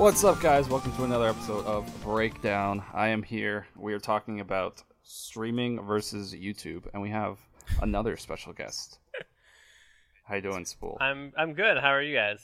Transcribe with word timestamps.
What's 0.00 0.24
up, 0.24 0.40
guys? 0.40 0.66
Welcome 0.66 0.92
to 0.92 1.04
another 1.04 1.28
episode 1.28 1.66
of 1.66 1.86
Breakdown. 2.02 2.82
I 2.94 3.08
am 3.08 3.22
here. 3.22 3.66
We 3.76 3.92
are 3.92 3.98
talking 3.98 4.40
about 4.40 4.82
streaming 5.02 5.78
versus 5.82 6.34
YouTube, 6.34 6.86
and 6.94 7.02
we 7.02 7.10
have 7.10 7.38
another 7.82 8.16
special 8.16 8.54
guest. 8.54 8.98
How 10.24 10.36
you 10.36 10.40
doing, 10.40 10.64
Spoole? 10.64 10.96
I'm 11.02 11.34
I'm 11.36 11.52
good. 11.52 11.76
How 11.76 11.90
are 11.90 12.00
you 12.00 12.16
guys? 12.16 12.42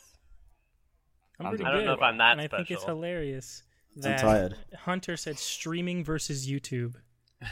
I'm 1.41 1.47
I'm 1.47 1.53
pretty 1.53 1.65
I 1.65 1.71
don't 1.73 1.87
know 1.87 1.93
good. 1.93 2.01
if 2.01 2.03
I'm 2.03 2.19
that 2.19 2.33
and 2.33 2.43
I 2.43 2.49
think 2.49 2.71
it's 2.71 2.83
special. 2.83 2.97
hilarious 2.97 3.63
I'm 4.05 4.19
tired. 4.19 4.57
Hunter 4.81 5.17
said 5.17 5.39
streaming 5.39 6.05
versus 6.05 6.47
YouTube. 6.47 6.97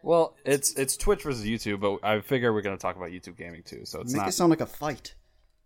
Well, 0.00 0.36
it's 0.44 0.72
it's 0.74 0.96
Twitch 0.96 1.24
versus 1.24 1.44
YouTube, 1.44 1.80
but 1.80 1.98
I 2.04 2.20
figure 2.20 2.52
we're 2.52 2.62
gonna 2.62 2.76
talk 2.76 2.96
about 2.96 3.10
YouTube 3.10 3.36
gaming 3.36 3.62
too. 3.64 3.84
So 3.84 4.00
it's 4.00 4.12
Make 4.12 4.20
not 4.20 4.28
it 4.28 4.32
sound 4.32 4.50
like 4.50 4.60
a 4.60 4.66
fight. 4.66 5.14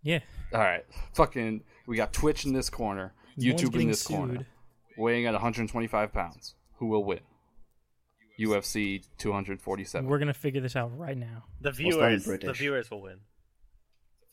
Yeah, 0.01 0.19
all 0.51 0.59
right. 0.59 0.83
Fucking, 1.13 1.63
we 1.85 1.95
got 1.95 2.13
Twitch 2.13 2.43
in 2.43 2.51
this 2.51 2.67
corner, 2.67 3.13
no 3.13 3.13
one's 3.13 3.22
YouTube 3.37 3.63
in 3.65 3.69
getting 3.71 3.87
this 3.87 4.03
corner, 4.05 4.45
weighing 4.97 5.25
at 5.25 5.33
125 5.33 6.13
pounds. 6.13 6.55
Who 6.77 6.87
will 6.87 7.03
win? 7.03 7.19
UFC 8.39 9.03
247. 9.17 10.09
We're 10.09 10.19
gonna 10.19 10.33
figure 10.33 10.61
this 10.61 10.75
out 10.75 10.97
right 10.97 11.17
now. 11.17 11.43
The 11.61 11.69
Well, 11.69 11.91
starting 11.91 12.19
viewers, 12.19 12.39
the 12.41 12.53
viewers 12.53 12.91
will 12.91 13.01
win. 13.01 13.19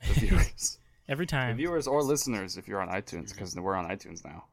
The 0.06 0.20
viewers. 0.20 0.78
Every 1.08 1.26
time. 1.26 1.56
The 1.56 1.62
viewers 1.62 1.86
or 1.86 2.02
listeners 2.02 2.56
if 2.56 2.68
you're 2.68 2.80
on 2.80 2.88
iTunes 2.88 3.32
because 3.32 3.54
we're 3.56 3.74
on 3.74 3.88
iTunes 3.88 4.24
now. 4.24 4.44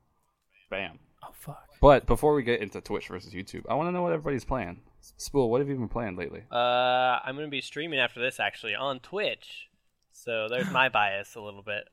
Bam. 0.70 1.00
oh 1.24 1.30
fuck. 1.34 1.64
But 1.80 2.06
before 2.08 2.34
we 2.34 2.44
get 2.44 2.62
into 2.62 2.82
Twitch 2.82 3.08
versus 3.08 3.34
YouTube, 3.34 3.64
I 3.70 3.76
want 3.76 3.88
to 3.88 3.92
know 3.92 4.02
what 4.02 4.12
everybody's 4.12 4.44
playing. 4.44 4.82
Spoole, 5.18 5.50
what 5.50 5.62
have 5.62 5.70
you 5.70 5.76
been 5.76 5.88
playing 5.88 6.18
lately? 6.18 6.44
Uh, 6.52 7.20
I'm 7.24 7.36
gonna 7.36 7.48
be 7.48 7.62
streaming 7.62 8.00
after 8.00 8.20
this 8.20 8.40
actually 8.40 8.76
on 8.76 9.00
Twitch. 9.00 9.70
So 10.12 10.48
there's 10.50 10.70
my 10.72 10.90
bias 10.98 11.36
a 11.36 11.42
little 11.42 11.62
bit, 11.62 11.88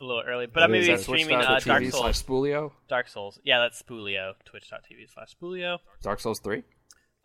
a 0.00 0.04
little 0.04 0.22
early. 0.26 0.46
But 0.46 0.62
I'm 0.62 0.70
gonna 0.70 0.86
be 0.86 0.96
streaming 0.96 1.36
uh, 1.36 1.60
Dark 1.64 1.82
twitch.tv 1.82 1.90
slash 1.90 2.18
Souls. 2.18 2.22
Spoolio? 2.22 2.72
Dark 2.88 3.08
Souls. 3.08 3.40
Yeah, 3.44 3.58
that's 3.60 3.82
Spoolio. 3.82 4.34
Twitch.tv 4.44 5.12
slash 5.12 5.34
Spoolio. 5.40 5.78
Dark 6.02 6.20
Souls 6.20 6.40
3? 6.40 6.62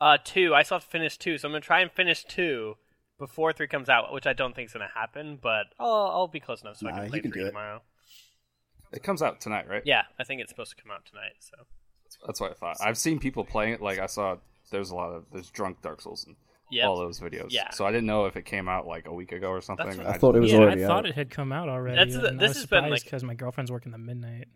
Uh, 0.02 0.18
two. 0.24 0.54
I 0.54 0.64
still 0.64 0.76
have 0.78 0.84
to 0.86 0.90
finish 0.90 1.18
two, 1.18 1.38
so 1.38 1.48
I'm 1.48 1.52
gonna 1.54 1.62
try 1.62 1.82
and 1.82 1.92
finish 1.92 2.26
two 2.26 2.76
before 3.20 3.54
three 3.54 3.68
comes 3.68 3.88
out, 3.88 4.12
which 4.12 4.28
I 4.28 4.34
don't 4.34 4.54
think 4.56 4.68
is 4.68 4.74
gonna 4.74 4.90
happen. 4.94 5.40
But 5.42 5.68
I'll 5.80 5.88
I'll 5.90 6.28
be 6.28 6.40
close 6.42 6.62
enough 6.62 6.78
so 6.78 6.88
I 6.88 6.92
can 6.92 7.10
play 7.10 7.22
can 7.22 7.32
three 7.32 7.42
do 7.42 7.48
it. 7.48 7.50
tomorrow. 7.52 7.82
It 8.92 9.02
comes 9.02 9.22
out 9.22 9.40
tonight, 9.42 9.68
right? 9.70 9.82
Yeah, 9.86 10.04
I 10.20 10.24
think 10.24 10.42
it's 10.42 10.52
supposed 10.52 10.76
to 10.76 10.82
come 10.82 10.92
out 10.92 11.06
tonight. 11.06 11.34
So 11.40 11.56
That's 12.26 12.40
what 12.40 12.52
I 12.52 12.54
thought. 12.54 12.78
I've 12.82 12.98
seen 12.98 13.18
people 13.20 13.44
playing 13.44 13.74
it. 13.74 13.82
Like, 13.82 13.98
I 13.98 14.06
saw 14.06 14.38
there's 14.72 14.92
a 14.92 14.96
lot 14.96 15.12
of, 15.14 15.26
there's 15.32 15.50
drunk 15.50 15.82
Dark 15.82 16.02
Souls 16.02 16.26
in 16.28 16.36
yeah, 16.74 16.88
all 16.88 16.98
those 16.98 17.20
videos. 17.20 17.48
Yeah. 17.50 17.70
So 17.72 17.86
I 17.86 17.92
didn't 17.92 18.08
know 18.08 18.26
if 18.26 18.36
it 18.36 18.46
came 18.46 18.68
out 18.68 18.86
like 18.88 19.08
a 19.08 19.14
week 19.14 19.32
ago 19.32 19.48
or 19.50 19.62
something. 19.62 19.86
That's 19.86 19.98
what- 19.98 20.08
I 20.08 20.18
thought 20.18 20.36
it 20.36 20.40
was 20.40 20.52
yeah, 20.52 20.60
already 20.60 20.84
I 20.84 20.88
thought 20.88 21.00
out. 21.00 21.06
it 21.08 21.16
had 21.16 21.30
come 21.30 21.52
out 21.52 21.70
already. 21.70 21.96
That's 21.98 22.16
the- 22.16 22.30
and 22.30 22.40
this 22.40 22.48
I 22.48 22.50
was 22.50 22.58
has 22.58 22.66
been, 22.68 22.90
like- 22.90 23.04
because 23.04 23.24
my 23.24 23.34
girlfriend's 23.34 23.72
working 23.72 23.92
the 23.92 23.98
midnight. 23.98 24.48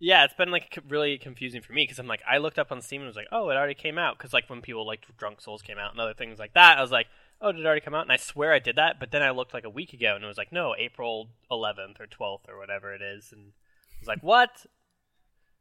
Yeah, 0.00 0.24
it's 0.24 0.34
been 0.34 0.50
like 0.52 0.78
really 0.88 1.18
confusing 1.18 1.60
for 1.60 1.72
me 1.72 1.82
because 1.82 1.98
I'm 1.98 2.06
like, 2.06 2.22
I 2.28 2.38
looked 2.38 2.58
up 2.58 2.70
on 2.70 2.80
Steam 2.80 3.00
and 3.00 3.08
was 3.08 3.16
like, 3.16 3.26
oh, 3.32 3.50
it 3.50 3.54
already 3.56 3.74
came 3.74 3.98
out. 3.98 4.16
Because 4.16 4.32
like 4.32 4.48
when 4.48 4.60
people 4.62 4.86
like 4.86 5.00
Drunk 5.16 5.40
Souls 5.40 5.60
came 5.60 5.76
out 5.78 5.90
and 5.90 6.00
other 6.00 6.14
things 6.14 6.38
like 6.38 6.54
that, 6.54 6.78
I 6.78 6.82
was 6.82 6.92
like, 6.92 7.08
oh, 7.40 7.50
did 7.52 7.60
it 7.62 7.66
already 7.66 7.80
come 7.80 7.94
out? 7.94 8.02
And 8.02 8.12
I 8.12 8.16
swear 8.16 8.52
I 8.52 8.58
did 8.60 8.76
that, 8.76 9.00
but 9.00 9.10
then 9.10 9.22
I 9.22 9.30
looked 9.30 9.54
like 9.54 9.64
a 9.64 9.70
week 9.70 9.92
ago 9.92 10.14
and 10.14 10.22
it 10.24 10.26
was 10.28 10.38
like, 10.38 10.52
no, 10.52 10.74
April 10.78 11.30
11th 11.50 12.00
or 12.00 12.06
12th 12.06 12.48
or 12.48 12.58
whatever 12.58 12.92
it 12.94 13.02
is, 13.02 13.32
and 13.32 13.52
I 13.52 13.96
was 14.00 14.08
like, 14.08 14.22
what? 14.22 14.66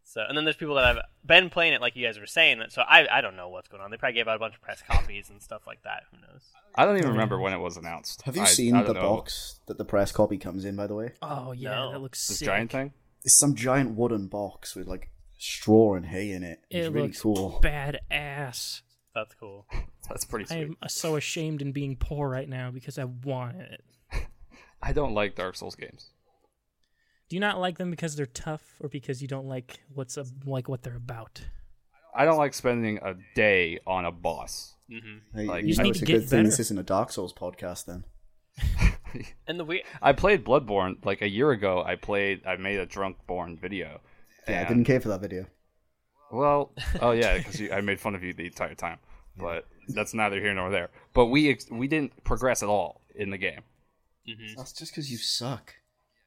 So 0.09 0.21
and 0.27 0.37
then 0.37 0.45
there's 0.45 0.55
people 0.55 0.75
that 0.75 0.85
have 0.95 1.03
been 1.25 1.49
playing 1.49 1.73
it 1.73 1.81
like 1.81 1.97
you 1.97 2.05
guys 2.05 2.17
were 2.17 2.25
saying. 2.25 2.61
So 2.69 2.81
I 2.81 3.07
I 3.17 3.19
don't 3.21 3.35
know 3.35 3.49
what's 3.49 3.67
going 3.67 3.83
on. 3.83 3.91
They 3.91 3.97
probably 3.97 4.13
gave 4.15 4.27
out 4.29 4.37
a 4.37 4.39
bunch 4.39 4.55
of 4.55 4.61
press 4.61 4.81
copies 4.89 5.29
and 5.29 5.41
stuff 5.41 5.63
like 5.67 5.83
that. 5.83 6.03
Who 6.11 6.17
knows? 6.21 6.43
I 6.75 6.85
don't 6.85 6.97
even 6.97 7.11
remember 7.11 7.39
when 7.39 7.51
it 7.53 7.57
was 7.59 7.75
announced. 7.75 8.21
Have 8.21 8.35
you 8.37 8.43
I- 8.43 8.45
seen 8.45 8.73
I 8.75 8.83
the 8.83 8.93
know. 8.93 9.01
box 9.01 9.59
that 9.65 9.77
the 9.77 9.83
press 9.85 10.11
copy 10.13 10.37
comes 10.37 10.63
in? 10.63 10.75
By 10.77 10.87
the 10.87 10.95
way, 10.95 11.11
Oh 11.21 11.51
yeah, 11.51 11.71
No. 11.71 11.91
that 11.91 11.99
looks 11.99 12.25
This 12.27 12.39
sick. 12.39 12.45
giant 12.45 12.71
thing? 12.71 12.93
it's 13.25 13.37
some 13.37 13.53
giant 13.55 13.95
wooden 13.97 14.27
box 14.27 14.75
with 14.75 14.87
like 14.87 15.09
straw 15.37 15.95
and 15.95 16.05
hay 16.05 16.31
in 16.31 16.41
it. 16.43 16.59
It's 16.69 16.87
It 16.87 16.91
really 16.93 17.07
looks 17.07 17.21
cool. 17.21 17.59
badass. 17.61 18.81
That's 19.13 19.33
cool. 19.35 19.65
That's 20.09 20.23
pretty 20.23 20.45
I'm 20.55 20.77
so 20.87 21.17
ashamed 21.17 21.61
in 21.61 21.73
being 21.73 21.97
poor 21.97 22.29
right 22.29 22.47
now 22.47 22.71
because 22.71 22.97
I 22.97 23.03
want 23.03 23.57
it. 23.57 23.83
I 24.81 24.93
don't 24.93 25.13
like 25.13 25.35
Dark 25.35 25.57
Souls 25.57 25.75
games. 25.75 26.11
Do 27.29 27.35
you 27.35 27.39
not 27.41 27.59
like 27.59 27.77
them 27.77 27.91
because 27.91 28.15
they're 28.15 28.25
tough, 28.25 28.63
or 28.79 28.87
because 28.89 29.21
you 29.21 29.27
don't 29.27 29.47
like 29.47 29.79
what's 29.93 30.15
a, 30.17 30.25
like 30.45 30.69
what 30.69 30.83
they're 30.83 30.95
about? 30.95 31.41
I 32.15 32.25
don't 32.25 32.37
like 32.37 32.53
spending 32.53 32.97
a 33.03 33.15
day 33.35 33.79
on 33.85 34.05
a 34.05 34.11
boss. 34.11 34.75
hmm 34.89 35.17
Hey, 35.35 35.45
Like, 35.45 35.63
you 35.63 35.69
you 35.71 35.75
know, 35.77 35.83
need 35.83 35.89
it's 35.89 35.99
to 35.99 36.05
a 36.05 36.07
get 36.07 36.19
good 36.21 36.29
thing 36.29 36.43
this 36.45 36.59
isn't 36.59 36.77
a 36.79 36.83
Dark 36.83 37.11
Souls 37.11 37.33
podcast 37.33 37.85
then. 37.85 38.03
And 39.47 39.59
the 39.59 39.63
weird. 39.65 39.83
I 40.01 40.13
played 40.13 40.43
Bloodborne 40.45 41.03
like 41.05 41.21
a 41.21 41.29
year 41.29 41.51
ago. 41.51 41.81
I 41.83 41.95
played. 41.95 42.45
I 42.45 42.57
made 42.57 42.79
a 42.79 42.85
drunk 42.85 43.17
born 43.25 43.57
video. 43.57 44.01
Yeah, 44.47 44.61
I 44.61 44.67
didn't 44.67 44.83
care 44.85 44.99
for 44.99 45.07
that 45.09 45.21
video. 45.21 45.45
Well, 46.31 46.73
oh 47.01 47.11
yeah, 47.11 47.37
because 47.37 47.61
I 47.71 47.81
made 47.81 47.99
fun 47.99 48.15
of 48.15 48.23
you 48.23 48.33
the 48.33 48.45
entire 48.45 48.75
time. 48.75 48.99
But 49.37 49.65
that's 49.89 50.13
neither 50.13 50.39
here 50.41 50.53
nor 50.53 50.69
there. 50.71 50.89
But 51.13 51.27
we 51.27 51.49
ex- 51.49 51.69
we 51.71 51.87
didn't 51.87 52.23
progress 52.23 52.63
at 52.63 52.69
all 52.69 53.01
in 53.15 53.29
the 53.29 53.37
game. 53.37 53.61
hmm 54.25 54.53
That's 54.57 54.73
just 54.73 54.91
because 54.91 55.09
you 55.11 55.17
suck. 55.17 55.73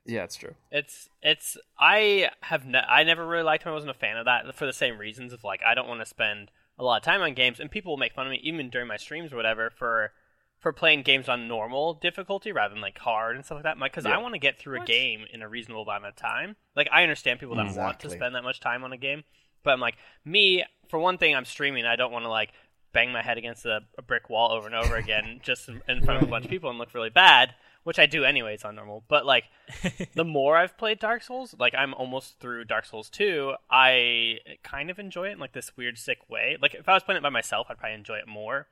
Yeah, 0.07 0.25
it's 0.25 0.37
true. 0.37 0.55
It's 0.71 1.09
it's 1.23 1.57
I 1.79 2.31
have 2.43 2.65
ne- 2.67 2.79
I 2.89 3.05
never 3.05 3.27
really 3.27 3.43
liked 3.45 3.65
them. 3.65 3.71
I 3.73 3.75
wasn't 3.75 3.91
a 3.91 3.99
fan 3.99 4.17
of 4.17 4.25
that 4.25 4.55
for 4.55 4.67
the 4.67 4.73
same 4.73 4.99
reasons 4.99 5.33
of 5.33 5.45
like 5.45 5.61
I 5.67 5.75
don't 5.75 5.89
want 5.89 6.01
to 6.01 6.07
spend 6.07 6.51
a 6.79 6.85
lot 6.85 6.97
of 6.97 7.03
time 7.05 7.21
on 7.21 7.35
games, 7.35 7.61
and 7.61 7.71
people 7.71 7.93
will 7.93 7.99
make 7.99 8.15
fun 8.15 8.27
of 8.27 8.31
me 8.31 8.41
even 8.43 8.71
during 8.71 8.89
my 8.89 8.97
streams 8.97 9.33
or 9.33 9.37
whatever 9.37 9.71
for 9.71 10.13
for 10.59 10.73
playing 10.73 11.03
games 11.03 11.29
on 11.29 11.49
normal 11.49 11.95
difficulty 11.95 12.53
rather 12.53 12.75
than 12.75 12.83
like 12.83 12.99
hard 12.99 13.35
and 13.37 13.45
stuff 13.45 13.57
like 13.57 13.65
that. 13.65 13.79
Because 13.79 14.05
Yeah. 14.05 14.15
I 14.15 14.19
want 14.19 14.35
to 14.35 14.39
get 14.41 14.59
through 14.59 14.79
What? 14.79 14.89
a 14.89 14.93
game 14.93 15.25
in 15.33 15.43
a 15.43 15.49
reasonable 15.49 15.83
amount 15.83 16.05
of 16.07 16.17
time. 16.17 16.57
Like 16.77 16.89
I 16.93 17.03
understand 17.03 17.39
people 17.41 17.57
that 17.57 17.75
want 17.77 18.01
to 18.01 18.11
spend 18.11 18.35
that 18.35 18.43
much 18.43 18.61
time 18.61 18.85
on 18.85 18.93
a 18.93 18.99
game, 18.99 19.25
but 19.63 19.73
I'm 19.73 19.81
like 19.81 19.97
me 20.25 20.65
for 20.89 20.99
one 20.99 21.19
thing. 21.19 21.35
I'm 21.35 21.45
streaming. 21.45 21.85
I 21.87 21.97
don't 21.97 22.13
want 22.13 22.25
to 22.25 22.31
like 22.31 22.53
bang 22.93 23.13
my 23.13 23.23
head 23.23 23.39
against 23.39 23.65
a, 23.67 23.81
a 23.97 24.03
brick 24.03 24.29
wall 24.29 24.51
over 24.51 24.67
and 24.67 24.75
over 24.75 24.97
again 24.97 25.41
just 25.43 25.69
in, 25.69 25.81
in 25.89 26.03
front 26.05 26.21
of 26.23 26.29
a 26.29 26.31
bunch 26.31 26.45
of 26.45 26.51
people 26.51 26.69
and 26.71 26.79
look 26.79 26.93
really 26.93 27.09
bad, 27.11 27.55
which 27.83 27.99
I 27.99 28.07
do 28.07 28.25
anyways 28.25 28.65
on 28.65 28.77
normal. 28.77 29.05
But 29.09 29.27
like 29.27 29.45
the 30.15 30.25
more 30.25 30.57
I've 30.57 30.77
played 30.77 30.99
Dark 30.99 31.23
Souls, 31.23 31.55
like 31.59 31.75
I'm 31.77 31.95
almost 31.95 32.39
through 32.41 32.65
Dark 32.65 32.85
Souls 32.87 33.09
2, 33.11 33.55
I 33.71 34.39
kind 34.63 34.91
of 34.91 34.99
enjoy 34.99 35.29
it 35.29 35.33
in 35.33 35.39
like 35.39 35.53
this 35.53 35.77
weird 35.77 35.99
sick 35.99 36.19
way. 36.29 36.57
Like 36.61 36.75
if 36.75 36.89
I 36.89 36.95
was 36.95 37.03
playing 37.03 37.19
it 37.19 37.23
by 37.23 37.31
myself, 37.31 37.67
I'd 37.71 37.79
probably 37.79 37.95
enjoy 37.95 38.17
it 38.17 38.29
more 38.29 38.67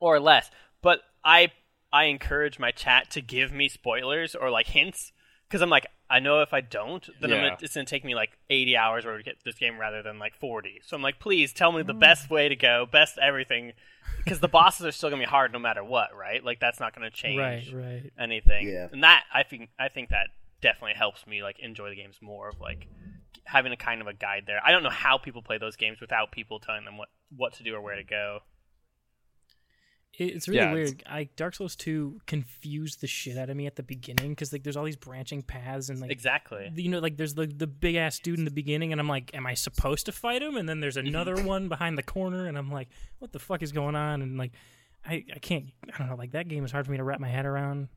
or 0.00 0.20
less. 0.20 0.50
But 0.82 1.00
I 1.24 1.52
I 1.92 2.04
encourage 2.04 2.58
my 2.58 2.70
chat 2.70 3.10
to 3.12 3.20
give 3.20 3.52
me 3.52 3.68
spoilers 3.68 4.34
or 4.34 4.50
like 4.50 4.68
hints 4.68 5.12
cuz 5.50 5.62
I'm 5.62 5.70
like 5.70 5.86
I 6.10 6.20
know 6.20 6.40
if 6.40 6.54
I 6.54 6.62
don't, 6.62 7.06
then 7.20 7.30
I'm 7.30 7.36
Yeah. 7.36 7.42
gonna, 7.50 7.58
it's 7.60 7.74
going 7.74 7.84
to 7.84 7.90
take 7.90 8.04
me 8.04 8.14
like 8.14 8.38
80 8.48 8.76
hours 8.76 9.04
or 9.04 9.18
to 9.18 9.22
get 9.22 9.36
this 9.44 9.56
game 9.56 9.78
rather 9.78 10.02
than 10.02 10.18
like 10.18 10.34
40. 10.34 10.80
So 10.82 10.96
I'm 10.96 11.02
like, 11.02 11.18
please 11.18 11.52
tell 11.52 11.70
me 11.70 11.82
the 11.82 11.92
mm. 11.94 12.00
best 12.00 12.30
way 12.30 12.48
to 12.48 12.56
go, 12.56 12.86
best 12.90 13.18
everything 13.18 13.74
because 14.16 14.40
the 14.40 14.48
bosses 14.48 14.86
are 14.86 14.92
still 14.92 15.10
going 15.10 15.20
to 15.20 15.26
be 15.26 15.30
hard 15.30 15.52
no 15.52 15.58
matter 15.58 15.84
what, 15.84 16.16
right? 16.16 16.42
Like 16.42 16.60
that's 16.60 16.80
not 16.80 16.94
going 16.96 17.08
to 17.08 17.14
change 17.14 17.38
Right, 17.38 17.70
right. 17.72 18.12
anything. 18.18 18.68
Yeah. 18.68 18.88
And 18.90 19.02
that 19.04 19.24
I 19.32 19.42
think 19.42 19.68
I 19.78 19.88
think 19.88 20.08
that 20.08 20.28
definitely 20.62 20.94
helps 20.94 21.26
me 21.26 21.42
like 21.42 21.58
enjoy 21.58 21.90
the 21.90 21.96
games 21.96 22.16
more 22.22 22.48
of 22.48 22.58
like 22.60 22.86
having 23.44 23.72
a 23.72 23.76
kind 23.76 24.00
of 24.00 24.06
a 24.06 24.14
guide 24.14 24.44
there. 24.46 24.60
I 24.64 24.72
don't 24.72 24.82
know 24.82 24.90
how 24.90 25.18
people 25.18 25.42
play 25.42 25.58
those 25.58 25.76
games 25.76 26.00
without 26.00 26.32
people 26.32 26.58
telling 26.58 26.84
them 26.86 26.96
what 26.96 27.08
what 27.36 27.52
to 27.54 27.62
do 27.62 27.74
or 27.74 27.82
where 27.82 27.96
to 27.96 28.02
go. 28.04 28.40
It- 30.18 30.34
It's 30.34 30.48
really 30.48 30.58
Yeah, 30.58 30.72
it's- 30.74 30.90
weird. 30.90 31.02
I 31.06 31.28
Dark 31.36 31.54
Souls 31.54 31.76
2 31.76 32.20
confused 32.26 33.00
the 33.00 33.06
shit 33.06 33.38
out 33.38 33.50
of 33.50 33.56
me 33.56 33.66
at 33.66 33.76
the 33.76 33.82
beginning 33.82 34.30
because 34.30 34.52
like 34.52 34.62
there's 34.64 34.76
all 34.76 34.84
these 34.84 34.96
branching 34.96 35.42
paths 35.42 35.88
and 35.88 36.00
like 36.00 36.10
Exactly. 36.10 36.70
you 36.74 36.88
know 36.90 36.98
like 36.98 37.16
there's 37.16 37.34
the 37.34 37.46
the 37.46 37.66
big 37.68 37.94
ass 37.94 38.18
dude 38.18 38.38
in 38.38 38.44
the 38.44 38.50
beginning 38.50 38.90
and 38.92 39.00
I'm 39.00 39.08
like, 39.08 39.32
am 39.34 39.46
I 39.46 39.54
supposed 39.54 40.06
to 40.06 40.12
fight 40.12 40.42
him? 40.42 40.56
And 40.56 40.68
then 40.68 40.80
there's 40.80 40.96
another 40.96 41.36
one 41.42 41.68
behind 41.68 41.96
the 41.96 42.02
corner 42.02 42.46
and 42.46 42.58
I'm 42.58 42.70
like, 42.70 42.88
what 43.20 43.32
the 43.32 43.38
fuck 43.38 43.62
is 43.62 43.70
going 43.72 43.94
on? 43.96 44.20
And 44.22 44.36
like, 44.36 44.52
I 45.06 45.24
I 45.34 45.38
can't 45.38 45.66
I 45.94 45.98
don't 45.98 46.08
know 46.08 46.16
like 46.16 46.32
that 46.32 46.48
game 46.48 46.64
is 46.64 46.72
hard 46.72 46.84
for 46.86 46.90
me 46.92 46.98
to 46.98 47.04
wrap 47.04 47.20
my 47.20 47.28
head 47.28 47.46
around. 47.46 47.88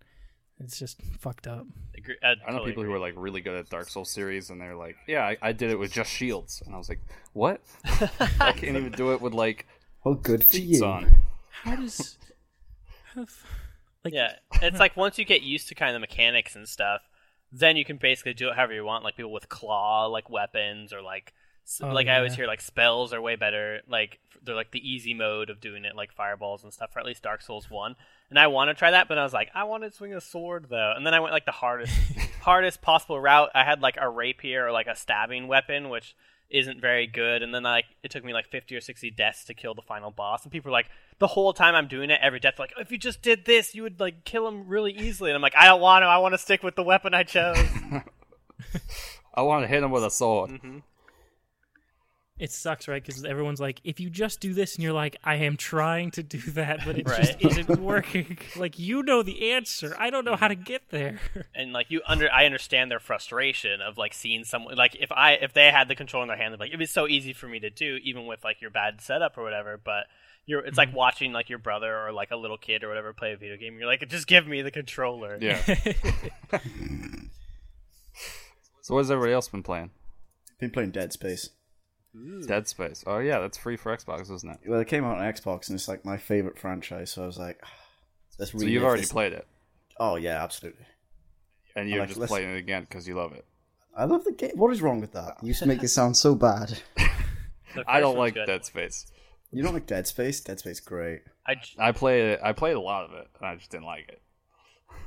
It's 0.59 0.77
just 0.77 1.01
fucked 1.19 1.47
up. 1.47 1.65
Agree- 1.97 2.17
I, 2.21 2.27
I 2.27 2.35
know 2.35 2.57
totally 2.59 2.69
people 2.69 2.83
who 2.83 2.93
are 2.93 2.99
like 2.99 3.15
really 3.17 3.41
good 3.41 3.55
at 3.57 3.67
Dark 3.71 3.89
Souls 3.89 4.11
series, 4.11 4.51
and 4.51 4.61
they're 4.61 4.75
like, 4.75 4.95
"Yeah, 5.07 5.25
I, 5.25 5.35
I 5.41 5.51
did 5.53 5.71
it 5.71 5.79
with 5.79 5.91
just 5.91 6.11
shields," 6.11 6.61
and 6.63 6.75
I 6.75 6.77
was 6.77 6.87
like, 6.87 6.99
"What? 7.33 7.61
I 8.39 8.51
can't 8.51 8.77
even 8.77 8.91
do 8.91 9.11
it 9.13 9.21
with 9.21 9.33
like 9.33 9.65
Oh, 10.05 10.13
good 10.13 10.43
for 10.43 10.51
seats 10.51 10.81
you. 10.81 10.85
on." 10.85 11.15
How 11.51 11.75
does 11.75 12.17
how 13.13 13.25
like 14.03 14.13
Yeah, 14.13 14.33
it's 14.61 14.79
like 14.79 14.97
once 14.97 15.17
you 15.17 15.25
get 15.25 15.41
used 15.41 15.67
to 15.69 15.75
kind 15.75 15.89
of 15.89 15.95
the 15.95 15.99
mechanics 15.99 16.55
and 16.55 16.67
stuff, 16.67 17.01
then 17.51 17.77
you 17.77 17.85
can 17.85 17.97
basically 17.97 18.33
do 18.33 18.49
it 18.49 18.55
however 18.55 18.73
you 18.73 18.85
want. 18.85 19.03
Like 19.03 19.15
people 19.15 19.31
with 19.31 19.49
claw, 19.49 20.07
like 20.07 20.29
weapons, 20.29 20.93
or 20.93 21.01
like 21.01 21.33
Oh, 21.81 21.87
like 21.87 22.07
I 22.07 22.17
always 22.17 22.35
hear 22.35 22.47
like 22.47 22.59
spells 22.59 23.13
are 23.13 23.21
way 23.21 23.35
better. 23.35 23.79
Like 23.87 24.19
they're 24.43 24.55
like 24.55 24.71
the 24.71 24.89
easy 24.89 25.13
mode 25.13 25.49
of 25.49 25.61
doing 25.61 25.85
it, 25.85 25.95
like 25.95 26.11
fireballs 26.11 26.63
and 26.63 26.73
stuff. 26.73 26.91
For 26.91 26.99
at 26.99 27.05
least 27.05 27.23
Dark 27.23 27.41
Souls 27.41 27.69
one, 27.69 27.95
and 28.29 28.37
I 28.37 28.47
want 28.47 28.69
to 28.69 28.73
try 28.73 28.91
that, 28.91 29.07
but 29.07 29.17
I 29.17 29.23
was 29.23 29.33
like, 29.33 29.49
I 29.53 29.63
want 29.63 29.83
to 29.83 29.91
swing 29.91 30.13
a 30.13 30.19
sword 30.19 30.67
though, 30.69 30.93
and 30.95 31.05
then 31.05 31.13
I 31.13 31.19
went 31.19 31.33
like 31.33 31.45
the 31.45 31.51
hardest, 31.51 31.93
hardest 32.41 32.81
possible 32.81 33.21
route. 33.21 33.51
I 33.53 33.63
had 33.63 33.81
like 33.81 33.97
a 34.01 34.09
rapier 34.09 34.65
or 34.65 34.71
like 34.71 34.87
a 34.87 34.95
stabbing 34.95 35.47
weapon, 35.47 35.89
which 35.89 36.15
isn't 36.51 36.81
very 36.81 37.07
good. 37.07 37.41
And 37.41 37.53
then 37.53 37.63
like 37.63 37.85
it 38.03 38.11
took 38.11 38.23
me 38.23 38.33
like 38.33 38.47
fifty 38.47 38.75
or 38.75 38.81
sixty 38.81 39.09
deaths 39.09 39.45
to 39.45 39.53
kill 39.53 39.73
the 39.73 39.81
final 39.81 40.11
boss. 40.11 40.43
And 40.43 40.51
people 40.51 40.69
were 40.69 40.73
like, 40.73 40.89
the 41.19 41.27
whole 41.27 41.53
time 41.53 41.75
I'm 41.75 41.87
doing 41.87 42.09
it, 42.09 42.19
every 42.21 42.39
death 42.39 42.59
like, 42.59 42.73
if 42.77 42.91
you 42.91 42.97
just 42.97 43.21
did 43.21 43.45
this, 43.45 43.73
you 43.75 43.83
would 43.83 43.99
like 43.99 44.23
kill 44.25 44.47
him 44.47 44.67
really 44.67 44.91
easily. 44.91 45.31
And 45.31 45.35
I'm 45.35 45.41
like, 45.41 45.55
I 45.55 45.65
don't 45.65 45.81
want 45.81 46.03
to. 46.03 46.07
I 46.07 46.17
want 46.17 46.33
to 46.33 46.37
stick 46.37 46.63
with 46.63 46.75
the 46.75 46.83
weapon 46.83 47.13
I 47.13 47.23
chose. 47.23 47.57
I 49.33 49.41
want 49.43 49.63
to 49.63 49.67
hit 49.67 49.81
him 49.83 49.91
with 49.91 50.03
a 50.03 50.11
sword. 50.11 50.51
hmm 50.51 50.79
It 52.41 52.51
sucks, 52.51 52.87
right? 52.87 53.05
Because 53.05 53.23
everyone's 53.23 53.61
like, 53.61 53.79
if 53.83 53.99
you 53.99 54.09
just 54.09 54.39
do 54.39 54.55
this, 54.55 54.73
and 54.73 54.83
you're 54.83 54.93
like, 54.93 55.15
I 55.23 55.35
am 55.35 55.57
trying 55.57 56.09
to 56.11 56.23
do 56.23 56.39
that, 56.53 56.79
but 56.83 56.97
it 56.97 57.05
just 57.05 57.35
isn't 57.39 57.79
working. 57.79 58.39
like, 58.55 58.79
you 58.79 59.03
know 59.03 59.21
the 59.21 59.51
answer. 59.51 59.95
I 59.99 60.09
don't 60.09 60.25
know 60.25 60.35
how 60.35 60.47
to 60.47 60.55
get 60.55 60.89
there. 60.89 61.19
and 61.55 61.71
like 61.71 61.91
you 61.91 62.01
under 62.07 62.31
I 62.31 62.45
understand 62.45 62.89
their 62.89 62.99
frustration 62.99 63.79
of 63.79 63.99
like 63.99 64.15
seeing 64.15 64.43
someone 64.43 64.75
like 64.75 64.95
if 64.99 65.11
I 65.11 65.33
if 65.33 65.53
they 65.53 65.69
had 65.69 65.87
the 65.87 65.93
control 65.93 66.23
in 66.23 66.29
their 66.29 66.37
hand, 66.37 66.51
they'd 66.51 66.59
like 66.59 66.69
it'd 66.69 66.79
be 66.79 66.87
so 66.87 67.07
easy 67.07 67.31
for 67.31 67.47
me 67.47 67.59
to 67.59 67.69
do, 67.69 67.99
even 68.03 68.25
with 68.25 68.43
like 68.43 68.59
your 68.59 68.71
bad 68.71 69.01
setup 69.01 69.37
or 69.37 69.43
whatever. 69.43 69.77
But 69.77 70.07
you're 70.47 70.61
it's 70.61 70.79
like 70.79 70.89
mm-hmm. 70.89 70.97
watching 70.97 71.33
like 71.33 71.47
your 71.47 71.59
brother 71.59 71.95
or 71.95 72.11
like 72.11 72.31
a 72.31 72.35
little 72.35 72.57
kid 72.57 72.83
or 72.83 72.87
whatever 72.87 73.13
play 73.13 73.33
a 73.33 73.37
video 73.37 73.55
game. 73.55 73.77
You're 73.77 73.85
like, 73.85 74.09
just 74.09 74.25
give 74.25 74.47
me 74.47 74.63
the 74.63 74.71
controller. 74.71 75.37
Yeah. 75.39 75.63
so 78.81 78.95
what 78.95 79.01
has 79.01 79.11
everybody 79.11 79.33
else 79.33 79.47
been 79.47 79.61
playing? 79.61 79.91
Been 80.59 80.71
playing 80.71 80.89
Dead 80.89 81.13
Space. 81.13 81.51
Dead 82.47 82.67
Space. 82.67 83.03
Oh 83.07 83.19
yeah, 83.19 83.39
that's 83.39 83.57
free 83.57 83.77
for 83.77 83.95
Xbox, 83.95 84.31
isn't 84.31 84.49
it? 84.49 84.59
Well, 84.67 84.79
it 84.79 84.87
came 84.87 85.03
out 85.05 85.17
on 85.17 85.23
Xbox, 85.23 85.69
and 85.69 85.75
it's 85.75 85.87
like 85.87 86.03
my 86.05 86.17
favorite 86.17 86.59
franchise. 86.59 87.11
So 87.11 87.23
I 87.23 87.25
was 87.25 87.37
like, 87.37 87.59
"Ah, 87.63 87.69
let's 88.39 88.51
So 88.51 88.61
you've 88.63 88.83
already 88.83 89.01
this." 89.03 89.11
played 89.11 89.33
it, 89.33 89.47
Oh 89.99 90.15
yeah, 90.17 90.43
absolutely. 90.43 90.85
and 91.75 91.89
you're 91.89 91.99
like, 91.99 92.09
just 92.09 92.19
let's- 92.19 92.31
playing 92.31 92.49
it 92.49 92.57
again 92.57 92.81
because 92.83 93.07
you 93.07 93.15
love 93.15 93.31
it. 93.33 93.45
I 93.95 94.05
love 94.05 94.23
the 94.23 94.31
game. 94.31 94.51
What 94.55 94.71
is 94.71 94.81
wrong 94.81 94.99
with 95.01 95.11
that? 95.13 95.37
You 95.41 95.49
used 95.49 95.59
to 95.59 95.65
make 95.67 95.83
it 95.83 95.89
sound 95.89 96.15
so 96.17 96.33
bad. 96.35 96.79
I 97.87 97.99
don't 97.99 98.17
like 98.17 98.33
good. 98.33 98.45
Dead 98.45 98.65
Space. 98.65 99.05
You 99.51 99.63
don't 99.63 99.73
like 99.73 99.85
Dead 99.85 100.07
Space? 100.07 100.39
Dead 100.41 100.59
Space, 100.59 100.79
great. 100.79 101.21
I, 101.45 101.55
j- 101.55 101.75
I 101.77 101.91
played 101.91 102.23
it. 102.23 102.39
I 102.41 102.53
played 102.53 102.75
a 102.75 102.79
lot 102.79 103.03
of 103.05 103.13
it, 103.13 103.27
and 103.39 103.47
I 103.49 103.55
just 103.55 103.69
didn't 103.69 103.85
like 103.85 104.07
it. 104.07 104.21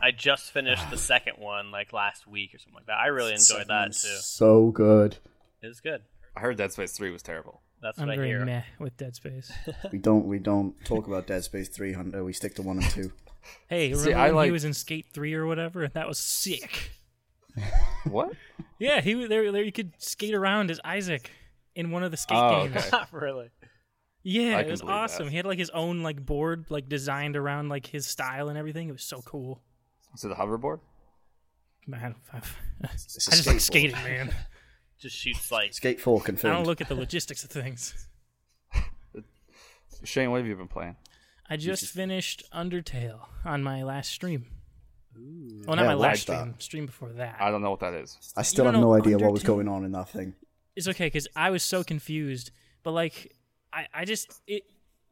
I 0.02 0.10
just 0.10 0.50
finished 0.52 0.90
the 0.90 0.98
second 0.98 1.34
one 1.38 1.70
like 1.70 1.92
last 1.94 2.26
week 2.26 2.54
or 2.54 2.58
something 2.58 2.74
like 2.74 2.86
that. 2.86 2.98
I 2.98 3.06
really 3.06 3.32
enjoyed 3.32 3.68
that 3.68 3.92
too. 3.92 4.08
So 4.20 4.70
good. 4.70 5.16
It 5.62 5.66
was 5.68 5.80
good. 5.80 6.02
I 6.36 6.40
heard 6.40 6.56
Dead 6.56 6.72
Space 6.72 6.92
Three 6.92 7.10
was 7.10 7.22
terrible. 7.22 7.62
That's 7.82 7.98
I'm 7.98 8.08
what 8.08 8.18
I 8.18 8.24
hear. 8.26 8.44
meh 8.44 8.62
with 8.78 8.96
Dead 8.96 9.14
Space. 9.14 9.52
We 9.92 9.98
don't 9.98 10.26
we 10.26 10.38
don't 10.38 10.74
talk 10.84 11.06
about 11.06 11.26
Dead 11.26 11.44
Space 11.44 11.68
Three 11.68 11.92
Hunter. 11.92 12.24
We 12.24 12.32
stick 12.32 12.54
to 12.56 12.62
one 12.62 12.78
and 12.78 12.90
two. 12.90 13.12
Hey, 13.68 13.90
remember 13.90 14.04
See, 14.10 14.14
I 14.14 14.26
when 14.28 14.34
like- 14.36 14.46
he 14.46 14.52
was 14.52 14.64
in 14.64 14.72
Skate 14.72 15.04
3 15.12 15.34
or 15.34 15.44
whatever? 15.46 15.84
and 15.84 15.92
That 15.92 16.08
was 16.08 16.18
sick. 16.18 16.92
What? 18.04 18.32
Yeah, 18.78 19.02
he 19.02 19.14
was 19.14 19.28
there. 19.28 19.52
There, 19.52 19.62
you 19.62 19.70
could 19.72 19.92
skate 19.98 20.34
around 20.34 20.70
as 20.70 20.80
Isaac 20.82 21.30
in 21.74 21.90
one 21.90 22.02
of 22.02 22.10
the 22.10 22.16
skate 22.16 22.38
Oh, 22.38 22.64
games. 22.66 22.76
okay. 22.76 22.88
Not 22.90 23.12
really. 23.12 23.50
Yeah, 24.22 24.56
I 24.56 24.60
it 24.60 24.62
can 24.62 24.70
was 24.70 24.80
believe 24.80 24.94
awesome. 24.96 25.24
that. 25.26 25.30
He 25.30 25.36
had 25.36 25.44
like 25.46 25.58
his 25.58 25.68
own 25.70 26.02
like 26.02 26.24
board 26.24 26.64
like 26.70 26.88
designed 26.88 27.36
around 27.36 27.68
like 27.68 27.86
his 27.86 28.06
style 28.06 28.48
and 28.48 28.56
everything. 28.58 28.88
It 28.88 28.92
was 28.92 29.04
so 29.04 29.20
cool. 29.22 29.60
Was 30.12 30.24
it 30.24 30.30
a 30.30 30.34
hoverboard? 30.34 30.80
Man, 31.86 32.14
I, 32.32 32.40
It's 32.94 33.28
a 33.28 33.30
I 33.30 33.36
just 33.36 33.46
like 33.46 33.56
skateboard. 33.56 33.60
skating, 33.60 33.96
man. 33.96 34.34
Just 34.98 35.16
shoots 35.16 35.50
like 35.52 35.74
Skate 35.74 36.00
Four 36.00 36.20
confirmed. 36.20 36.26
I 36.26 36.54
confirmed. 36.54 36.56
don't 36.56 36.66
look 36.66 36.80
at 36.80 36.88
the 36.88 36.94
logistics 36.94 37.44
of 37.44 37.50
things. 37.50 38.08
Shane, 40.04 40.30
what 40.30 40.38
have 40.38 40.46
you 40.46 40.56
been 40.56 40.68
playing? 40.68 40.96
I 41.48 41.56
just 41.56 41.86
finished 41.92 42.42
Undertale 42.54 43.26
on 43.44 43.62
my 43.62 43.82
last 43.82 44.10
stream. 44.10 44.46
Well, 45.16 45.76
not 45.76 45.82
Yeah, 45.82 45.88
my 45.88 45.94
last 45.94 46.22
stream. 46.22 46.52
that. 46.52 46.62
Stream 46.62 46.86
before 46.86 47.10
that. 47.12 47.36
I 47.38 47.50
don't 47.50 47.62
know 47.62 47.70
what 47.70 47.80
that 47.80 47.94
is. 47.94 48.18
I 48.36 48.42
still 48.42 48.64
have 48.64 48.74
no 48.74 48.80
know 48.80 48.94
idea 48.94 49.18
what 49.18 49.32
was 49.32 49.42
going 49.42 49.68
on 49.68 49.84
in 49.84 49.92
that 49.92 50.08
thing. 50.08 50.34
it's 50.74 50.88
okay 50.88 51.06
because 51.06 51.28
I 51.36 51.50
was 51.50 51.62
so 51.62 51.84
confused. 51.84 52.50
But 52.82 52.92
like, 52.92 53.32
I 53.72 53.86
I 53.94 54.04
just 54.04 54.42
it 54.46 54.64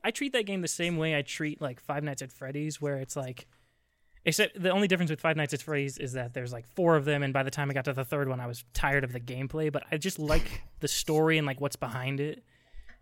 I 0.04 0.10
treat 0.10 0.32
that 0.32 0.46
game 0.46 0.60
the 0.62 0.68
same 0.68 0.96
way 0.96 1.16
I 1.16 1.22
treat 1.22 1.60
like 1.60 1.80
Five 1.80 2.02
Nights 2.02 2.22
at 2.22 2.32
Freddy's, 2.32 2.80
where 2.80 2.96
it's 2.96 3.14
like, 3.14 3.46
except 4.24 4.60
the 4.60 4.70
only 4.70 4.88
difference 4.88 5.10
with 5.10 5.20
Five 5.20 5.36
Nights 5.36 5.54
at 5.54 5.62
Freddy's 5.62 5.98
is 5.98 6.12
that 6.12 6.34
there's 6.34 6.52
like 6.52 6.66
four 6.68 6.96
of 6.96 7.04
them, 7.04 7.22
and 7.22 7.32
by 7.32 7.42
the 7.42 7.50
time 7.50 7.70
I 7.70 7.74
got 7.74 7.84
to 7.86 7.92
the 7.92 8.04
third 8.04 8.28
one, 8.28 8.40
I 8.40 8.46
was 8.46 8.64
tired 8.72 9.04
of 9.04 9.12
the 9.12 9.20
gameplay. 9.20 9.72
But 9.72 9.84
I 9.90 9.96
just 9.96 10.18
like 10.18 10.62
the 10.80 10.88
story 10.88 11.38
and 11.38 11.46
like 11.46 11.60
what's 11.60 11.76
behind 11.76 12.20
it. 12.20 12.44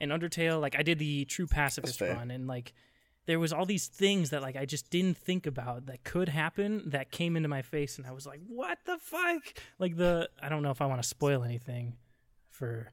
And 0.01 0.11
Undertale, 0.11 0.61
like 0.61 0.77
I 0.79 0.83
did 0.83 0.99
the 0.99 1.27
true 1.27 1.47
pacifist 1.47 2.01
run, 2.01 2.31
and 2.31 2.47
like 2.47 2.73
there 3.27 3.39
was 3.39 3.53
all 3.53 3.67
these 3.67 3.87
things 3.87 4.31
that 4.31 4.43
like 4.43 4.57
I 4.57 4.65
just 4.65 4.91
didn't 4.91 5.19
think 5.19 5.47
about 5.47 5.87
that 5.87 6.05
could 6.05 6.31
happen 6.31 6.91
that 6.91 7.11
came 7.11 7.37
into 7.37 7.49
my 7.49 7.63
face, 7.63 7.99
and 7.99 8.07
I 8.07 8.13
was 8.13 8.27
like, 8.27 8.41
"What 8.49 8.79
the 8.87 8.97
fuck?" 8.99 9.43
Like 9.79 9.97
the 9.97 10.31
I 10.43 10.49
don't 10.49 10.63
know 10.63 10.71
if 10.71 10.81
I 10.81 10.87
want 10.87 11.03
to 11.03 11.09
spoil 11.09 11.45
anything 11.45 11.97
for 12.49 12.93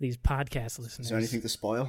these 0.00 0.16
podcast 0.18 0.78
listeners. 0.78 1.00
Is 1.06 1.08
there 1.08 1.18
anything 1.18 1.40
to 1.42 1.48
spoil? 1.48 1.88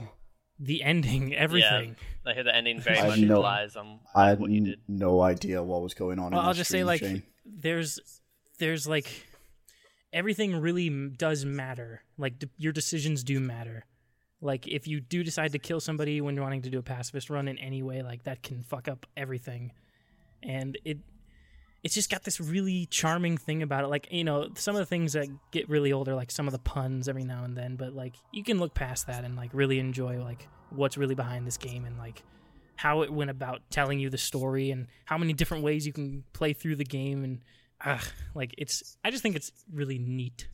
The 0.59 0.83
ending, 0.83 1.35
everything. 1.45 1.95
I 2.25 2.33
hear 2.33 2.43
the 2.43 2.55
ending 2.55 2.79
very 2.81 2.97
I 2.99 3.07
much 3.07 3.19
know- 3.19 3.35
relies 3.37 3.75
on 3.75 3.85
um, 3.87 3.99
I 4.15 4.29
had 4.29 4.39
what 4.39 4.49
you 4.51 4.57
n- 4.57 4.63
did. 4.63 4.79
no 4.87 5.21
idea 5.21 5.61
what 5.61 5.81
was 5.81 5.93
going 5.93 6.17
on. 6.19 6.31
Well, 6.31 6.41
in 6.41 6.47
I'll 6.47 6.53
just 6.53 6.71
say 6.71 6.83
like 6.83 7.01
Shane. 7.01 7.23
there's 7.45 7.99
there's 8.59 8.87
like 8.87 9.07
everything 10.13 10.55
really 10.59 10.89
does 11.09 11.45
matter. 11.45 12.01
Like 12.17 12.39
d- 12.39 12.49
your 12.57 12.73
decisions 12.73 13.23
do 13.23 13.39
matter. 13.39 13.85
Like 14.41 14.67
if 14.67 14.87
you 14.87 14.99
do 14.99 15.23
decide 15.23 15.51
to 15.53 15.59
kill 15.59 15.79
somebody 15.79 16.21
when 16.21 16.35
you're 16.35 16.43
wanting 16.43 16.61
to 16.63 16.69
do 16.69 16.79
a 16.79 16.83
pacifist 16.83 17.29
run 17.29 17.47
in 17.47 17.57
any 17.57 17.83
way, 17.83 18.01
like 18.01 18.23
that 18.23 18.43
can 18.43 18.63
fuck 18.63 18.87
up 18.87 19.05
everything. 19.17 19.71
And 20.43 20.77
it 20.85 20.99
it's 21.85 21.93
just 21.93 22.09
got 22.09 22.23
this 22.23 22.41
really 22.41 22.87
charming 22.87 23.37
thing 23.37 23.61
about 23.61 23.83
it. 23.83 23.89
Like, 23.89 24.07
you 24.09 24.23
know, 24.23 24.49
some 24.55 24.75
of 24.75 24.79
the 24.79 24.87
things 24.87 25.13
that 25.13 25.27
get 25.51 25.69
really 25.69 25.93
old 25.93 26.09
are 26.09 26.15
like 26.15 26.31
some 26.31 26.47
of 26.47 26.51
the 26.51 26.57
puns 26.57 27.07
every 27.07 27.23
now 27.23 27.43
and 27.43 27.55
then, 27.55 27.75
but 27.75 27.93
like 27.93 28.15
you 28.31 28.43
can 28.43 28.57
look 28.57 28.73
past 28.73 29.05
that 29.05 29.23
and 29.23 29.35
like 29.35 29.51
really 29.53 29.77
enjoy 29.77 30.19
like 30.19 30.47
what's 30.71 30.97
really 30.97 31.13
behind 31.13 31.45
this 31.45 31.57
game 31.57 31.85
and 31.85 31.99
like 31.99 32.23
how 32.75 33.03
it 33.03 33.13
went 33.13 33.29
about 33.29 33.61
telling 33.69 33.99
you 33.99 34.09
the 34.09 34.17
story 34.17 34.71
and 34.71 34.87
how 35.05 35.15
many 35.15 35.31
different 35.31 35.63
ways 35.63 35.85
you 35.85 35.93
can 35.93 36.23
play 36.33 36.53
through 36.53 36.75
the 36.75 36.83
game 36.83 37.23
and 37.23 37.43
uh, 37.85 37.99
like 38.33 38.55
it's 38.57 38.97
I 39.05 39.11
just 39.11 39.21
think 39.21 39.35
it's 39.35 39.51
really 39.71 39.99
neat. 39.99 40.47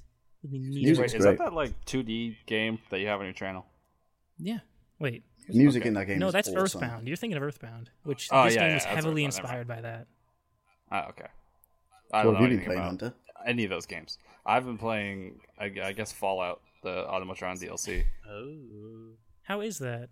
Really 0.43 0.59
neat. 0.59 0.83
Music's 0.83 1.13
Wait, 1.13 1.17
is 1.17 1.23
that 1.23 1.37
that 1.37 1.53
like 1.53 1.85
2D 1.85 2.35
game 2.45 2.77
that 2.89 2.99
you 2.99 3.07
have 3.07 3.21
on 3.21 3.25
your 3.25 3.33
channel? 3.33 3.65
Yeah. 4.37 4.59
Wait. 4.99 5.23
Music 5.47 5.83
okay. 5.83 5.87
in 5.87 5.93
that 5.93 6.07
game. 6.07 6.19
no, 6.19 6.27
is 6.27 6.33
that's 6.33 6.49
awesome. 6.49 6.61
Earthbound. 6.61 7.07
You're 7.07 7.15
thinking 7.15 7.37
of 7.37 7.43
Earthbound, 7.43 7.89
which 8.03 8.27
Oh, 8.33 8.43
this 8.43 8.55
yeah, 8.55 8.63
game 8.63 8.69
yeah, 8.71 8.75
is 8.75 8.83
that's 8.83 8.95
heavily 8.95 9.23
inspired 9.23 9.69
by 9.69 9.79
that. 9.79 10.07
Ah, 10.91 11.07
okay. 11.09 11.25
I 12.13 12.23
don't 12.23 12.33
know 12.33 12.39
have 12.39 12.41
you 12.41 12.47
been 12.47 12.57
anything 12.57 12.65
playing, 12.65 12.79
about 12.79 12.89
Hunter? 12.89 13.13
any 13.45 13.63
of 13.63 13.69
those 13.69 13.85
games. 13.85 14.17
I've 14.45 14.65
been 14.65 14.77
playing, 14.77 15.39
I, 15.59 15.71
I 15.83 15.91
guess, 15.93 16.11
Fallout, 16.11 16.61
the 16.83 17.05
Automatron 17.09 17.61
DLC. 17.61 18.03
Oh. 18.29 19.15
How 19.43 19.61
is 19.61 19.79
that? 19.79 20.09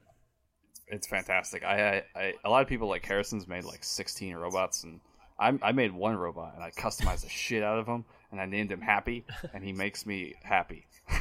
It's 0.88 1.08
fantastic. 1.08 1.64
I, 1.64 2.04
I, 2.16 2.20
I 2.20 2.34
a 2.44 2.50
lot 2.50 2.62
of 2.62 2.68
people 2.68 2.88
like 2.88 3.06
Harrison's 3.06 3.48
made 3.48 3.64
like 3.64 3.84
16 3.84 4.36
robots, 4.36 4.84
and 4.84 5.00
I, 5.40 5.58
I 5.62 5.72
made 5.72 5.92
one 5.92 6.16
robot 6.16 6.54
and 6.56 6.64
I 6.64 6.72
customized 6.72 7.22
the 7.22 7.30
shit 7.30 7.62
out 7.64 7.78
of 7.78 7.86
him, 7.86 8.06
and 8.32 8.40
I 8.42 8.46
named 8.46 8.72
him 8.72 8.82
Happy, 8.82 9.25
and 9.54 9.64
he 9.64 9.72
makes 9.72 10.06
me 10.06 10.34
happy. 10.44 10.86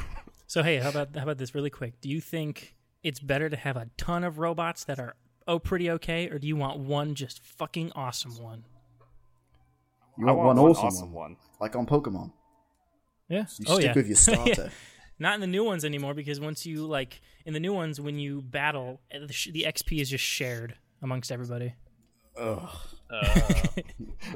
So 0.47 0.63
hey, 0.63 0.77
how 0.77 0.89
about 0.89 1.15
how 1.15 1.21
about 1.21 1.37
this 1.37 1.53
really 1.53 1.69
quick? 1.69 2.01
Do 2.01 2.09
you 2.09 2.19
think 2.19 2.73
it's 3.03 3.19
better 3.19 3.49
to 3.51 3.55
have 3.55 3.77
a 3.77 3.87
ton 3.97 4.23
of 4.23 4.39
robots 4.39 4.83
that 4.85 4.99
are 4.99 5.13
oh 5.47 5.59
pretty 5.59 5.91
okay, 5.91 6.27
or 6.27 6.39
do 6.39 6.47
you 6.47 6.55
want 6.55 6.79
one 6.79 7.13
just 7.13 7.39
fucking 7.43 7.91
awesome 7.93 8.35
one? 8.41 8.63
You 10.19 10.27
I 10.27 10.31
want, 10.31 10.57
want 10.57 10.59
one 10.59 10.71
awesome, 10.71 11.13
one, 11.13 11.31
one. 11.31 11.37
like 11.61 11.75
on 11.77 11.85
Pokemon. 11.85 12.31
Yeah. 13.29 13.45
You 13.57 13.65
oh 13.67 13.73
stick 13.75 13.85
yeah. 13.85 13.93
with 13.95 14.07
your 14.07 14.15
starter. 14.17 14.71
Not 15.17 15.35
in 15.35 15.41
the 15.41 15.47
new 15.47 15.63
ones 15.63 15.85
anymore 15.85 16.13
because 16.13 16.39
once 16.39 16.65
you 16.65 16.85
like 16.85 17.21
in 17.45 17.53
the 17.53 17.59
new 17.59 17.73
ones 17.73 18.01
when 18.01 18.19
you 18.19 18.41
battle, 18.41 18.99
eh, 19.11 19.19
the, 19.25 19.33
sh- 19.33 19.49
the 19.53 19.65
XP 19.67 20.01
is 20.01 20.09
just 20.09 20.23
shared 20.23 20.75
amongst 21.01 21.31
everybody. 21.31 21.73
Ugh. 22.37 22.69
Uh, 23.09 23.63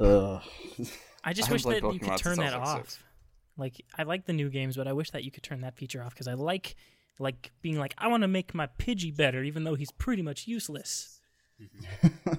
Ugh. 0.00 0.42
I 1.22 1.32
just 1.32 1.50
I 1.50 1.52
wish 1.52 1.64
that 1.64 1.80
played 1.80 1.94
you 1.94 2.00
could 2.00 2.16
turn 2.16 2.38
that 2.38 2.44
was, 2.44 2.52
like, 2.54 2.62
off. 2.62 2.76
six. 2.78 2.98
Like 3.56 3.84
I 3.96 4.02
like 4.04 4.24
the 4.24 4.32
new 4.32 4.48
games, 4.48 4.76
but 4.76 4.88
I 4.88 4.92
wish 4.94 5.10
that 5.10 5.22
you 5.22 5.30
could 5.30 5.42
turn 5.42 5.60
that 5.60 5.76
feature 5.76 6.02
off 6.02 6.14
because 6.14 6.28
I 6.28 6.34
like 6.34 6.76
like 7.18 7.52
being 7.62 7.78
like 7.78 7.94
I 7.98 8.08
want 8.08 8.22
to 8.22 8.28
make 8.28 8.54
my 8.54 8.68
Pidgey 8.78 9.14
better, 9.14 9.42
even 9.42 9.64
though 9.64 9.74
he's 9.74 9.92
pretty 9.92 10.22
much 10.22 10.46
useless. 10.46 11.13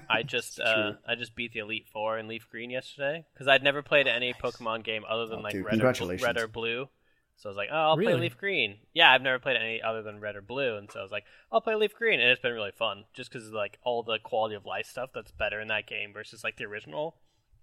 I 0.10 0.24
just 0.26 0.60
uh, 0.60 0.94
I 1.08 1.16
just 1.16 1.36
beat 1.36 1.54
the 1.54 1.60
Elite 1.60 1.88
Four 1.92 2.18
in 2.18 2.28
Leaf 2.28 2.48
Green 2.50 2.70
yesterday 2.70 3.26
because 3.34 3.48
I'd 3.48 3.64
never 3.64 3.82
played 3.82 4.08
any 4.08 4.34
Pokemon 4.34 4.84
game 4.84 5.04
other 5.10 5.26
than 5.28 5.40
Oh, 5.40 5.44
like 5.44 5.54
dude, 5.54 5.66
Red, 5.66 5.82
or. 5.82 6.16
Red 6.18 6.38
or 6.38 6.48
Blue. 6.48 6.90
So 7.38 7.50
I 7.50 7.52
was 7.52 7.58
like, 7.58 7.68
oh, 7.72 7.76
I'll 7.76 7.98
Really? 7.98 8.14
play 8.14 8.22
Leaf 8.22 8.38
Green. 8.38 8.78
Yeah, 8.94 9.12
I've 9.12 9.22
never 9.22 9.40
played 9.40 9.58
any 9.58 9.82
other 9.82 10.02
than 10.02 10.22
Red 10.22 10.38
or 10.38 10.42
Blue, 10.42 10.78
and 10.78 10.90
so 10.90 11.00
I 11.00 11.04
was 11.04 11.12
like, 11.12 11.26
I'll 11.52 11.60
play 11.60 11.76
Leaf 11.76 11.94
Green, 11.94 12.22
and 12.22 12.30
it's 12.30 12.42
been 12.42 12.54
really 12.54 12.72
fun 12.72 13.04
just 13.14 13.30
because 13.30 13.52
like 13.52 13.78
all 13.84 14.04
the 14.04 14.20
quality 14.20 14.56
of 14.56 14.66
life 14.66 14.86
stuff 14.86 15.10
that's 15.14 15.32
better 15.32 15.60
in 15.60 15.68
that 15.68 15.86
game 15.86 16.14
versus 16.14 16.44
like 16.46 16.56
the 16.58 16.64
original 16.64 17.18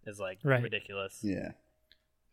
is 0.06 0.18
like 0.20 0.38
Right. 0.44 0.62
ridiculous. 0.62 1.20
Yeah. 1.22 1.52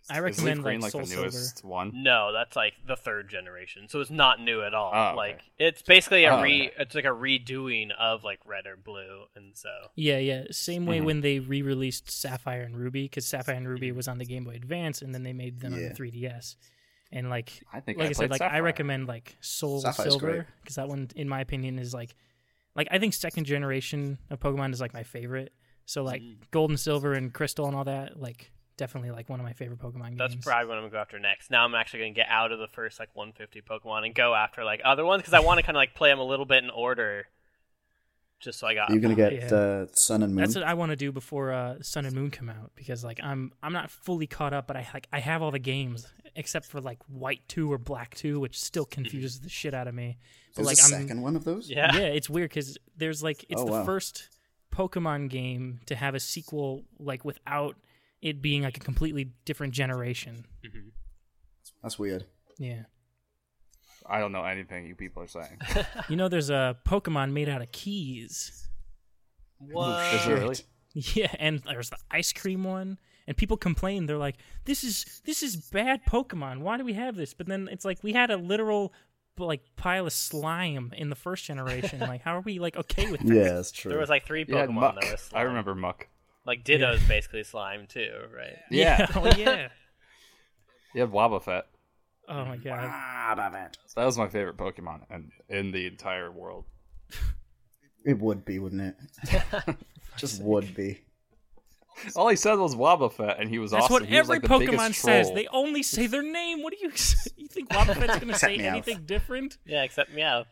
I 0.10 0.20
recommend 0.20 0.60
Leaf 0.60 0.64
Green 0.64 0.80
like, 0.82 0.94
like 0.94 1.06
Soul 1.08 1.16
the 1.18 1.22
newest 1.24 1.64
one? 1.64 1.92
No, 2.04 2.32
that's 2.34 2.56
like 2.56 2.74
the 2.88 2.96
third 2.96 3.30
generation, 3.30 3.88
so 3.90 4.00
it's 4.02 4.10
not 4.10 4.40
new 4.40 4.62
at 4.64 4.74
all. 4.74 4.92
Oh, 4.94 5.08
okay. 5.10 5.16
Like 5.18 5.40
it's 5.58 5.82
basically 5.82 6.26
a 6.26 6.36
Oh, 6.36 6.42
re, 6.42 6.68
okay. 6.68 6.76
it's 6.80 6.96
like 6.96 7.06
a 7.06 7.10
redoing 7.10 7.92
of 7.98 8.24
like 8.24 8.40
Red 8.46 8.66
or 8.66 8.76
Blue, 8.78 9.26
and 9.36 9.56
so 9.58 9.70
Yeah, 9.96 10.18
yeah. 10.18 10.44
Same 10.52 10.86
way 10.86 11.00
Mhm. 11.00 11.06
when 11.06 11.22
they 11.22 11.40
re-released 11.40 12.10
Sapphire 12.10 12.62
and 12.64 12.76
Ruby, 12.78 13.04
because 13.04 13.26
Sapphire 13.28 13.56
and 13.56 13.68
Ruby 13.68 13.92
was 13.92 14.08
on 14.08 14.18
the 14.18 14.26
Game 14.26 14.44
Boy 14.46 14.56
Advance, 14.56 15.02
and 15.02 15.14
then 15.14 15.24
they 15.24 15.34
made 15.34 15.60
them 15.60 15.74
on 15.74 15.80
the 15.82 15.90
3DS. 15.94 16.56
And 17.12 17.30
like, 17.30 17.64
I 17.74 17.80
think 17.80 17.98
like 17.98 18.08
I 18.08 18.10
I, 18.10 18.14
said, 18.14 18.30
played 18.30 18.40
like 18.42 18.54
I 18.54 18.60
recommend 18.60 19.08
like 19.08 19.36
Soul 19.42 19.82
Sapphire's 19.82 20.10
Silver 20.12 20.48
because 20.62 20.76
that 20.76 20.88
one, 20.88 21.10
in 21.16 21.28
my 21.28 21.42
opinion, 21.42 21.80
is 21.80 21.94
like, 21.94 22.16
like 22.76 22.88
I 22.92 23.00
think 23.00 23.14
second 23.16 23.46
generation 23.46 24.20
of 24.30 24.40
Pokemon 24.40 24.74
is 24.74 24.80
like 24.82 24.94
my 24.94 25.04
favorite. 25.04 25.54
So 25.86 26.04
like 26.04 26.22
Mm. 26.22 26.38
Gold 26.52 26.70
and 26.70 26.80
Silver 26.80 27.14
and 27.14 27.34
Crystal 27.34 27.66
and 27.68 27.76
all 27.76 27.84
that, 27.86 28.20
like 28.20 28.52
definitely 28.80 29.12
like 29.12 29.30
one 29.30 29.40
of 29.40 29.46
my 29.46 29.54
favorite 29.54 29.80
Pokemon 29.80 30.08
games. 30.08 30.18
That's 30.18 30.36
probably 30.36 30.68
what 30.68 30.78
I'm 30.78 30.84
gonna 30.86 30.92
go 30.92 30.98
after 30.98 31.20
next. 31.20 31.52
Now 31.52 31.66
I'm 31.66 31.76
actually 31.76 32.00
gonna 32.00 32.12
get 32.14 32.28
out 32.30 32.52
of 32.52 32.58
the 32.60 32.68
first 32.68 33.00
like 33.00 33.10
150 33.16 33.62
Pokemon 33.62 34.06
and 34.06 34.16
go 34.16 34.34
after 34.34 34.64
like 34.64 34.82
other 34.84 35.06
ones 35.06 35.22
because 35.22 35.34
I 35.34 35.40
want 35.42 35.60
to 35.60 35.64
kind 35.64 35.76
of 35.76 35.80
like 35.80 35.94
play 35.94 36.10
them 36.10 36.20
a 36.20 36.24
little 36.24 36.46
bit 36.46 36.64
in 36.64 36.70
order, 36.72 37.28
just 38.40 38.58
so 38.60 38.68
I 38.68 38.74
got. 38.74 38.90
You're 38.90 39.02
gonna 39.02 39.16
get 39.16 39.34
Yeah. 39.34 39.54
uh, 39.56 39.86
Sun 39.94 40.24
and 40.24 40.34
Moon. 40.34 40.44
That's 40.44 40.56
what 40.56 40.64
I 40.64 40.74
want 40.74 40.92
to 40.92 40.96
do 40.96 41.12
before 41.12 41.52
uh, 41.52 41.76
Sun 41.82 42.06
and 42.06 42.16
Moon 42.16 42.32
come 42.32 42.50
out 42.50 42.72
because 42.76 43.04
like 43.04 43.20
I'm 43.22 43.52
I'm 43.62 43.74
not 43.74 43.92
fully 43.92 44.28
caught 44.28 44.54
up, 44.54 44.66
but 44.66 44.78
I 44.78 44.88
like 44.94 45.08
I 45.14 45.20
have 45.20 45.42
all 45.42 45.52
the 45.52 45.60
games 45.60 46.08
except 46.36 46.66
for 46.66 46.80
like 46.80 47.00
White 47.08 47.42
Two 47.48 47.72
or 47.72 47.78
Black 47.78 48.16
Two, 48.16 48.40
which 48.40 48.60
still 48.60 48.86
confuses 48.90 49.42
the 49.42 49.50
shit 49.50 49.74
out 49.74 49.88
of 49.88 49.94
me. 49.94 50.18
But 50.56 50.64
There's 50.66 50.68
like 50.68 50.92
a 50.92 50.96
I'm 50.96 51.02
second 51.02 51.22
one 51.22 51.36
of 51.36 51.44
those. 51.44 51.70
Yeah. 51.70 51.94
yeah, 51.96 52.02
it's 52.04 52.30
weird 52.30 52.50
because 52.50 52.78
there's 52.98 53.22
like 53.22 53.46
it's 53.50 53.62
Oh, 53.62 53.66
the 53.66 53.72
wow. 53.72 53.84
first 53.86 54.30
Pokemon 54.74 55.30
game 55.30 55.80
to 55.88 55.96
have 55.96 56.16
a 56.16 56.20
sequel 56.20 56.84
like 57.00 57.26
without 57.26 57.76
it 58.22 58.42
being 58.42 58.64
like 58.64 58.78
a 58.78 58.82
completely 58.82 59.32
different 59.46 59.74
generation. 59.74 60.46
Mm-hmm. 60.66 60.90
That's 61.82 61.98
weird. 61.98 62.26
Yeah, 62.58 62.84
I 64.06 64.20
don't 64.20 64.32
know 64.32 64.44
anything 64.44 64.86
you 64.86 64.96
people 64.96 65.24
are 65.24 65.28
saying. 65.28 65.60
you 66.10 66.16
know, 66.16 66.28
there's 66.28 66.50
a 66.50 66.78
Pokemon 66.86 67.32
made 67.32 67.48
out 67.50 67.62
of 67.62 67.72
keys. 67.72 68.68
What? 69.60 70.14
Is 70.14 70.26
there 70.26 70.38
really? 70.38 70.56
Yeah, 70.94 71.34
and 71.38 71.60
there's 71.60 71.92
the 71.92 71.98
ice 72.10 72.34
cream 72.34 72.64
one, 72.64 72.98
and 73.28 73.38
people 73.38 73.58
complain. 73.58 74.08
They're 74.08 74.18
like, 74.18 74.38
"This 74.66 74.84
is 74.84 75.22
this 75.26 75.44
is 75.44 75.56
bad 75.56 76.04
Pokemon. 76.06 76.62
Why 76.62 76.78
do 76.78 76.84
we 76.84 76.94
have 76.94 77.16
this?" 77.16 77.34
But 77.34 77.48
then 77.48 77.70
it's 77.72 77.86
like 77.86 78.04
we 78.04 78.14
had 78.14 78.32
a 78.32 78.38
literal 78.38 78.92
like 79.38 79.62
pile 79.78 80.06
of 80.06 80.14
slime 80.14 80.92
in 80.98 81.10
the 81.10 81.16
first 81.16 81.46
generation. 81.46 82.00
like, 82.00 82.22
how 82.22 82.36
are 82.36 82.42
we 82.42 82.60
like 82.60 82.76
okay 82.76 83.10
with 83.10 83.22
that? 83.22 83.34
Yeah, 83.34 83.54
that's 83.54 83.72
true. 83.72 83.90
There 83.90 84.00
was 84.00 84.10
like 84.10 84.26
three 84.26 84.46
You 84.48 84.58
had 84.58 84.70
Pokemon 84.70 84.74
Muk. 84.74 85.02
that 85.02 85.12
was 85.12 85.30
I 85.34 85.42
remember 85.42 85.76
Muk. 85.76 86.08
Like 86.50 86.64
Ditto's 86.64 87.04
basically 87.04 87.44
slime 87.44 87.86
too, 87.86 88.10
right? 88.36 88.58
Yeah. 88.72 89.06
oh 89.14 89.32
yeah. 89.38 89.68
You 90.96 91.02
had 91.02 91.12
Wobbuffet. 91.12 91.62
Oh 92.28 92.46
my 92.46 92.58
god. 92.58 92.90
Ah, 92.92 93.34
damn. 93.36 93.52
That 93.96 94.06
was 94.06 94.18
my 94.18 94.28
favorite 94.28 94.58
Pokemon 94.58 95.02
and 95.12 95.32
in 95.48 95.70
the 95.72 95.86
entire 95.86 96.32
world. 96.32 96.66
It 98.04 98.18
would 98.18 98.46
be, 98.46 98.58
wouldn't 98.58 98.82
it? 98.82 99.44
Just 100.18 100.42
would 100.42 100.74
be. 100.74 101.02
All 102.16 102.28
he 102.30 102.36
said 102.36 102.56
was 102.56 102.76
Wobbuffet, 102.76 103.40
and 103.40 103.48
he 103.48 103.60
was 103.60 103.70
That's 103.70 103.86
awesome. 103.86 104.08
That's 104.08 104.10
what 104.10 104.18
every 104.18 104.40
like, 104.40 104.68
Pokemon 104.70 104.96
says. 104.96 105.28
troll. 105.28 105.36
They 105.36 105.48
only 105.52 105.84
say 105.84 106.08
their 106.08 106.24
name. 106.24 106.64
What 106.64 106.74
do 106.74 106.80
you 106.82 106.92
you 107.38 107.48
think 107.48 107.70
Wobbuffet's 107.70 108.16
going 108.18 108.34
to 108.34 108.40
say 108.40 108.58
Meowth. 108.58 108.66
anything 108.66 109.02
different? 109.06 109.60
Yeah, 109.68 109.84
except 109.84 110.16
Meowth. 110.16 110.48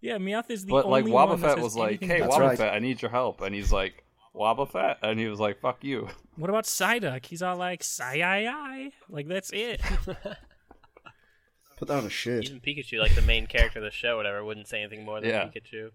Yeah, 0.00 0.18
Meowth 0.18 0.50
is 0.50 0.64
the 0.64 0.72
But 0.72 0.88
like 0.88 1.04
only 1.04 1.12
one 1.12 1.28
that 1.28 1.38
Wobbuffet 1.38 1.54
says 1.54 1.62
was 1.62 1.76
like, 1.76 1.88
anything 2.02 2.08
"Hey. 2.08 2.20
That's 2.22 2.34
Wobbuffet, 2.34 2.58
right. 2.58 2.74
I 2.74 2.80
need 2.80 3.00
your 3.02 3.12
help," 3.12 3.40
and 3.40 3.54
he's 3.54 3.70
like, 3.70 4.02
"Wobbuffet," 4.34 4.96
and 5.02 5.18
he 5.18 5.26
was 5.28 5.40
like, 5.40 5.60
"Fuck 5.60 5.82
you." 5.84 6.08
What 6.36 6.50
about 6.50 6.64
Psyduck? 6.64 7.26
He's 7.26 7.42
all 7.42 7.56
like, 7.56 7.82
"Psy 7.82 8.18
I 8.20 8.46
I." 8.48 8.92
Like 9.08 9.26
that's 9.26 9.50
it. 9.52 9.80
Put 11.76 11.88
that 11.88 11.98
on 11.98 12.04
a 12.06 12.10
shirt. 12.10 12.44
Even 12.44 12.60
Pikachu, 12.60 12.98
like 13.00 13.14
the 13.14 13.22
main 13.22 13.46
character 13.46 13.78
of 13.80 13.84
the 13.84 13.90
show, 13.90 14.16
whatever, 14.16 14.44
wouldn't 14.44 14.66
say 14.68 14.80
anything 14.80 15.04
more 15.04 15.20
than 15.20 15.30
Yeah. 15.30 15.44
Pikachu. 15.48 15.90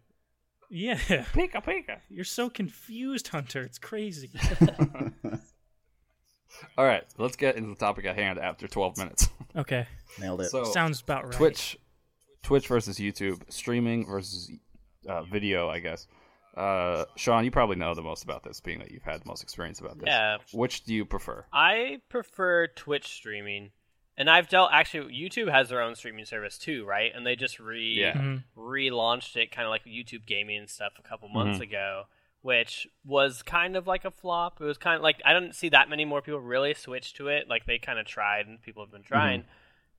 yeah. 0.69 0.95
Pika 1.33 1.63
Pika. 1.63 1.99
You're 2.09 2.23
so 2.25 2.49
confused, 2.49 3.27
Hunter. 3.29 3.61
It's 3.61 3.77
crazy. 3.79 4.31
All 6.77 6.85
right, 6.85 7.03
let's 7.17 7.35
get 7.35 7.55
into 7.55 7.69
the 7.69 7.75
topic 7.75 8.05
at 8.05 8.15
hand 8.15 8.37
after 8.39 8.67
12 8.67 8.97
minutes. 8.97 9.27
Okay. 9.55 9.87
Nailed 10.19 10.41
it. 10.41 10.49
so 10.51 10.63
Sounds 10.63 11.01
about 11.01 11.23
right. 11.25 11.33
Twitch, 11.33 11.77
Twitch 12.43 12.67
versus 12.67 12.97
YouTube, 12.97 13.41
streaming 13.51 14.05
versus 14.05 14.51
uh, 15.07 15.23
video, 15.23 15.69
I 15.69 15.79
guess. 15.79 16.07
Uh, 16.55 17.05
Sean, 17.15 17.43
you 17.45 17.51
probably 17.51 17.75
know 17.75 17.93
the 17.95 18.01
most 18.01 18.23
about 18.23 18.43
this, 18.43 18.59
being 18.59 18.79
that 18.79 18.91
you've 18.91 19.03
had 19.03 19.21
the 19.21 19.25
most 19.27 19.41
experience 19.43 19.79
about 19.79 19.97
this. 19.97 20.07
Yeah. 20.07 20.37
Which 20.51 20.83
do 20.83 20.93
you 20.93 21.05
prefer? 21.05 21.45
I 21.51 22.01
prefer 22.09 22.67
Twitch 22.67 23.07
streaming, 23.07 23.71
and 24.17 24.29
I've 24.29 24.49
dealt. 24.49 24.69
Actually, 24.71 25.13
YouTube 25.15 25.51
has 25.51 25.69
their 25.69 25.81
own 25.81 25.95
streaming 25.95 26.25
service 26.25 26.57
too, 26.57 26.85
right? 26.85 27.11
And 27.15 27.25
they 27.25 27.35
just 27.35 27.59
re 27.59 27.81
Yeah. 28.01 28.13
Mhm. 28.13 28.43
relaunched 28.55 29.35
it, 29.35 29.51
kind 29.51 29.65
of 29.65 29.71
like 29.71 29.85
YouTube 29.85 30.25
Gaming 30.27 30.57
and 30.59 30.69
stuff, 30.69 30.93
a 30.99 31.01
couple 31.01 31.27
months 31.29 31.57
Mhm. 31.59 31.63
ago, 31.63 32.03
which 32.41 32.87
was 33.03 33.41
kind 33.41 33.75
of 33.75 33.87
like 33.87 34.05
a 34.05 34.11
flop. 34.11 34.61
It 34.61 34.65
was 34.65 34.77
kind 34.77 34.97
of 34.97 35.01
like 35.01 35.21
I 35.25 35.33
didn't 35.33 35.53
see 35.55 35.69
that 35.69 35.89
many 35.89 36.05
more 36.05 36.21
people 36.21 36.39
really 36.39 36.73
switch 36.75 37.13
to 37.15 37.29
it. 37.29 37.47
Like 37.47 37.65
they 37.65 37.79
kind 37.79 37.97
of 37.97 38.05
tried, 38.05 38.45
and 38.45 38.61
people 38.61 38.83
have 38.83 38.91
been 38.91 39.01
trying. 39.03 39.45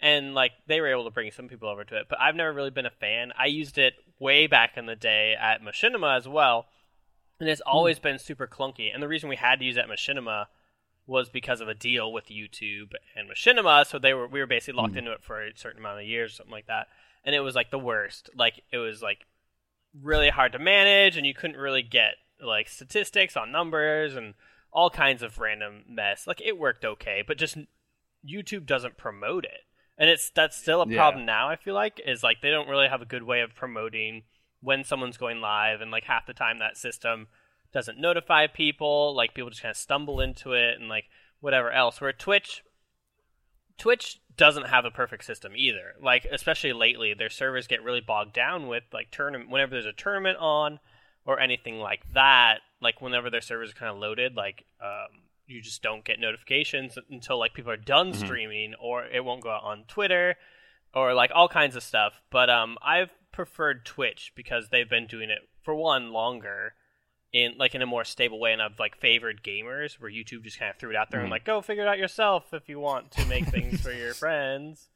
And 0.00 0.34
like 0.34 0.52
they 0.66 0.80
were 0.80 0.88
able 0.88 1.04
to 1.04 1.10
bring 1.10 1.30
some 1.30 1.48
people 1.48 1.68
over 1.68 1.82
to 1.84 1.96
it, 1.96 2.06
but 2.08 2.20
I've 2.20 2.34
never 2.36 2.52
really 2.52 2.70
been 2.70 2.84
a 2.86 2.90
fan. 2.90 3.32
I 3.38 3.46
used 3.46 3.78
it 3.78 3.94
way 4.18 4.46
back 4.46 4.76
in 4.76 4.86
the 4.86 4.96
day 4.96 5.34
at 5.38 5.62
Machinima 5.62 6.16
as 6.16 6.28
well, 6.28 6.66
and 7.40 7.48
it's 7.48 7.62
hmm. 7.64 7.70
always 7.70 7.98
been 7.98 8.18
super 8.18 8.46
clunky. 8.46 8.92
And 8.92 9.02
the 9.02 9.08
reason 9.08 9.28
we 9.28 9.36
had 9.36 9.58
to 9.58 9.64
use 9.64 9.76
it 9.76 9.80
at 9.80 9.88
Machinima 9.88 10.46
was 11.06 11.28
because 11.28 11.60
of 11.60 11.68
a 11.68 11.74
deal 11.74 12.12
with 12.12 12.26
YouTube 12.26 12.92
and 13.14 13.28
Machinima, 13.28 13.86
so 13.86 13.98
they 13.98 14.14
were 14.14 14.26
we 14.26 14.40
were 14.40 14.46
basically 14.46 14.80
locked 14.80 14.92
hmm. 14.92 14.98
into 14.98 15.12
it 15.12 15.22
for 15.22 15.42
a 15.42 15.56
certain 15.56 15.80
amount 15.80 16.00
of 16.00 16.06
years, 16.06 16.34
something 16.34 16.52
like 16.52 16.66
that. 16.66 16.88
And 17.24 17.34
it 17.34 17.40
was 17.40 17.54
like 17.54 17.70
the 17.70 17.78
worst. 17.78 18.30
Like 18.36 18.62
it 18.70 18.78
was 18.78 19.02
like 19.02 19.26
really 20.00 20.30
hard 20.30 20.52
to 20.52 20.58
manage, 20.58 21.16
and 21.16 21.26
you 21.26 21.34
couldn't 21.34 21.56
really 21.56 21.82
get 21.82 22.14
like 22.40 22.68
statistics 22.68 23.36
on 23.36 23.52
numbers 23.52 24.16
and 24.16 24.34
all 24.72 24.90
kinds 24.90 25.22
of 25.22 25.38
random 25.38 25.84
mess. 25.88 26.26
Like 26.26 26.40
it 26.40 26.58
worked 26.58 26.84
okay, 26.84 27.22
but 27.26 27.38
just 27.38 27.56
YouTube 28.26 28.66
doesn't 28.66 28.96
promote 28.96 29.44
it, 29.44 29.62
and 29.98 30.10
it's 30.10 30.30
that's 30.30 30.56
still 30.56 30.82
a 30.82 30.88
Yeah. 30.88 30.96
problem 30.98 31.24
now. 31.24 31.48
I 31.48 31.56
feel 31.56 31.74
like 31.74 32.00
is 32.04 32.22
like 32.22 32.40
they 32.40 32.50
don't 32.50 32.68
really 32.68 32.88
have 32.88 33.02
a 33.02 33.06
good 33.06 33.22
way 33.22 33.40
of 33.40 33.54
promoting 33.54 34.22
when 34.60 34.82
someone's 34.84 35.16
going 35.16 35.40
live, 35.40 35.80
and 35.80 35.90
like 35.90 36.04
half 36.04 36.26
the 36.26 36.34
time 36.34 36.58
that 36.58 36.76
system 36.76 37.28
doesn't 37.72 37.98
notify 37.98 38.46
people. 38.46 39.14
Like 39.14 39.34
people 39.34 39.50
just 39.50 39.62
kind 39.62 39.70
of 39.70 39.76
stumble 39.76 40.20
into 40.20 40.52
it, 40.52 40.78
and 40.80 40.88
like 40.88 41.06
whatever 41.40 41.70
else. 41.70 42.00
Where 42.00 42.12
Twitch, 42.12 42.62
Twitch 43.76 44.20
doesn't 44.36 44.66
have 44.68 44.84
a 44.84 44.90
perfect 44.90 45.24
system 45.24 45.52
either. 45.56 45.94
Like 46.00 46.26
especially 46.30 46.72
lately, 46.72 47.14
their 47.14 47.30
servers 47.30 47.66
get 47.66 47.82
really 47.82 48.00
bogged 48.00 48.32
down 48.32 48.68
with 48.68 48.84
like 48.92 49.10
tournament. 49.10 49.50
Whenever 49.50 49.70
there's 49.72 49.86
a 49.86 49.92
tournament 49.92 50.38
on 50.38 50.80
or 51.26 51.40
anything 51.40 51.78
like 51.78 52.02
that, 52.14 52.60
like 52.80 53.00
whenever 53.00 53.30
their 53.30 53.40
servers 53.40 53.70
are 53.70 53.74
kind 53.74 53.90
of 53.90 53.98
loaded, 53.98 54.34
like 54.36 54.64
um, 54.82 55.23
you 55.46 55.60
just 55.60 55.82
don't 55.82 56.04
get 56.04 56.18
notifications 56.20 56.96
until 57.10 57.38
like 57.38 57.54
people 57.54 57.70
are 57.70 57.76
done 57.76 58.12
streaming, 58.14 58.74
or 58.80 59.04
it 59.04 59.24
won't 59.24 59.42
go 59.42 59.50
out 59.50 59.62
on 59.64 59.84
Twitter, 59.88 60.36
or 60.94 61.14
like 61.14 61.30
all 61.34 61.48
kinds 61.48 61.76
of 61.76 61.82
stuff. 61.82 62.20
But 62.30 62.48
um, 62.50 62.76
I've 62.82 63.10
preferred 63.32 63.84
Twitch 63.84 64.32
because 64.36 64.68
they've 64.70 64.88
been 64.88 65.06
doing 65.06 65.30
it 65.30 65.40
for 65.62 65.74
one 65.74 66.12
longer. 66.12 66.74
In 67.32 67.54
like 67.58 67.74
in 67.74 67.82
a 67.82 67.86
more 67.86 68.04
stable 68.04 68.38
way, 68.38 68.52
and 68.52 68.62
I've 68.62 68.78
like 68.78 68.96
favored 68.96 69.42
gamers 69.42 69.94
where 70.00 70.08
YouTube 70.08 70.44
just 70.44 70.56
kind 70.56 70.70
of 70.70 70.76
threw 70.78 70.90
it 70.90 70.96
out 70.96 71.10
there 71.10 71.18
and 71.18 71.28
Mhm. 71.28 71.32
like 71.32 71.44
go 71.44 71.60
figure 71.60 71.82
it 71.82 71.88
out 71.88 71.98
yourself 71.98 72.54
if 72.54 72.68
you 72.68 72.78
want 72.78 73.10
to 73.10 73.26
make 73.26 73.46
things 73.46 73.80
for 73.80 73.90
your 73.92 74.14
friends. 74.14 74.88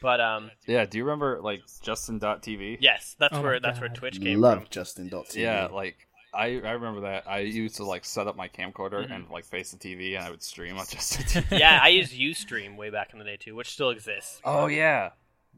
But 0.00 0.20
um, 0.20 0.52
Yeah, 0.68 0.84
do 0.86 0.98
you 0.98 1.04
remember 1.04 1.40
like 1.42 1.62
Justin.tv? 1.82 2.76
yes, 2.80 3.16
that's 3.18 3.34
Oh 3.34 3.42
where 3.42 3.54
my 3.54 3.58
that's 3.58 3.80
where 3.80 3.88
Twitch 3.88 4.20
came 4.20 4.40
Love 4.40 4.58
from. 4.60 4.66
Justin.tv. 4.70 5.34
Yeah, 5.34 5.66
like 5.66 6.06
I, 6.32 6.46
I 6.60 6.72
remember 6.72 7.00
that. 7.02 7.24
I 7.28 7.40
used 7.40 7.76
to 7.76 7.84
like 7.84 8.04
set 8.04 8.26
up 8.26 8.36
my 8.36 8.48
camcorder 8.48 9.06
Mhm. 9.06 9.14
and 9.14 9.30
like 9.30 9.44
face 9.44 9.72
the 9.72 9.78
TV, 9.78 10.14
and 10.16 10.24
I 10.24 10.30
would 10.30 10.42
stream 10.42 10.78
on 10.78 10.86
Justin 10.88 11.24
TV. 11.42 11.58
yeah, 11.58 11.80
I 11.82 11.88
used 11.88 12.12
UStream 12.12 12.76
way 12.76 12.90
back 12.90 13.12
in 13.12 13.18
the 13.18 13.24
day 13.24 13.36
too, 13.36 13.54
which 13.56 13.70
still 13.70 13.90
exists. 13.90 14.40
Oh 14.44 14.66
yeah. 14.66 15.10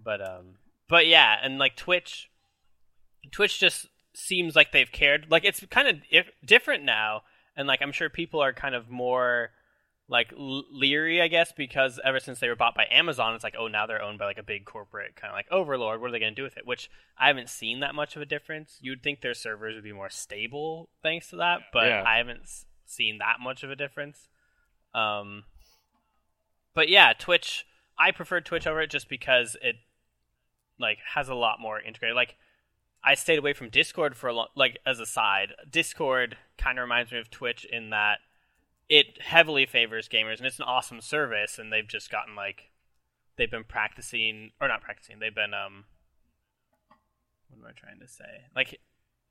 But 0.03 0.21
um, 0.21 0.55
but 0.89 1.07
yeah, 1.07 1.37
and 1.43 1.59
like 1.59 1.77
Twitch, 1.77 2.31
Twitch 3.31 3.59
just 3.61 3.87
seems 4.15 4.57
like 4.57 4.73
they've 4.73 4.91
cared. 4.91 5.27
Like 5.31 5.45
it's 5.45 5.65
kind 5.67 5.89
of 5.89 5.97
if, 6.11 6.27
different 6.45 6.85
now, 6.85 7.23
and 7.57 7.69
like 7.69 7.83
I'm 7.83 7.93
sure 7.93 8.09
people 8.09 8.43
are 8.43 8.53
kind 8.53 8.75
of 8.75 8.89
more 8.91 9.51
like 10.09 10.33
leery, 10.37 11.23
I 11.23 11.29
guess, 11.29 11.53
because 11.57 11.99
ever 12.05 12.21
since 12.21 12.39
they 12.39 12.49
were 12.49 12.57
bought 12.57 12.75
by 12.75 12.87
Amazon, 12.91 13.35
it's 13.35 13.45
like 13.45 13.55
oh 13.59 13.69
now 13.69 13.87
they're 13.87 14.03
owned 14.03 14.19
by 14.19 14.27
like 14.27 14.39
a 14.39 14.43
big 14.43 14.65
corporate 14.65 15.17
kind 15.17 15.31
of 15.31 15.37
like 15.37 15.47
overlord. 15.51 16.01
What 16.01 16.09
are 16.09 16.13
they 16.13 16.19
going 16.19 16.35
to 16.35 16.41
do 16.41 16.43
with 16.43 16.57
it? 16.57 16.67
Which 16.67 16.91
I 17.19 17.29
haven't 17.29 17.49
seen 17.49 17.81
that 17.81 17.95
much 17.95 18.15
of 18.17 18.23
a 18.23 18.27
difference. 18.27 18.79
You'd 18.81 19.03
think 19.03 19.21
their 19.21 19.35
servers 19.35 19.75
would 19.75 19.85
be 19.85 19.93
more 19.93 20.11
stable 20.11 20.91
thanks 21.03 21.29
to 21.31 21.37
that, 21.37 21.61
but 21.73 21.87
Yeah. 21.87 22.05
I 22.07 22.19
haven't 22.19 22.43
seen 22.85 23.19
that 23.19 23.37
much 23.41 23.63
of 23.63 23.71
a 23.71 23.77
difference. 23.77 24.29
Um, 24.95 25.45
but 26.75 26.89
yeah, 26.89 27.13
Twitch. 27.19 27.65
I 27.99 28.11
prefer 28.11 28.41
Twitch 28.41 28.67
over 28.67 28.81
it 28.81 28.91
just 28.91 29.09
because 29.09 29.57
it 29.63 29.77
like 30.79 30.99
has 31.15 31.29
a 31.29 31.35
lot 31.35 31.61
more 31.61 31.81
integrated. 31.81 32.17
Like 32.17 32.37
I 33.05 33.15
stayed 33.15 33.39
away 33.39 33.53
from 33.53 33.69
Discord 33.69 34.17
for 34.17 34.29
a 34.29 34.33
long. 34.35 34.49
Like 34.57 34.79
as 34.85 34.99
a 34.99 35.07
side, 35.07 35.53
Discord 35.71 36.37
kind 36.59 36.79
of 36.79 36.83
reminds 36.83 37.13
me 37.13 37.19
of 37.19 37.31
Twitch 37.31 37.65
in 37.65 37.91
that 37.91 38.19
it 38.89 39.21
heavily 39.21 39.67
favors 39.67 40.09
gamers, 40.09 40.39
and 40.39 40.47
it's 40.47 40.59
an 40.59 40.65
awesome 40.65 41.01
service. 41.01 41.59
And 41.59 41.73
they've 41.73 41.87
just 41.87 42.11
gotten 42.11 42.35
like 42.35 42.71
they've 43.37 43.51
been 43.51 43.65
practicing 43.65 44.51
or 44.61 44.69
not 44.69 44.81
practicing. 44.81 45.19
They've 45.19 45.35
been 45.35 45.55
um. 45.55 45.85
What 47.49 47.59
am 47.59 47.67
I 47.67 47.73
trying 47.79 48.01
to 48.01 48.09
say? 48.09 48.47
Like 48.57 48.81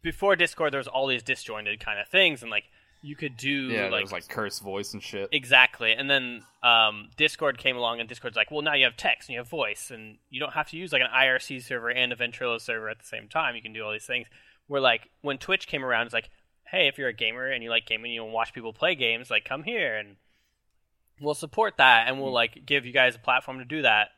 before 0.01 0.35
Discord, 0.35 0.73
there 0.73 0.79
was 0.79 0.87
all 0.87 1.07
these 1.07 1.23
disjointed 1.23 1.79
kind 1.79 1.99
of 1.99 2.07
things, 2.07 2.41
and 2.41 2.51
like 2.51 2.65
you 3.01 3.15
could 3.15 3.35
do 3.35 3.49
Yeah, 3.49 3.89
like 3.89 4.03
was 4.03 4.11
like 4.11 4.27
curse 4.27 4.59
voice 4.59 4.93
and 4.93 5.01
shit. 5.01 5.29
Exactly. 5.31 5.93
And 5.93 6.09
then 6.09 6.43
um, 6.63 7.09
Discord 7.17 7.57
came 7.57 7.75
along, 7.75 7.99
and 7.99 8.07
Discord's 8.07 8.35
like, 8.35 8.51
well, 8.51 8.61
now 8.61 8.75
you 8.75 8.85
have 8.85 8.95
text 8.95 9.29
and 9.29 9.33
you 9.33 9.39
have 9.39 9.47
voice, 9.47 9.91
and 9.91 10.17
you 10.29 10.39
don't 10.39 10.53
have 10.53 10.69
to 10.69 10.77
use 10.77 10.93
like 10.93 11.01
an 11.01 11.07
IRC 11.13 11.63
server 11.63 11.89
and 11.89 12.13
a 12.13 12.15
Ventrilo 12.15 12.59
server 12.61 12.89
at 12.89 12.99
the 12.99 13.05
same 13.05 13.27
time. 13.27 13.55
You 13.55 13.61
can 13.61 13.73
do 13.73 13.83
all 13.83 13.91
these 13.91 14.05
things. 14.05 14.27
Where 14.67 14.81
like 14.81 15.09
when 15.21 15.37
Twitch 15.37 15.67
came 15.67 15.83
around, 15.83 16.05
it's 16.05 16.13
like, 16.13 16.29
hey, 16.71 16.87
if 16.87 16.97
you're 16.97 17.09
a 17.09 17.13
gamer 17.13 17.47
and 17.47 17.63
you 17.63 17.69
like 17.69 17.85
gaming, 17.85 18.11
you 18.11 18.21
want 18.21 18.31
to 18.31 18.35
watch 18.35 18.53
people 18.53 18.73
play 18.73 18.95
games, 18.95 19.29
like 19.29 19.43
come 19.45 19.63
here. 19.63 19.97
And 19.97 20.15
we'll 21.19 21.35
support 21.35 21.75
that 21.77 22.07
and 22.07 22.19
we'll 22.19 22.31
mm. 22.31 22.35
like 22.35 22.65
give 22.65 22.85
you 22.85 22.93
guys 22.93 23.15
a 23.15 23.19
platform 23.19 23.59
to 23.59 23.65
do 23.65 23.81
that. 23.81 24.09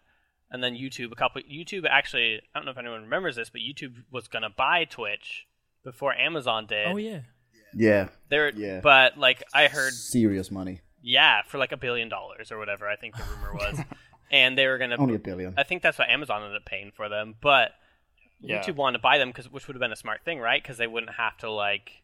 And 0.51 0.63
then 0.63 0.75
YouTube, 0.75 1.11
a 1.11 1.15
couple 1.15 1.41
YouTube 1.41 1.85
actually, 1.89 2.41
I 2.53 2.59
don't 2.59 2.65
know 2.65 2.71
if 2.71 2.77
anyone 2.77 3.01
remembers 3.01 3.35
this, 3.35 3.49
but 3.49 3.61
YouTube 3.61 4.03
was 4.11 4.27
gonna 4.27 4.51
buy 4.51 4.85
Twitch 4.85 5.47
before 5.83 6.13
Amazon 6.13 6.67
did. 6.67 6.87
Oh 6.87 6.97
yeah. 6.97 7.21
Yeah, 7.75 8.09
They're, 8.29 8.51
Yeah. 8.51 8.81
but 8.81 9.17
like 9.17 9.43
I 9.51 9.67
heard, 9.67 9.93
serious 9.93 10.51
money. 10.51 10.81
yeah, 11.01 11.41
for 11.41 11.57
like 11.57 11.71
a 11.71 11.77
billion 11.77 12.07
dollars 12.07 12.51
or 12.51 12.59
whatever. 12.59 12.87
I 12.87 12.95
think 12.95 13.17
the 13.17 13.23
rumor 13.23 13.53
was, 13.55 13.79
and 14.29 14.55
they 14.55 14.67
were 14.67 14.77
gonna. 14.77 14.95
Only 14.97 15.15
a 15.15 15.19
billion. 15.19 15.55
I 15.57 15.63
think 15.63 15.81
that's 15.81 15.97
what 15.97 16.07
Amazon 16.07 16.43
ended 16.43 16.57
up 16.57 16.65
paying 16.65 16.91
for 16.95 17.09
them, 17.09 17.33
but 17.41 17.71
Yeah. 18.39 18.61
YouTube 18.61 18.75
wanted 18.75 18.99
to 18.99 19.01
buy 19.01 19.17
them 19.17 19.29
because 19.29 19.51
which 19.51 19.67
would 19.67 19.75
have 19.75 19.81
been 19.81 19.91
a 19.91 19.95
smart 19.95 20.23
thing, 20.23 20.39
right? 20.39 20.61
Because 20.61 20.77
they 20.77 20.85
wouldn't 20.85 21.13
have 21.15 21.35
to 21.39 21.49
like 21.49 22.02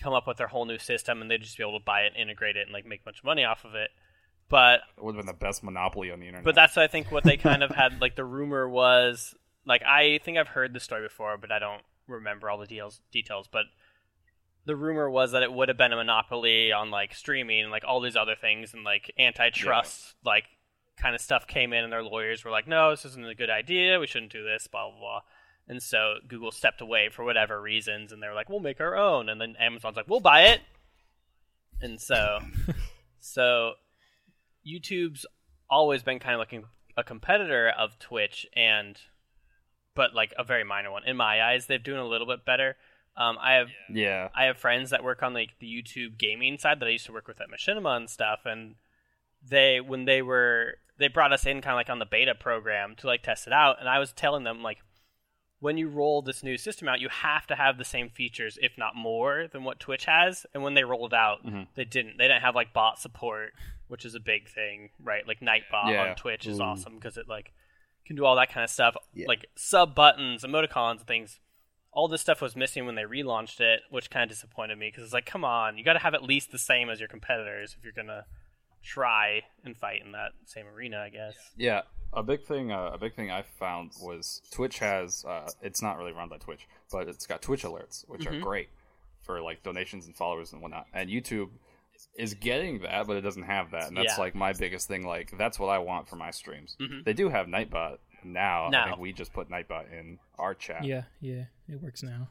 come 0.00 0.12
up 0.12 0.26
with 0.26 0.36
their 0.36 0.46
whole 0.48 0.64
new 0.66 0.78
system, 0.78 1.22
and 1.22 1.30
they'd 1.30 1.42
just 1.42 1.56
be 1.56 1.62
able 1.62 1.78
to 1.78 1.84
buy 1.84 2.02
it, 2.02 2.12
integrate 2.16 2.56
it, 2.56 2.62
and 2.66 2.72
like 2.72 2.86
make 2.86 3.00
a 3.00 3.04
bunch 3.04 3.18
of 3.18 3.24
money 3.24 3.44
off 3.44 3.64
of 3.64 3.74
it. 3.74 3.90
But 4.48 4.80
It 4.96 5.02
would 5.02 5.16
have 5.16 5.24
been 5.24 5.34
the 5.34 5.38
best 5.38 5.64
monopoly 5.64 6.10
on 6.12 6.20
the 6.20 6.26
internet. 6.26 6.44
but 6.44 6.54
that's 6.54 6.76
I 6.76 6.86
think 6.86 7.10
what 7.10 7.24
they 7.24 7.36
kind 7.36 7.62
of 7.62 7.70
had 7.70 8.00
like 8.00 8.14
the 8.14 8.24
rumor 8.24 8.68
was 8.68 9.34
like 9.64 9.82
I 9.82 10.20
think 10.24 10.38
I've 10.38 10.48
heard 10.48 10.72
the 10.72 10.80
story 10.80 11.02
before, 11.02 11.36
but 11.36 11.50
I 11.50 11.58
don't 11.58 11.82
remember 12.06 12.48
all 12.48 12.58
the 12.58 12.66
details 12.66 13.00
details. 13.10 13.48
But 13.50 13.64
the 14.64 14.76
rumor 14.76 15.10
was 15.10 15.32
that 15.32 15.42
it 15.42 15.52
would 15.52 15.68
have 15.68 15.76
been 15.78 15.92
a 15.92 15.96
monopoly 15.96 16.72
on 16.72 16.90
like 16.90 17.14
streaming 17.14 17.62
and 17.62 17.70
like 17.70 17.84
all 17.86 18.00
these 18.00 18.16
other 18.16 18.34
things 18.40 18.74
and 18.74 18.84
like 18.84 19.12
antitrust 19.18 20.14
like 20.24 20.44
kind 21.00 21.14
of 21.14 21.20
stuff 21.20 21.46
came 21.46 21.72
in 21.72 21.84
and 21.84 21.92
their 21.92 22.02
lawyers 22.02 22.44
were 22.44 22.50
like, 22.50 22.66
no, 22.66 22.90
this 22.90 23.04
isn't 23.04 23.26
a 23.28 23.34
good 23.34 23.50
idea. 23.50 23.98
We 24.00 24.06
shouldn't 24.06 24.32
do 24.32 24.44
this. 24.44 24.66
Blah 24.66 24.90
blah 24.90 24.98
blah. 25.00 25.20
And 25.68 25.82
so 25.82 26.16
Google 26.26 26.52
stepped 26.52 26.80
away 26.80 27.08
for 27.08 27.24
whatever 27.24 27.60
reasons, 27.60 28.12
and 28.12 28.22
they 28.22 28.28
were 28.28 28.34
like, 28.34 28.48
"We'll 28.48 28.60
make 28.60 28.80
our 28.80 28.96
own." 28.96 29.28
And 29.28 29.40
then 29.40 29.56
Amazon's 29.58 29.96
like, 29.96 30.08
"We'll 30.08 30.20
buy 30.20 30.42
it." 30.42 30.60
And 31.80 32.00
so, 32.00 32.38
so 33.20 33.74
YouTube's 34.66 35.26
always 35.68 36.02
been 36.02 36.20
kind 36.20 36.34
of 36.34 36.38
like 36.38 36.64
a 36.96 37.04
competitor 37.04 37.68
of 37.68 37.98
Twitch, 37.98 38.46
and 38.54 38.98
but 39.94 40.14
like 40.14 40.32
a 40.38 40.44
very 40.44 40.62
minor 40.62 40.92
one 40.92 41.04
in 41.04 41.16
my 41.16 41.42
eyes. 41.42 41.66
They're 41.66 41.78
doing 41.78 41.98
a 41.98 42.06
little 42.06 42.26
bit 42.26 42.44
better. 42.44 42.76
Um, 43.16 43.38
I 43.40 43.54
have 43.54 43.68
yeah. 43.90 44.28
I 44.34 44.44
have 44.44 44.58
friends 44.58 44.90
that 44.90 45.02
work 45.02 45.22
on 45.22 45.34
like 45.34 45.58
the 45.58 45.66
YouTube 45.66 46.18
gaming 46.18 46.58
side 46.58 46.80
that 46.80 46.86
I 46.86 46.90
used 46.90 47.06
to 47.06 47.12
work 47.12 47.26
with 47.26 47.40
at 47.40 47.48
Machinima 47.50 47.96
and 47.96 48.10
stuff, 48.10 48.40
and 48.44 48.76
they 49.42 49.80
when 49.80 50.04
they 50.04 50.22
were 50.22 50.74
they 50.98 51.08
brought 51.08 51.32
us 51.32 51.46
in 51.46 51.60
kind 51.60 51.72
of 51.72 51.76
like 51.76 51.90
on 51.90 51.98
the 51.98 52.06
beta 52.06 52.34
program 52.34 52.94
to 52.96 53.06
like 53.06 53.22
test 53.22 53.46
it 53.46 53.52
out, 53.52 53.80
and 53.80 53.88
I 53.88 53.98
was 53.98 54.12
telling 54.12 54.44
them 54.44 54.62
like 54.62 54.78
when 55.60 55.78
you 55.78 55.88
roll 55.88 56.20
this 56.22 56.42
new 56.42 56.58
system 56.58 56.86
out, 56.88 57.00
you 57.00 57.08
have 57.08 57.46
to 57.46 57.56
have 57.56 57.78
the 57.78 57.84
same 57.84 58.10
features, 58.10 58.58
if 58.60 58.76
not 58.76 58.94
more, 58.94 59.46
than 59.50 59.64
what 59.64 59.80
Twitch 59.80 60.04
has. 60.04 60.44
And 60.52 60.62
when 60.62 60.74
they 60.74 60.84
rolled 60.84 61.14
out, 61.14 61.44
Mhm. 61.44 61.66
they 61.74 61.84
didn't. 61.84 62.18
They 62.18 62.28
didn't 62.28 62.42
have 62.42 62.54
like 62.54 62.72
bot 62.74 62.98
support, 62.98 63.54
which 63.88 64.04
is 64.04 64.14
a 64.14 64.20
big 64.20 64.48
thing, 64.48 64.90
right? 65.02 65.26
Like 65.26 65.40
Nightbot 65.40 65.92
Yeah. 65.92 66.10
on 66.10 66.16
Twitch 66.16 66.46
is 66.46 66.60
Ooh. 66.60 66.64
awesome 66.64 66.96
because 66.96 67.16
it 67.16 67.26
like 67.28 67.52
can 68.04 68.16
do 68.16 68.24
all 68.24 68.36
that 68.36 68.50
kind 68.50 68.62
of 68.62 68.70
stuff, 68.70 68.96
Yeah. 69.14 69.26
like 69.28 69.46
sub 69.56 69.94
buttons, 69.94 70.44
emoticons, 70.44 70.98
and 70.98 71.06
things. 71.06 71.40
All 71.90 72.06
this 72.08 72.20
stuff 72.20 72.40
was 72.42 72.54
missing 72.54 72.84
when 72.84 72.94
they 72.94 73.02
relaunched 73.04 73.58
it, 73.60 73.82
which 73.88 74.10
kind 74.10 74.22
of 74.24 74.28
disappointed 74.28 74.76
me 74.78 74.88
because 74.88 75.02
it's 75.04 75.12
like, 75.14 75.24
come 75.26 75.44
on, 75.44 75.78
you 75.78 75.82
got 75.84 75.94
to 75.94 75.98
have 76.00 76.12
at 76.14 76.22
least 76.22 76.52
the 76.52 76.58
same 76.58 76.90
as 76.90 77.00
your 77.00 77.08
competitors 77.08 77.74
if 77.76 77.82
you're 77.82 77.92
gonna 77.94 78.26
try 78.82 79.42
and 79.64 79.76
fight 79.76 80.02
in 80.02 80.12
that 80.12 80.32
same 80.44 80.66
arena, 80.68 81.00
I 81.00 81.08
guess. 81.08 81.34
Yeah, 81.56 81.82
a 82.12 82.22
big 82.22 82.42
thing. 82.44 82.72
Uh, 82.72 82.90
a 82.94 82.98
big 82.98 83.14
thing 83.14 83.30
I 83.30 83.42
found 83.42 83.92
was 84.00 84.40
Twitch 84.50 84.78
has. 84.78 85.24
Uh, 85.24 85.48
it's 85.62 85.82
not 85.82 85.98
really 85.98 86.12
run 86.12 86.28
by 86.28 86.38
Twitch, 86.38 86.66
but 86.90 87.08
it's 87.08 87.26
got 87.26 87.42
Twitch 87.42 87.62
alerts, 87.64 88.04
which 88.08 88.22
Mm-hmm. 88.22 88.36
are 88.36 88.40
great 88.40 88.68
for 89.22 89.40
like 89.40 89.62
donations 89.62 90.06
and 90.06 90.16
followers 90.16 90.52
and 90.52 90.62
whatnot. 90.62 90.86
And 90.94 91.10
YouTube 91.10 91.50
is 92.16 92.34
getting 92.34 92.80
that, 92.80 93.06
but 93.06 93.16
it 93.16 93.22
doesn't 93.22 93.42
have 93.44 93.70
that, 93.72 93.88
and 93.88 93.96
that's 93.96 94.14
Yeah. 94.16 94.20
like 94.22 94.34
my 94.34 94.52
biggest 94.52 94.86
thing. 94.88 95.06
Like 95.06 95.36
that's 95.36 95.58
what 95.58 95.68
I 95.68 95.78
want 95.78 96.08
for 96.08 96.16
my 96.16 96.30
streams. 96.30 96.76
Mhm. 96.80 97.04
They 97.04 97.12
do 97.12 97.28
have 97.28 97.46
Nightbot 97.46 97.98
now. 98.24 98.68
Now. 98.70 98.84
I 98.84 98.88
think 98.88 98.98
we 99.00 99.12
just 99.12 99.32
put 99.32 99.48
Nightbot 99.50 99.92
in 99.92 100.18
our 100.38 100.54
chat. 100.54 100.84
Yeah, 100.84 101.04
yeah, 101.20 101.44
it 101.68 101.80
works 101.82 102.02
now. 102.02 102.28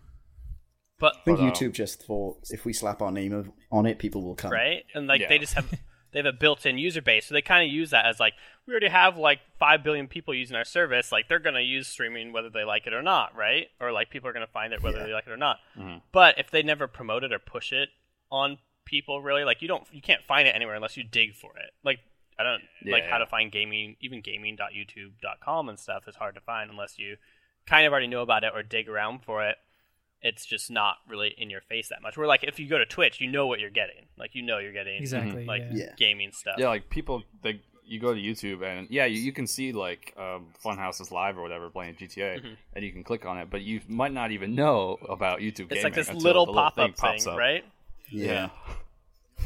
But 0.99 1.17
I 1.17 1.23
think 1.25 1.39
But, 1.39 1.43
uh, 1.45 1.51
YouTube 1.51 1.73
just 1.73 2.03
thought 2.03 2.38
if 2.51 2.63
we 2.63 2.71
slap 2.73 3.01
our 3.01 3.11
name 3.11 3.33
of- 3.33 3.51
on 3.71 3.85
it, 3.85 3.99
people 3.99 4.21
will 4.23 4.35
come. 4.35 4.51
right? 4.51 4.85
And 4.93 5.07
like 5.07 5.19
Yeah. 5.21 5.27
they 5.29 5.39
just 5.39 5.53
have 5.55 5.69
they 6.15 6.19
have 6.19 6.34
a 6.34 6.38
built-in 6.38 6.78
user 6.78 7.01
base, 7.01 7.25
so 7.25 7.34
they 7.34 7.41
kind 7.41 7.67
of 7.67 7.73
use 7.73 7.89
that 7.89 8.06
as 8.06 8.19
like 8.21 8.34
we 8.65 8.71
already 8.71 8.88
have 8.88 9.17
like 9.17 9.41
five 9.60 9.84
billion 9.84 10.08
people 10.08 10.34
using 10.34 10.56
our 10.56 10.63
service, 10.63 11.12
like 11.12 11.28
they're 11.28 11.39
gonna 11.39 11.60
use 11.60 11.88
streaming 11.89 12.32
whether 12.32 12.49
they 12.49 12.63
like 12.63 12.88
it 12.88 12.93
or 12.93 13.01
not, 13.04 13.36
right? 13.36 13.67
Or 13.82 13.91
like 13.91 14.10
people 14.10 14.30
are 14.30 14.34
gonna 14.34 14.47
find 14.47 14.71
it 14.73 14.82
whether 14.82 14.99
Yeah. 14.99 15.06
they 15.08 15.13
like 15.13 15.28
it 15.28 15.32
or 15.34 15.38
not. 15.38 15.60
Mhm. 15.78 16.01
But 16.13 16.39
if 16.39 16.49
they 16.49 16.63
never 16.63 16.88
promote 16.88 17.25
it 17.25 17.34
or 17.34 17.39
push 17.39 17.73
it 17.73 17.89
on 18.32 18.60
people, 18.86 19.21
really, 19.21 19.43
like 19.43 19.62
you 19.62 19.67
don't 19.67 19.86
you 19.91 20.01
can't 20.01 20.23
find 20.23 20.47
it 20.47 20.56
anywhere 20.56 20.75
unless 20.75 20.95
you 20.95 21.04
dig 21.04 21.36
for 21.36 21.58
it. 21.58 21.71
Like 21.84 21.99
I 22.39 22.43
don't 22.43 22.63
like 22.84 23.04
Yeah. 23.04 23.10
how 23.10 23.17
to 23.17 23.25
find 23.25 23.51
gaming, 23.51 23.97
even 23.99 24.21
gaming.youtube.com 24.21 25.69
and 25.69 25.80
stuff 25.80 26.08
is 26.08 26.15
hard 26.15 26.36
to 26.36 26.41
find 26.41 26.69
unless 26.69 26.97
you 26.99 27.17
kind 27.65 27.86
of 27.86 27.91
already 27.91 28.08
know 28.08 28.21
about 28.21 28.43
it 28.43 28.51
or 28.54 28.63
dig 28.63 28.88
around 28.88 29.23
for 29.23 29.43
it 29.45 29.58
it's 30.21 30.45
just 30.45 30.71
not 30.71 30.95
really 31.08 31.34
in 31.38 31.49
your 31.49 31.62
face 31.62 31.89
that 31.89 32.01
much. 32.01 32.17
Where 32.17 32.28
like 32.28 32.43
if 32.43 32.60
you 32.60 32.67
go 32.67 32.78
to 32.78 32.86
Twitch, 32.86 33.21
you 33.21 33.28
know 33.30 33.45
what 33.47 33.60
you're 33.60 33.69
getting. 33.69 34.06
Like 34.17 34.34
you 34.34 34.41
know 34.41 34.58
you're 34.60 34.73
getting 34.73 35.01
Exactly. 35.01 35.45
like 35.45 35.63
yeah. 35.71 35.86
Yeah. 35.86 35.93
gaming 35.97 36.32
stuff. 36.32 36.56
Yeah, 36.58 36.69
like 36.69 36.89
people, 36.89 37.23
they 37.43 37.62
you 37.88 37.99
go 37.99 38.15
to 38.15 38.19
YouTube 38.19 38.63
and 38.63 38.88
yeah, 38.89 39.06
you, 39.06 39.19
you 39.19 39.32
can 39.32 39.45
see 39.45 39.71
like 39.71 40.12
um, 40.17 40.47
Funhaus 40.63 40.99
is 40.99 41.12
live 41.12 41.38
or 41.38 41.43
whatever 41.43 41.69
playing 41.69 41.95
GTA, 41.95 42.41
Mhm. 42.41 42.58
and 42.73 42.84
you 42.84 42.91
can 42.91 43.04
click 43.04 43.25
on 43.28 43.38
it, 43.38 43.49
but 43.51 43.62
you 43.62 43.82
might 43.88 44.12
not 44.12 44.32
even 44.32 44.56
know 44.56 44.97
about 45.08 45.39
YouTube. 45.39 45.69
Gaming. 45.69 45.71
It's 45.71 45.82
gaming 45.84 45.84
like 45.84 45.93
this 46.15 46.23
little 46.23 46.47
pop 46.47 46.65
up 46.69 46.75
thing, 46.75 46.93
pops 46.93 47.28
up. 47.28 47.38
right? 47.38 47.63
Yeah. 48.10 48.49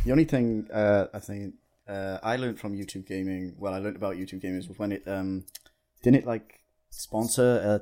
The 0.05 0.11
only 0.11 0.23
thing 0.23 0.69
uh, 0.71 1.07
I 1.13 1.19
think 1.19 1.55
uh, 1.87 2.19
I 2.23 2.37
learned 2.37 2.59
from 2.59 2.77
YouTube 2.77 3.05
gaming, 3.05 3.55
well, 3.57 3.73
I 3.73 3.79
learned 3.79 3.97
about 3.97 4.15
YouTube 4.15 4.39
gaming 4.41 4.63
was 4.67 4.79
when 4.79 4.93
it 4.93 5.05
um, 5.07 5.43
didn't 6.03 6.19
it 6.21 6.25
like 6.25 6.61
sponsor 6.91 7.81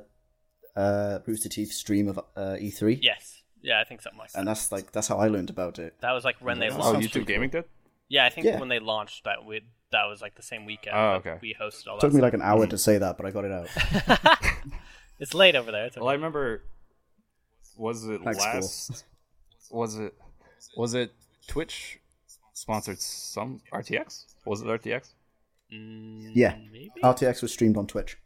a 0.76 1.20
Rooster 1.26 1.48
Teeth 1.48 1.72
stream 1.72 2.08
of 2.08 2.18
uh, 2.18 2.56
E3, 2.60 2.98
Yes. 3.02 3.42
Yeah, 3.60 3.80
I 3.80 3.84
think 3.84 4.02
something 4.02 4.18
like 4.20 4.30
that. 4.32 4.38
and 4.38 4.46
that's 4.48 4.70
like 4.70 4.92
that's 4.92 5.08
how 5.08 5.18
I 5.18 5.26
learned 5.28 5.50
about 5.50 5.78
it. 5.80 5.94
that 6.00 6.12
was 6.12 6.24
like 6.24 6.36
when 6.40 6.58
they 6.60 6.66
Yeah. 6.66 6.74
Oh, 6.74 6.78
launched. 6.78 7.12
sounds 7.12 7.24
YouTube 7.24 7.26
gaming 7.26 7.50
did. 7.50 7.64
Yeah, 8.08 8.24
I 8.24 8.30
think 8.30 8.46
Yeah. 8.46 8.60
when 8.60 8.68
they 8.68 8.78
launched 8.78 9.24
that, 9.24 9.44
we 9.44 9.62
that 9.90 10.04
was 10.04 10.20
like 10.22 10.36
the 10.36 10.42
same 10.42 10.64
weekend. 10.64 10.94
Oh, 10.96 11.20
that 11.22 11.28
okay. 11.28 11.38
We 11.42 11.54
hosted 11.60 11.88
all 11.88 11.96
It 11.96 12.00
that. 12.00 12.06
took 12.06 12.14
me 12.14 12.20
like 12.20 12.34
an 12.34 12.42
hour 12.42 12.66
to 12.66 12.78
say 12.78 12.98
that, 12.98 13.16
but 13.16 13.26
I 13.26 13.30
got 13.32 13.44
it 13.44 13.50
out. 13.52 13.68
it's 15.18 15.34
late 15.34 15.56
over 15.56 15.72
there. 15.72 15.86
It's 15.86 15.96
okay. 15.96 16.02
Well, 16.02 16.10
I 16.10 16.14
remember. 16.14 16.62
Was 17.76 18.04
it 18.06 18.20
Thanks, 18.22 18.44
Paul. 18.44 18.54
last? 18.54 19.04
Was 19.70 19.98
it? 19.98 20.14
Was 20.76 20.94
it 20.94 21.12
Twitch 21.48 21.98
sponsored 22.52 23.00
some 23.00 23.60
RTX? 23.72 24.24
Was 24.44 24.62
it 24.62 24.66
RTX? 24.68 25.10
Mm, 25.72 26.30
Yeah. 26.34 26.56
maybe 26.72 26.90
RTX 27.02 27.42
was 27.42 27.52
streamed 27.52 27.76
on 27.76 27.86
Twitch. 27.86 28.16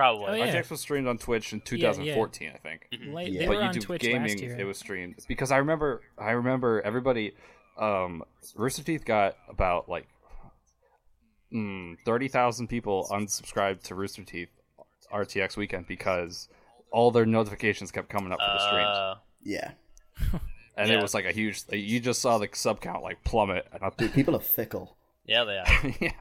Probably. 0.00 0.40
Oh, 0.40 0.44
yeah. 0.44 0.54
RTX 0.54 0.70
was 0.70 0.80
streamed 0.80 1.06
on 1.06 1.18
Twitch 1.18 1.52
in 1.52 1.58
yeah. 1.58 1.92
2014, 1.92 2.52
I 2.54 2.58
think. 2.58 2.86
Like, 3.12 3.28
Yeah. 3.28 3.40
They 3.40 3.46
but 3.46 3.56
were 3.56 3.62
on 3.62 3.74
YouTube 3.74 3.82
Twitch 3.82 4.02
gaming, 4.02 4.30
last 4.30 4.40
year. 4.40 4.56
it 4.58 4.64
was 4.64 4.78
streamed 4.78 5.16
because 5.28 5.50
I 5.50 5.58
remember. 5.58 6.00
I 6.18 6.30
remember 6.30 6.80
everybody. 6.82 7.32
Um, 7.78 8.22
Rooster 8.56 8.82
Teeth 8.82 9.04
got 9.04 9.36
about 9.48 9.88
like 9.88 10.06
mm, 11.52 11.96
thirty 12.04 12.28
thousand 12.28 12.68
people 12.68 13.06
unsubscribed 13.10 13.82
to 13.84 13.94
Rooster 13.94 14.24
Teeth 14.24 14.48
RTX 15.12 15.56
weekend 15.56 15.86
because 15.86 16.48
all 16.90 17.10
their 17.10 17.26
notifications 17.26 17.90
kept 17.90 18.08
coming 18.08 18.32
up 18.32 18.38
for 18.40 18.52
the 18.52 18.66
streams, 18.66 18.86
Uh, 18.86 19.14
Yeah, 19.42 19.70
and 20.76 20.88
yeah. 20.88 20.98
it 20.98 21.02
was 21.02 21.14
like 21.14 21.26
a 21.26 21.32
huge. 21.32 21.62
You 21.70 22.00
just 22.00 22.22
saw 22.22 22.38
the 22.38 22.48
sub 22.52 22.80
count 22.80 23.02
like 23.02 23.22
plummet. 23.24 23.66
Dude, 23.98 24.14
people 24.14 24.34
are 24.34 24.40
fickle. 24.40 24.96
yeah, 25.26 25.44
they 25.44 25.58
are. 25.58 25.94
yeah, 26.00 26.12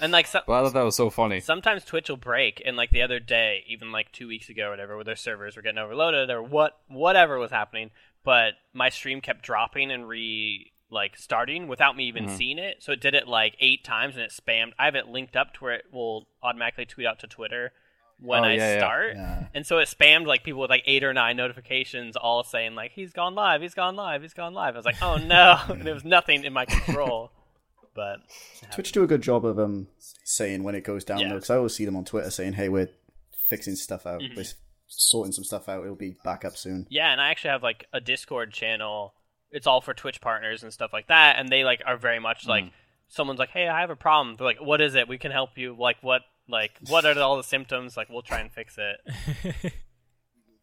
And 0.00 0.12
like 0.12 0.26
some, 0.26 0.42
but 0.46 0.54
I 0.54 0.62
thought 0.64 0.72
that 0.74 0.82
was 0.84 0.96
so 0.96 1.10
funny. 1.10 1.40
sometimes 1.40 1.84
Twitch 1.84 2.08
will 2.08 2.16
break, 2.16 2.62
and 2.64 2.76
like 2.76 2.90
the 2.90 3.02
other 3.02 3.20
day, 3.20 3.64
even 3.68 3.92
like 3.92 4.12
two 4.12 4.26
weeks 4.28 4.48
ago 4.48 4.68
or 4.68 4.70
whatever, 4.70 4.94
where 4.96 5.04
their 5.04 5.16
servers 5.16 5.56
were 5.56 5.62
getting 5.62 5.78
overloaded 5.78 6.30
or 6.30 6.42
what, 6.42 6.78
whatever 6.88 7.38
was 7.38 7.50
happening, 7.50 7.90
but 8.24 8.54
my 8.72 8.88
stream 8.88 9.20
kept 9.20 9.42
dropping 9.42 9.90
and 9.90 10.08
re 10.08 10.72
like 10.92 11.16
starting 11.16 11.68
without 11.68 11.96
me 11.96 12.04
even 12.08 12.26
Mhm. 12.26 12.30
seeing 12.36 12.58
it. 12.58 12.82
So 12.82 12.90
it 12.92 13.00
did 13.00 13.14
it 13.14 13.28
like 13.28 13.54
eight 13.60 13.84
times, 13.84 14.16
and 14.16 14.24
it 14.24 14.32
spammed. 14.32 14.72
I 14.78 14.86
have 14.86 14.96
it 14.96 15.06
linked 15.06 15.36
up 15.36 15.54
to 15.54 15.64
where 15.64 15.74
it 15.74 15.84
will 15.92 16.26
automatically 16.42 16.84
tweet 16.86 17.06
out 17.06 17.20
to 17.20 17.28
Twitter 17.28 17.72
when 18.18 18.40
Oh, 18.40 18.48
I 18.48 18.52
yeah, 18.54 18.72
yeah. 18.72 18.78
start. 18.78 19.16
Yeah. 19.16 19.44
And 19.54 19.64
so 19.66 19.78
it 19.78 19.88
spammed 19.88 20.26
like 20.26 20.42
people 20.42 20.60
with 20.60 20.68
like 20.70 20.82
eight 20.86 21.04
or 21.04 21.12
nine 21.14 21.36
notifications, 21.36 22.16
all 22.16 22.42
saying 22.42 22.74
like 22.74 22.90
he's 22.92 23.12
gone 23.12 23.34
live, 23.36 23.60
he's 23.62 23.74
gone 23.74 23.94
live, 23.96 24.22
he's 24.22 24.34
gone 24.34 24.52
live. 24.52 24.74
I 24.74 24.78
was 24.78 24.84
like, 24.84 25.00
oh 25.00 25.16
no, 25.16 25.60
and 25.68 25.82
there 25.86 25.94
was 25.94 26.04
nothing 26.04 26.42
in 26.44 26.52
my 26.52 26.64
control. 26.64 27.30
But 27.94 28.20
Twitch 28.72 28.92
do 28.92 29.02
a 29.02 29.06
good 29.06 29.22
job 29.22 29.44
of 29.44 29.58
um 29.58 29.88
saying 30.24 30.62
when 30.62 30.74
it 30.74 30.84
goes 30.84 31.04
down 31.04 31.20
Yeah. 31.20 31.28
though, 31.28 31.34
because 31.36 31.50
I 31.50 31.56
always 31.56 31.74
see 31.74 31.84
them 31.84 31.96
on 31.96 32.04
Twitter 32.04 32.30
saying, 32.30 32.54
"Hey, 32.54 32.68
we're 32.68 32.88
fixing 33.48 33.74
stuff 33.76 34.06
out. 34.06 34.20
Mhm. 34.20 34.36
We're 34.36 34.44
sorting 34.86 35.32
some 35.32 35.44
stuff 35.44 35.68
out. 35.68 35.82
It'll 35.84 35.96
be 35.96 36.16
back 36.24 36.44
up 36.44 36.56
soon." 36.56 36.86
Yeah, 36.90 37.10
and 37.12 37.20
I 37.20 37.30
actually 37.30 37.50
have 37.50 37.62
like 37.62 37.86
a 37.92 38.00
Discord 38.00 38.52
channel. 38.52 39.14
It's 39.50 39.66
all 39.66 39.80
for 39.80 39.92
Twitch 39.94 40.20
partners 40.20 40.62
and 40.62 40.72
stuff 40.72 40.92
like 40.92 41.08
that, 41.08 41.36
and 41.38 41.48
they 41.48 41.64
like 41.64 41.82
are 41.84 41.96
very 41.96 42.20
much 42.20 42.46
like 42.46 42.66
someone's 43.08 43.40
like, 43.40 43.50
"Hey, 43.50 43.66
I 43.68 43.80
have 43.80 43.90
a 43.90 43.96
problem." 43.96 44.36
They're 44.36 44.46
like, 44.46 44.60
"What 44.60 44.80
is 44.80 44.94
it? 44.94 45.08
We 45.08 45.18
can 45.18 45.32
help 45.32 45.58
you." 45.58 45.74
Like, 45.78 45.96
what? 46.02 46.22
Like, 46.48 46.72
what 46.88 47.04
are 47.04 47.16
all 47.20 47.36
the 47.36 47.42
symptoms? 47.44 47.96
Like, 47.96 48.08
we'll 48.08 48.22
try 48.22 48.40
and 48.40 48.50
fix 48.52 48.76
it. 48.78 49.72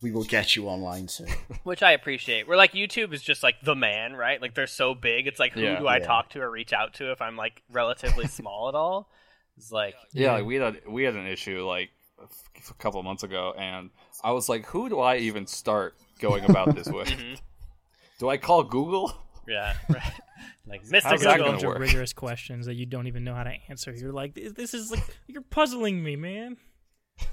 we 0.01 0.11
will 0.11 0.23
get 0.23 0.55
you 0.55 0.67
online 0.67 1.07
soon. 1.07 1.27
which 1.63 1.81
I 1.83 1.91
appreciate. 1.91 2.47
We're 2.47 2.55
like 2.57 2.73
YouTube 2.73 3.13
is 3.13 3.21
just 3.21 3.41
like 3.43 3.55
the 3.63 3.75
man, 3.75 4.13
right? 4.13 4.41
Like 4.41 4.53
they're 4.53 4.67
so 4.67 4.93
big. 4.93 5.27
It's 5.27 5.39
like 5.39 5.53
who 5.53 5.61
Yeah. 5.61 5.79
do 5.79 5.87
I 5.87 5.97
Yeah. 5.97 6.05
talk 6.05 6.29
to 6.31 6.41
or 6.41 6.49
reach 6.51 6.73
out 6.73 6.93
to 6.95 7.11
if 7.11 7.21
I'm 7.21 7.35
like 7.35 7.63
relatively 7.71 8.27
small 8.39 8.69
at 8.69 8.75
all? 8.75 9.09
It's 9.57 9.71
like 9.71 9.95
Yeah, 10.13 10.33
like 10.33 10.45
we 10.45 10.55
had 10.55 10.81
we 10.87 11.03
had 11.03 11.15
an 11.15 11.25
issue 11.27 11.65
like 11.67 11.89
a 12.19 12.23
f- 12.23 12.69
a 12.71 12.73
couple 12.75 12.99
of 12.99 13.05
months 13.05 13.23
ago, 13.23 13.53
and 13.57 13.89
I 14.23 14.31
was 14.31 14.49
like, 14.49 14.65
who 14.67 14.89
do 14.89 14.99
I 14.99 15.17
even 15.17 15.45
start 15.47 15.95
going 16.19 16.45
about 16.45 16.75
this 16.75 16.87
with? 16.87 17.07
Mm-hmm. 17.07 17.35
Do 18.19 18.29
I 18.29 18.37
call 18.37 18.63
Google? 18.63 19.13
yeah, 19.47 19.73
right. 19.89 20.01
Like 20.69 20.83
Mr. 20.83 21.03
How's 21.03 21.03
There's 21.03 21.21
that 21.21 21.35
a 21.35 21.37
gonna 21.37 21.51
bunch 21.51 21.63
of 21.63 21.67
work? 21.69 21.79
rigorous 21.79 22.11
questions 22.11 22.65
that 22.65 22.73
you 22.73 22.85
don't 22.85 23.07
even 23.07 23.23
know 23.23 23.33
how 23.33 23.43
to 23.45 23.53
answer. 23.69 23.93
You're 23.93 24.11
like, 24.11 24.35
this 24.35 24.51
this 24.51 24.73
is 24.73 24.91
like, 24.91 25.01
you're 25.25 25.41
puzzling 25.41 26.03
me, 26.03 26.17
man. 26.17 26.57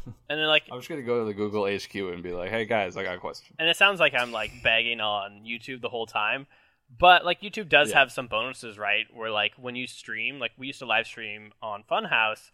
And 0.07 0.39
then 0.41 0.47
like 0.47 0.65
I'm 0.73 0.79
just 0.79 0.89
gonna 0.89 1.03
go 1.03 1.21
to 1.21 1.25
the 1.27 1.35
Google 1.35 1.67
HQ 1.67 1.95
and 1.95 2.23
be 2.23 2.33
like, 2.33 2.51
hey 2.51 2.65
guys, 2.65 2.97
I 2.97 3.05
got 3.05 3.17
a 3.17 3.19
question. 3.21 3.55
and 3.59 3.69
it 3.69 3.77
sounds 3.77 4.01
like 4.01 4.15
I'm 4.15 4.33
like 4.33 4.51
bagging 4.63 5.01
on 5.01 5.43
YouTube 5.47 5.81
the 5.83 5.89
whole 5.89 6.07
time. 6.07 6.47
But 6.99 7.25
like 7.25 7.41
YouTube 7.41 7.69
does 7.69 7.91
Yeah. 7.91 7.99
have 8.01 8.13
some 8.13 8.27
bonuses, 8.27 8.79
right? 8.79 9.07
Where 9.13 9.31
like 9.31 9.53
when 9.57 9.77
you 9.77 9.87
stream, 9.87 10.39
like 10.39 10.53
we 10.59 10.67
used 10.69 10.79
to 10.81 10.87
live 10.87 11.07
stream 11.07 11.53
on 11.63 11.83
Funhaus 11.91 12.51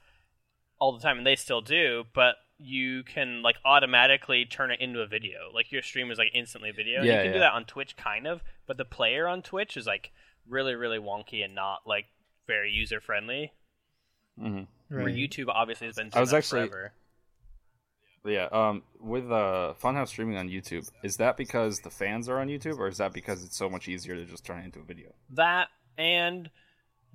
all 0.78 0.92
the 0.92 1.00
time, 1.02 1.18
and 1.18 1.26
they 1.26 1.36
still 1.36 1.60
do. 1.60 2.04
But 2.14 2.36
you 2.58 3.02
can 3.04 3.42
like 3.42 3.56
automatically 3.64 4.44
turn 4.44 4.70
it 4.70 4.80
into 4.80 5.00
a 5.00 5.06
video. 5.06 5.50
Like 5.54 5.72
your 5.72 5.82
stream 5.82 6.10
is 6.10 6.18
like 6.18 6.30
instantly 6.34 6.70
video. 6.72 7.02
Yeah, 7.02 7.18
you 7.18 7.22
can 7.24 7.32
do 7.34 7.38
that 7.40 7.52
on 7.52 7.64
Twitch, 7.64 7.96
kind 7.96 8.26
of. 8.26 8.42
But 8.66 8.76
the 8.76 8.84
player 8.84 9.26
on 9.26 9.42
Twitch 9.42 9.76
is 9.76 9.86
like 9.86 10.12
really, 10.48 10.74
really 10.74 10.98
wonky 10.98 11.44
and 11.44 11.54
not 11.54 11.80
like 11.86 12.06
very 12.46 12.70
user 12.70 13.00
friendly. 13.00 13.52
hmm 14.38 14.62
Where 14.88 15.06
YouTube 15.06 15.48
obviously 15.48 15.86
has 15.86 15.96
been 15.96 16.06
doing 16.08 16.18
I 16.18 16.20
was 16.20 16.30
that 16.30 16.38
actually- 16.38 16.68
forever. 16.68 16.92
Yeah, 18.24 18.48
um, 18.52 18.82
with 19.00 19.30
uh, 19.30 19.74
Funhaus 19.82 20.08
streaming 20.08 20.36
on 20.36 20.48
YouTube, 20.48 20.90
is 21.02 21.16
that 21.16 21.36
because 21.36 21.80
the 21.80 21.90
fans 21.90 22.28
are 22.28 22.38
on 22.38 22.48
YouTube, 22.48 22.78
or 22.78 22.88
is 22.88 22.98
that 22.98 23.12
because 23.14 23.42
it's 23.42 23.56
so 23.56 23.70
much 23.70 23.88
easier 23.88 24.14
to 24.14 24.24
just 24.26 24.44
turn 24.44 24.60
it 24.60 24.66
into 24.66 24.80
a 24.80 24.84
video? 24.84 25.08
that 25.30 25.68
and 25.96 26.50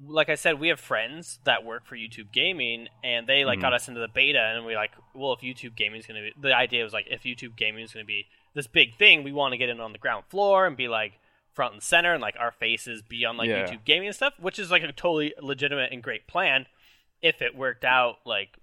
like 0.05 0.27
I 0.29 0.35
said, 0.35 0.59
we 0.59 0.67
have 0.67 0.79
friends 0.79 1.39
that 1.45 1.63
work 1.63 1.85
for 1.85 1.95
YouTube 1.95 2.31
Gaming, 2.33 2.87
and 3.03 3.27
they 3.27 3.45
like 3.45 3.61
got 3.61 3.73
us 3.73 3.87
into 3.87 4.01
the 4.01 4.07
beta, 4.09 4.39
and 4.55 4.65
we 4.65 4.75
like, 4.75 4.91
well, 5.13 5.33
if 5.33 5.39
YouTube 5.39 5.75
Gaming 5.75 5.99
is 5.99 6.05
going 6.05 6.21
to 6.21 6.29
be, 6.35 6.41
the 6.49 6.53
idea 6.53 6.83
was 6.83 6.91
like, 6.91 7.07
if 7.09 7.21
YouTube 7.23 7.55
Gaming 7.55 7.83
is 7.83 7.93
going 7.93 8.03
to 8.03 8.07
be 8.07 8.25
this 8.53 8.67
big 8.67 8.97
thing, 8.97 9.23
we 9.23 9.31
want 9.31 9.53
to 9.53 9.57
get 9.57 9.69
in 9.69 9.79
on 9.79 9.93
the 9.93 9.97
ground 9.97 10.25
floor 10.29 10.65
and 10.65 10.75
be 10.75 10.87
like 10.89 11.13
front 11.53 11.73
and 11.73 11.81
center, 11.83 12.13
and 12.13 12.21
like 12.21 12.35
our 12.39 12.51
faces 12.51 13.01
be 13.03 13.23
on 13.25 13.37
like 13.37 13.47
Yeah. 13.47 13.67
YouTube 13.67 13.85
Gaming 13.85 14.07
and 14.07 14.15
stuff, 14.15 14.33
which 14.39 14.59
is 14.59 14.69
like 14.69 14.83
a 14.83 14.91
totally 14.91 15.33
legitimate 15.41 15.91
and 15.93 16.03
great 16.03 16.27
plan 16.27 16.65
if 17.21 17.41
it 17.41 17.55
worked 17.55 17.85
out 17.85 18.17
like 18.25 18.57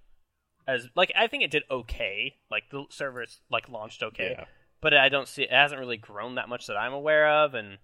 as 0.67 0.89
like 0.95 1.13
I 1.17 1.27
think 1.27 1.43
it 1.43 1.51
did 1.51 1.63
okay, 1.71 2.35
like 2.51 2.65
the 2.71 2.85
servers 2.91 3.41
like 3.51 3.69
launched 3.69 4.03
okay, 4.03 4.35
Yeah. 4.39 4.45
but 4.81 4.95
I 4.95 5.09
don't 5.09 5.29
see 5.29 5.43
it 5.43 5.51
hasn't 5.51 5.81
really 5.81 5.97
grown 5.97 6.37
that 6.37 6.49
much 6.49 6.67
that 6.69 6.77
I'm 6.77 6.93
aware 6.93 7.29
of, 7.45 7.55
and 7.55 7.79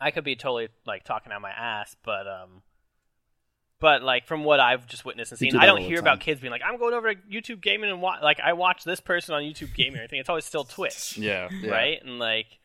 I 0.00 0.10
could 0.10 0.24
be 0.24 0.36
totally 0.36 0.68
like 0.86 1.04
talking 1.04 1.32
out 1.32 1.40
my 1.42 1.50
ass, 1.50 1.96
but 2.04 2.26
um, 2.26 2.62
but 3.80 4.02
like 4.02 4.26
from 4.26 4.44
what 4.44 4.60
I've 4.60 4.86
just 4.86 5.04
witnessed 5.04 5.32
and 5.32 5.38
seen, 5.38 5.52
do 5.52 5.58
I 5.58 5.66
don't 5.66 5.80
hear 5.80 6.00
about 6.00 6.20
kids 6.20 6.40
being 6.40 6.50
like, 6.50 6.62
I'm 6.64 6.78
going 6.78 6.94
over 6.94 7.14
to 7.14 7.20
YouTube 7.30 7.60
Gaming 7.60 7.90
and 7.90 8.02
watch 8.02 8.20
like 8.22 8.40
I 8.40 8.52
watch 8.54 8.84
this 8.84 9.00
person 9.00 9.34
on 9.34 9.42
YouTube 9.42 9.74
Gaming 9.74 9.96
or 9.96 10.00
anything. 10.00 10.18
It's 10.20 10.28
always 10.28 10.44
still 10.44 10.64
Twitch, 10.64 11.16
Yeah, 11.18 11.48
yeah. 11.62 11.70
right? 11.70 11.98
And 12.04 12.18
like 12.18 12.58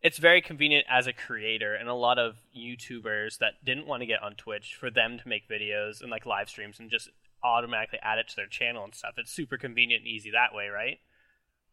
it's 0.00 0.18
very 0.18 0.40
convenient 0.40 0.86
as 0.88 1.06
a 1.08 1.12
creator 1.12 1.74
and 1.74 1.88
a 1.88 1.94
lot 1.94 2.18
of 2.20 2.36
YouTubers 2.56 3.38
that 3.38 3.54
didn't 3.64 3.86
want 3.86 4.00
to 4.02 4.06
get 4.06 4.22
on 4.22 4.34
Twitch 4.34 4.76
for 4.78 4.90
them 4.90 5.18
to 5.18 5.28
make 5.28 5.48
videos 5.48 6.00
and 6.02 6.10
like 6.10 6.24
live 6.24 6.48
streams 6.48 6.78
and 6.78 6.88
just 6.90 7.08
automatically 7.42 7.98
add 8.02 8.18
it 8.18 8.28
to 8.28 8.36
their 8.36 8.46
channel 8.46 8.84
and 8.84 8.94
stuff. 8.94 9.14
It's 9.16 9.32
super 9.32 9.56
convenient 9.56 10.02
and 10.02 10.08
easy 10.08 10.30
that 10.30 10.54
way, 10.54 10.68
right? 10.68 10.98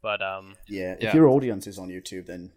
But 0.02 0.22
um 0.22 0.56
Yeah, 0.68 0.96
Yeah. 1.00 1.10
if 1.10 1.14
your 1.16 1.28
audience 1.28 1.68
is 1.68 1.78
on 1.80 1.90
YouTube, 1.90 2.26
then 2.28 2.52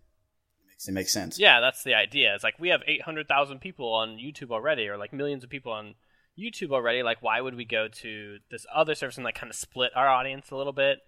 it 0.87 0.93
makes 0.93 1.13
sense. 1.13 1.39
Yeah, 1.39 1.61
that's 1.61 1.83
the 1.83 1.95
idea. 1.95 2.35
It's 2.35 2.45
like 2.45 2.59
we 2.59 2.69
have 2.69 2.83
800,000 2.87 3.61
people 3.61 3.93
on 3.93 4.17
YouTube 4.19 4.51
already, 4.51 4.87
or 4.89 4.97
like 4.97 5.13
millions 5.13 5.43
of 5.45 5.51
people 5.51 5.73
on 5.73 5.95
YouTube 6.39 6.71
already. 6.71 7.03
Like, 7.03 7.21
why 7.21 7.41
would 7.41 7.57
we 7.57 7.65
go 7.65 7.89
to 7.89 8.39
this 8.51 8.65
other 8.73 8.95
service 8.95 9.17
and 9.17 9.25
like 9.25 9.35
kind 9.35 9.51
of 9.51 9.57
split 9.57 9.91
our 9.97 10.07
audience 10.07 10.51
a 10.51 10.57
little 10.57 10.73
bit? 10.73 11.01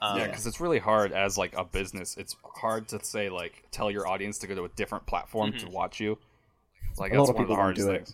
Um, 0.00 0.18
Yeah, 0.18 0.26
because 0.26 0.46
it's 0.46 0.60
really 0.60 0.78
hard 0.80 1.12
as 1.12 1.38
like 1.38 1.54
a 1.56 1.64
business. 1.64 2.16
It's 2.18 2.36
hard 2.56 2.88
to 2.88 3.02
say 3.02 3.30
like 3.30 3.64
tell 3.70 3.90
your 3.90 4.06
audience 4.06 4.36
to 4.38 4.46
go 4.46 4.54
to 4.54 4.64
a 4.64 4.68
different 4.70 5.06
platform 5.06 5.54
to 5.60 5.68
watch 5.70 5.98
you. 6.00 6.18
Like 6.98 7.12
A 7.12 7.16
that's 7.16 7.28
lot 7.28 7.30
of 7.30 7.34
one 7.36 7.44
of 7.44 7.48
the 7.48 7.56
hardest 7.56 7.86
do 7.86 7.92
it. 7.92 8.12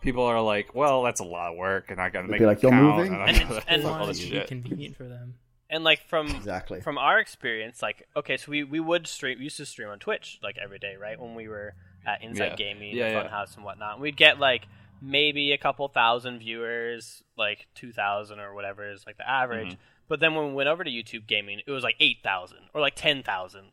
Things. 0.00 0.04
People 0.04 0.24
are 0.24 0.40
like, 0.40 0.74
"Well, 0.74 1.02
that's 1.02 1.20
a 1.20 1.24
lot 1.24 1.52
of 1.52 1.56
work, 1.56 1.90
and 1.90 2.00
I 2.00 2.08
got 2.10 2.22
to 2.22 2.28
make 2.28 2.40
be 2.40 2.46
like, 2.46 2.62
"You're 2.62 2.72
account, 2.72 2.96
moving?" 2.96 3.12
and 3.14 3.22
I 3.22 3.26
And 3.28 3.36
it's- 3.36 3.64
and 3.68 3.84
all 3.86 4.06
this 4.06 4.18
to 4.20 4.24
be 4.24 4.30
shit." 4.30 4.46
convenient 4.48 4.96
for 4.96 5.04
them. 5.04 5.34
and 5.70 5.84
like 5.84 6.06
from 6.08 6.28
Exactly. 6.28 6.80
from 6.80 6.96
our 6.98 7.18
experience, 7.18 7.82
like 7.82 8.06
okay, 8.16 8.36
so 8.36 8.50
we 8.50 8.64
we 8.64 8.80
would 8.80 9.06
stream, 9.06 9.38
we 9.38 9.44
used 9.44 9.56
to 9.58 9.66
stream 9.66 9.88
on 9.88 9.98
Twitch 9.98 10.38
like 10.42 10.56
every 10.58 10.78
day, 10.78 10.96
right? 10.96 11.20
When 11.20 11.34
we 11.34 11.46
were 11.48 11.74
at 12.06 12.22
Inside 12.22 12.50
Yeah. 12.50 12.56
Gaming, 12.56 12.96
Yeah, 12.96 13.10
yeah. 13.10 13.28
Funhaus, 13.28 13.54
and 13.56 13.64
whatnot, 13.64 13.94
and 13.94 14.02
we'd 14.02 14.16
get 14.16 14.38
like 14.38 14.66
maybe 15.02 15.52
a 15.52 15.58
couple 15.58 15.86
thousand 15.88 16.38
viewers, 16.38 17.22
like 17.36 17.66
two 17.74 17.92
thousand 17.92 18.40
or 18.40 18.54
whatever 18.54 18.90
is 18.90 19.04
like 19.06 19.16
the 19.18 19.28
average. 19.28 19.68
Mm-hmm. 19.72 19.80
But 20.08 20.20
then 20.20 20.34
when 20.34 20.48
we 20.48 20.52
went 20.54 20.68
over 20.70 20.84
to 20.84 20.90
YouTube 20.90 21.26
Gaming, 21.26 21.60
it 21.66 21.70
was 21.70 21.84
like 21.84 21.96
eight 22.00 22.18
thousand 22.22 22.60
or 22.72 22.80
like 22.80 22.94
ten 22.96 23.22
thousand. 23.22 23.72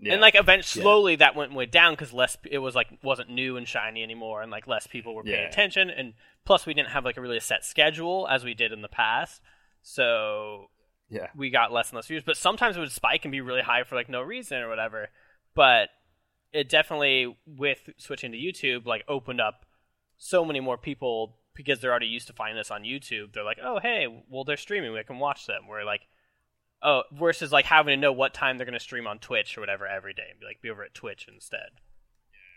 Yeah. 0.00 0.12
And 0.12 0.22
like 0.22 0.36
eventually, 0.36 0.82
slowly 0.82 1.16
that 1.16 1.34
went 1.34 1.52
way 1.52 1.66
down 1.66 1.94
because 1.94 2.12
less 2.12 2.36
it 2.48 2.58
was 2.58 2.76
like 2.76 2.86
wasn't 3.02 3.30
new 3.30 3.56
and 3.56 3.66
shiny 3.66 4.04
anymore, 4.04 4.42
and 4.42 4.50
like 4.50 4.68
less 4.68 4.86
people 4.86 5.12
were 5.12 5.24
paying 5.24 5.46
attention, 5.46 5.90
and 5.90 6.14
plus 6.44 6.66
we 6.66 6.74
didn't 6.74 6.90
have 6.90 7.04
like 7.04 7.16
a 7.16 7.20
really 7.20 7.40
set 7.40 7.64
schedule 7.64 8.28
as 8.30 8.44
we 8.44 8.54
did 8.54 8.70
in 8.70 8.80
the 8.80 8.88
past, 8.88 9.42
so 9.82 10.66
yeah, 11.08 11.26
we 11.34 11.50
got 11.50 11.72
less 11.72 11.88
and 11.88 11.96
less 11.96 12.06
views. 12.06 12.22
But 12.24 12.36
sometimes 12.36 12.76
it 12.76 12.80
would 12.80 12.92
spike 12.92 13.24
and 13.24 13.32
be 13.32 13.40
really 13.40 13.62
high 13.62 13.82
for 13.82 13.96
like 13.96 14.08
no 14.08 14.22
reason 14.22 14.58
or 14.58 14.68
whatever. 14.68 15.08
But 15.56 15.88
it 16.52 16.68
definitely 16.68 17.36
with 17.44 17.90
switching 17.96 18.30
to 18.30 18.38
YouTube 18.38 18.86
like 18.86 19.02
opened 19.08 19.40
up 19.40 19.66
so 20.16 20.44
many 20.44 20.60
more 20.60 20.78
people 20.78 21.38
because 21.54 21.80
they're 21.80 21.90
already 21.90 22.06
used 22.06 22.28
to 22.28 22.32
finding 22.32 22.60
us 22.60 22.70
on 22.70 22.82
YouTube. 22.82 23.32
They're 23.32 23.42
like, 23.42 23.58
oh 23.60 23.80
hey, 23.80 24.06
well 24.28 24.44
they're 24.44 24.56
streaming, 24.56 24.92
we 24.92 25.02
can 25.02 25.18
watch 25.18 25.46
them. 25.46 25.62
We're 25.68 25.84
like. 25.84 26.02
Oh, 26.82 27.02
versus 27.12 27.50
like 27.50 27.64
having 27.64 27.92
to 27.92 28.00
know 28.00 28.12
what 28.12 28.32
time 28.34 28.56
they're 28.56 28.64
going 28.64 28.72
to 28.78 28.80
stream 28.80 29.06
on 29.06 29.18
Twitch 29.18 29.56
or 29.58 29.60
whatever 29.60 29.86
every 29.86 30.14
day. 30.14 30.26
and 30.30 30.38
Be 30.38 30.46
like, 30.46 30.62
be 30.62 30.70
over 30.70 30.84
at 30.84 30.94
Twitch 30.94 31.26
instead. 31.32 31.70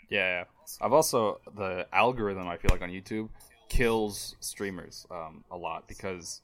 yeah, 0.10 0.40
yeah. 0.42 0.44
I've 0.80 0.94
also 0.94 1.40
the 1.56 1.88
algorithm 1.92 2.48
I 2.48 2.58
feel 2.58 2.70
like 2.72 2.82
on 2.82 2.90
YouTube 2.90 3.30
kills 3.70 4.36
streamers 4.40 5.06
um, 5.10 5.44
a 5.50 5.58
lot 5.58 5.88
because 5.88 6.42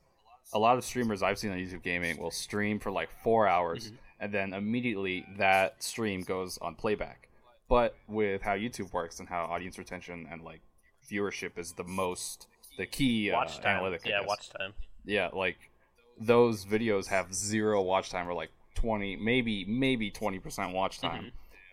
a 0.54 0.60
lot 0.60 0.78
of 0.78 0.84
streamers 0.86 1.22
I've 1.22 1.38
seen 1.38 1.52
on 1.52 1.58
YouTube 1.58 1.84
Gaming 1.84 2.18
will 2.20 2.32
stream 2.32 2.80
for 2.80 2.90
like 2.92 3.10
four 3.24 3.48
hours 3.48 3.92
and 4.20 4.34
then 4.34 4.54
immediately 4.54 5.26
that 5.38 5.84
stream 5.84 6.22
goes 6.22 6.58
on 6.60 6.74
playback. 6.76 7.28
But 7.70 7.96
with 8.08 8.42
how 8.42 8.56
YouTube 8.56 8.92
works 8.94 9.20
and 9.20 9.28
how 9.30 9.44
audience 9.46 9.78
retention 9.78 10.28
and 10.32 10.42
like 10.42 10.62
viewership 11.12 11.58
is 11.58 11.74
the 11.74 11.84
most 11.84 12.48
the 12.78 12.86
key 12.86 13.30
uh, 13.32 13.36
Watch 13.36 13.58
time. 13.58 13.76
analytic. 13.78 14.02
I 14.06 14.10
yeah, 14.10 14.20
guess. 14.22 14.28
watch 14.28 14.50
time. 14.50 14.74
yeah, 15.06 15.30
like 15.34 15.58
those 16.20 16.66
videos 16.66 17.08
have 17.08 17.34
zero 17.34 17.82
watch 17.82 18.10
time 18.10 18.28
or 18.28 18.34
like 18.34 18.52
20, 18.76 19.16
maybe 19.18 19.66
maybe 19.66 20.12
20% 20.12 20.74
watch 20.74 21.00
time 21.00 21.26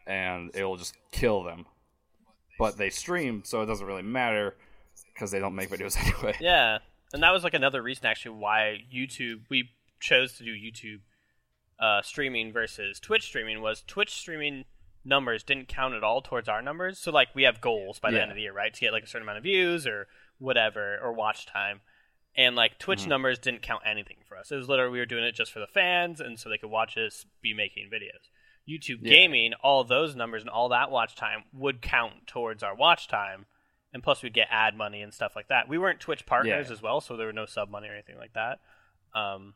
Mm-hmm. 0.07 0.11
and 0.11 0.51
it'll 0.55 0.77
just 0.77 0.97
kill 1.11 1.43
them. 1.43 1.67
But 2.59 2.77
they 2.77 2.91
stream, 2.91 3.43
so 3.45 3.63
it 3.63 3.67
doesn't 3.67 3.87
really 3.87 4.03
matter 4.03 4.55
because 5.13 5.31
they 5.31 5.39
don't 5.41 5.55
make 5.57 5.71
videos 5.71 5.97
anyway. 6.03 6.37
Yeah, 6.41 6.79
and 7.13 7.23
that 7.23 7.33
was 7.33 7.43
like 7.45 7.55
another 7.55 7.83
reason 7.83 8.07
actually 8.07 8.37
why 8.37 8.85
YouTube 8.95 9.41
we 9.51 9.71
chose 10.01 10.35
to 10.35 10.45
do 10.45 10.53
YouTube 10.55 11.01
uh, 11.81 12.01
streaming 12.03 12.53
versus 12.53 13.01
Twitch 13.01 13.25
streaming 13.25 13.61
was 13.61 13.83
Twitch 13.87 14.13
streaming 14.15 14.65
numbers 15.05 15.43
didn't 15.43 15.69
count 15.69 15.95
at 15.95 16.05
all 16.05 16.23
towards 16.23 16.49
our 16.49 16.63
numbers. 16.63 16.99
So 16.99 17.11
like 17.11 17.29
we 17.35 17.43
have 17.43 17.61
goals 17.61 17.99
by 17.99 18.11
the 18.11 18.17
Yeah. 18.19 18.23
end 18.23 18.31
of 18.31 18.37
the 18.37 18.43
year, 18.43 18.53
right, 18.53 18.73
to 18.73 18.81
get 18.81 18.93
like 18.93 19.03
a 19.03 19.07
certain 19.07 19.25
amount 19.27 19.39
of 19.39 19.45
views 19.45 19.87
or 19.87 20.07
whatever 20.39 20.99
or 21.03 21.13
watch 21.13 21.45
time. 21.47 21.81
And 22.37 22.57
like 22.57 22.79
Twitch 22.79 23.07
numbers 23.07 23.39
didn't 23.39 23.63
count 23.63 23.83
anything 23.87 24.17
for 24.29 24.37
us. 24.37 24.51
It 24.51 24.57
was 24.57 24.69
literally 24.69 24.93
we 24.93 24.99
were 24.99 25.07
doing 25.07 25.25
it 25.25 25.35
just 25.35 25.53
for 25.53 25.61
the 25.61 25.67
fans 25.69 26.21
and 26.21 26.39
so 26.39 26.49
they 26.49 26.59
could 26.59 26.71
watch 26.71 26.97
us 26.97 27.25
be 27.41 27.55
making 27.55 27.89
videos. 27.93 28.29
YouTube 28.69 29.01
Yeah. 29.03 29.13
gaming, 29.13 29.53
all 29.63 29.85
those 29.85 30.17
numbers 30.17 30.43
and 30.43 30.51
all 30.51 30.71
that 30.71 30.91
watch 30.91 31.15
time 31.15 31.45
would 31.53 31.81
count 31.83 32.27
towards 32.27 32.63
our 32.63 32.75
watch 32.75 33.07
time 33.09 33.47
and 33.93 34.03
plus 34.03 34.23
we'd 34.23 34.35
get 34.35 34.49
ad 34.51 34.77
money 34.77 35.01
and 35.03 35.15
stuff 35.15 35.37
like 35.37 35.47
that. 35.49 35.69
We 35.69 35.79
weren't 35.79 36.01
Twitch 36.01 36.27
partners 36.27 36.67
Yeah. 36.69 36.73
as 36.73 36.83
well, 36.83 37.01
so 37.01 37.17
there 37.17 37.27
were 37.27 37.33
no 37.33 37.47
sub 37.47 37.71
money 37.71 37.89
or 37.89 37.93
anything 37.93 38.17
like 38.19 38.33
that. 38.33 38.59
Um, 39.15 39.55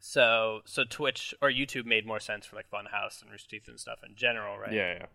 so 0.00 0.60
so 0.64 0.84
Twitch 0.84 1.34
or 1.42 1.50
YouTube 1.50 1.86
made 1.86 2.06
more 2.06 2.20
sense 2.20 2.46
for 2.46 2.56
like 2.56 2.70
Funhaus 2.70 3.20
and 3.22 3.30
Rooster 3.30 3.48
Teeth 3.50 3.68
and 3.68 3.80
stuff 3.80 4.00
in 4.06 4.14
general, 4.14 4.58
right? 4.58 4.72
Yeah, 4.72 4.94
yeah. 4.94 5.06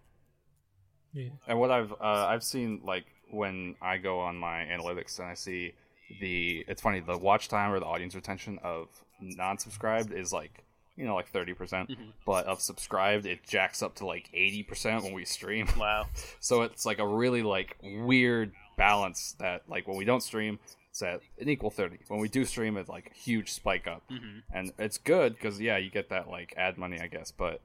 Yeah. 1.13 1.29
And 1.47 1.59
what 1.59 1.69
I've 1.71 1.91
uh, 1.91 2.25
I've 2.27 2.43
seen 2.43 2.81
like 2.83 3.05
when 3.29 3.75
I 3.81 3.97
go 3.97 4.19
on 4.19 4.37
my 4.37 4.65
analytics 4.65 5.19
and 5.19 5.27
I 5.27 5.35
see 5.35 5.73
the 6.19 6.65
it's 6.67 6.81
funny 6.81 6.99
the 6.99 7.17
watch 7.17 7.47
time 7.47 7.71
or 7.71 7.79
the 7.79 7.85
audience 7.85 8.15
retention 8.15 8.59
of 8.63 8.87
non-subscribed 9.19 10.11
is 10.11 10.33
like 10.33 10.63
you 10.95 11.05
know 11.05 11.15
like 11.15 11.31
30% 11.31 11.95
but 12.25 12.45
of 12.45 12.61
subscribed 12.61 13.25
it 13.25 13.43
jacks 13.47 13.81
up 13.81 13.95
to 13.95 14.05
like 14.05 14.29
80% 14.35 15.03
when 15.03 15.13
we 15.13 15.25
stream 15.25 15.67
Wow. 15.77 16.07
so 16.39 16.61
it's 16.63 16.85
like 16.85 16.99
a 16.99 17.07
really 17.07 17.41
like 17.41 17.77
weird 17.81 18.51
balance 18.77 19.35
that 19.39 19.63
like 19.67 19.87
when 19.87 19.97
we 19.97 20.05
don't 20.05 20.21
stream 20.23 20.59
it's 20.93 21.01
at 21.01 21.21
an 21.39 21.49
equal 21.49 21.71
30. 21.71 21.97
When 22.07 22.19
we 22.19 22.29
do 22.29 22.45
stream, 22.45 22.77
it's 22.77 22.87
like 22.87 23.09
a 23.09 23.17
huge 23.17 23.51
spike 23.51 23.87
up. 23.87 24.03
Mm-hmm. 24.11 24.39
And 24.55 24.73
it's 24.77 24.99
good 24.99 25.33
because, 25.33 25.59
yeah, 25.59 25.77
you 25.77 25.89
get 25.89 26.09
that 26.09 26.29
like 26.29 26.53
ad 26.55 26.77
money, 26.77 26.99
I 27.01 27.07
guess. 27.07 27.31
But 27.31 27.61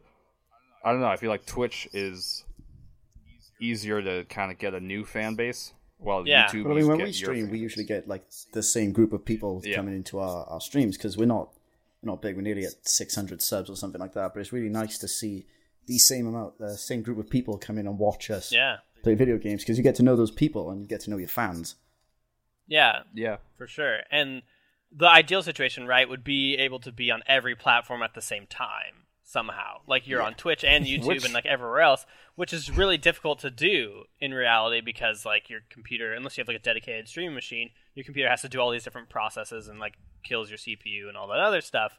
I 0.83 0.93
don't 0.93 1.03
know. 1.03 1.09
I 1.09 1.17
feel 1.17 1.29
like 1.29 1.45
Twitch 1.45 1.87
is 1.93 2.47
easier 3.61 4.01
to 4.01 4.25
kind 4.31 4.51
of 4.51 4.57
get 4.57 4.73
a 4.73 4.81
new 4.81 5.05
fan 5.05 5.35
base. 5.35 5.75
While 5.99 6.27
Yeah. 6.27 6.47
YouTube, 6.47 6.65
But 6.65 6.71
I 6.71 6.75
mean, 6.75 6.87
when 6.89 6.99
we 7.03 7.13
stream, 7.13 7.51
we 7.51 7.59
usually 7.59 7.85
get 7.85 8.07
like 8.09 8.25
the 8.53 8.63
same 8.63 8.93
group 8.93 9.13
of 9.13 9.25
people 9.25 9.61
Yeah. 9.65 9.77
coming 9.77 9.95
into 9.95 10.19
our, 10.21 10.45
our 10.47 10.61
streams 10.61 10.97
because 10.97 11.17
we're 11.17 11.27
not 11.27 11.53
we're 12.03 12.13
not 12.13 12.23
big. 12.23 12.37
We're 12.37 12.43
nearly 12.43 12.65
at 12.65 12.75
600 12.89 13.43
subs 13.43 13.69
or 13.69 13.75
something 13.75 14.01
like 14.01 14.13
that. 14.13 14.33
But 14.33 14.39
it's 14.41 14.53
really 14.53 14.69
nice 14.69 14.99
to 14.99 15.09
see 15.09 15.47
the 15.87 15.99
same 15.99 16.29
amount, 16.29 16.59
the 16.59 16.77
same 16.79 17.03
group 17.03 17.19
of 17.19 17.29
people 17.29 17.59
come 17.59 17.77
in 17.77 17.89
and 17.89 17.99
watch 17.99 18.31
us 18.31 18.53
Yeah. 18.53 18.77
play 19.03 19.15
video 19.15 19.37
games 19.37 19.63
because 19.65 19.77
you 19.79 19.83
get 19.83 19.97
to 19.97 20.05
know 20.05 20.15
those 20.15 20.31
people 20.31 20.71
and 20.71 20.81
you 20.81 20.87
get 20.87 21.01
to 21.03 21.11
know 21.11 21.17
your 21.17 21.27
fans. 21.29 21.75
Yeah, 22.69 23.03
Yeah. 23.15 23.39
for 23.57 23.67
sure. 23.67 24.01
And 24.13 24.43
the 24.93 25.09
ideal 25.09 25.43
situation, 25.43 25.87
right, 25.89 26.09
would 26.09 26.23
be 26.23 26.57
able 26.57 26.79
to 26.81 26.93
be 26.93 27.11
on 27.11 27.23
every 27.27 27.57
platform 27.57 28.03
at 28.03 28.15
the 28.15 28.23
same 28.23 28.47
time 28.47 29.07
somehow. 29.29 29.81
Like 29.87 30.07
you're 30.07 30.23
on 30.23 30.35
Twitch 30.35 30.65
and 30.65 30.87
YouTube 30.87 31.07
Which- 31.07 31.25
and 31.25 31.35
like 31.35 31.45
everywhere 31.47 31.81
else, 31.81 32.07
which 32.35 32.53
is 32.53 32.71
really 32.71 32.97
difficult 32.97 33.41
to 33.41 33.51
do 33.51 34.05
in 34.21 34.33
reality 34.33 34.81
because 34.81 35.27
like 35.27 35.51
your 35.51 35.61
computer, 35.69 36.15
unless 36.15 36.37
you 36.39 36.41
have 36.43 36.49
like 36.49 36.57
a 36.57 36.63
dedicated 36.63 37.09
streaming 37.09 37.35
machine, 37.35 37.71
your 37.95 38.05
computer 38.05 38.29
has 38.31 38.41
to 38.43 38.49
do 38.49 38.59
all 38.59 38.71
these 38.71 38.85
different 38.85 39.11
processes 39.11 39.69
and 39.69 39.79
like 39.79 39.95
kills 40.25 40.49
your 40.49 40.57
CPU 40.59 41.09
and 41.09 41.17
all 41.17 41.29
that 41.29 41.41
other 41.41 41.61
stuff. 41.61 41.99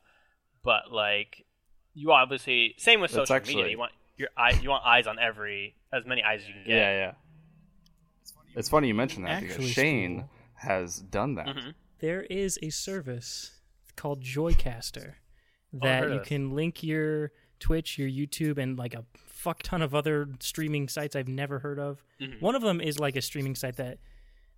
But 0.64 0.92
like 0.92 1.46
you 1.94 2.12
obviously 2.12 2.74
same 2.78 3.00
with 3.00 3.12
social 3.12 3.36
actually- 3.36 3.56
media. 3.56 3.72
You 3.72 3.78
want 3.78 3.92
your 4.18 4.30
eye, 4.36 4.60
you 4.62 4.70
want 4.70 4.84
eyes 4.86 5.06
on 5.08 5.20
every 5.20 5.76
as 5.94 6.06
many 6.06 6.24
eyes 6.24 6.42
as 6.42 6.48
you 6.48 6.54
can 6.56 6.64
get. 6.64 6.76
Yeah, 6.78 6.92
yeah. 6.98 7.12
It's 8.56 8.70
funny 8.70 8.88
you 8.88 8.96
mentioned 8.96 9.26
that 9.28 9.42
because 9.42 9.70
Shane 9.70 10.26
has 10.56 11.00
done 11.00 11.36
that. 11.36 11.46
Mhm. 11.48 11.74
There 12.00 12.24
is 12.24 12.58
a 12.64 12.70
service 12.72 13.52
called 13.96 14.22
JoiCaster 14.24 15.14
that 15.74 16.12
you 16.12 16.20
can 16.22 16.56
link 16.56 16.84
your 16.84 17.32
Twitch, 17.60 17.98
your 17.98 18.10
YouTube, 18.10 18.58
and 18.58 18.78
like 18.78 18.94
a 18.94 19.04
fuck 19.16 19.64
ton 19.64 19.82
of 19.82 19.94
other 19.94 20.30
streaming 20.40 20.88
sites 20.88 21.16
I've 21.16 21.28
never 21.28 21.60
heard 21.60 21.80
of. 21.80 22.04
Mhm. 22.22 22.42
One 22.42 22.56
of 22.56 22.62
them 22.62 22.82
is 22.82 23.00
like 23.00 23.16
a 23.16 23.22
streaming 23.22 23.56
site 23.56 23.76
that 23.78 24.00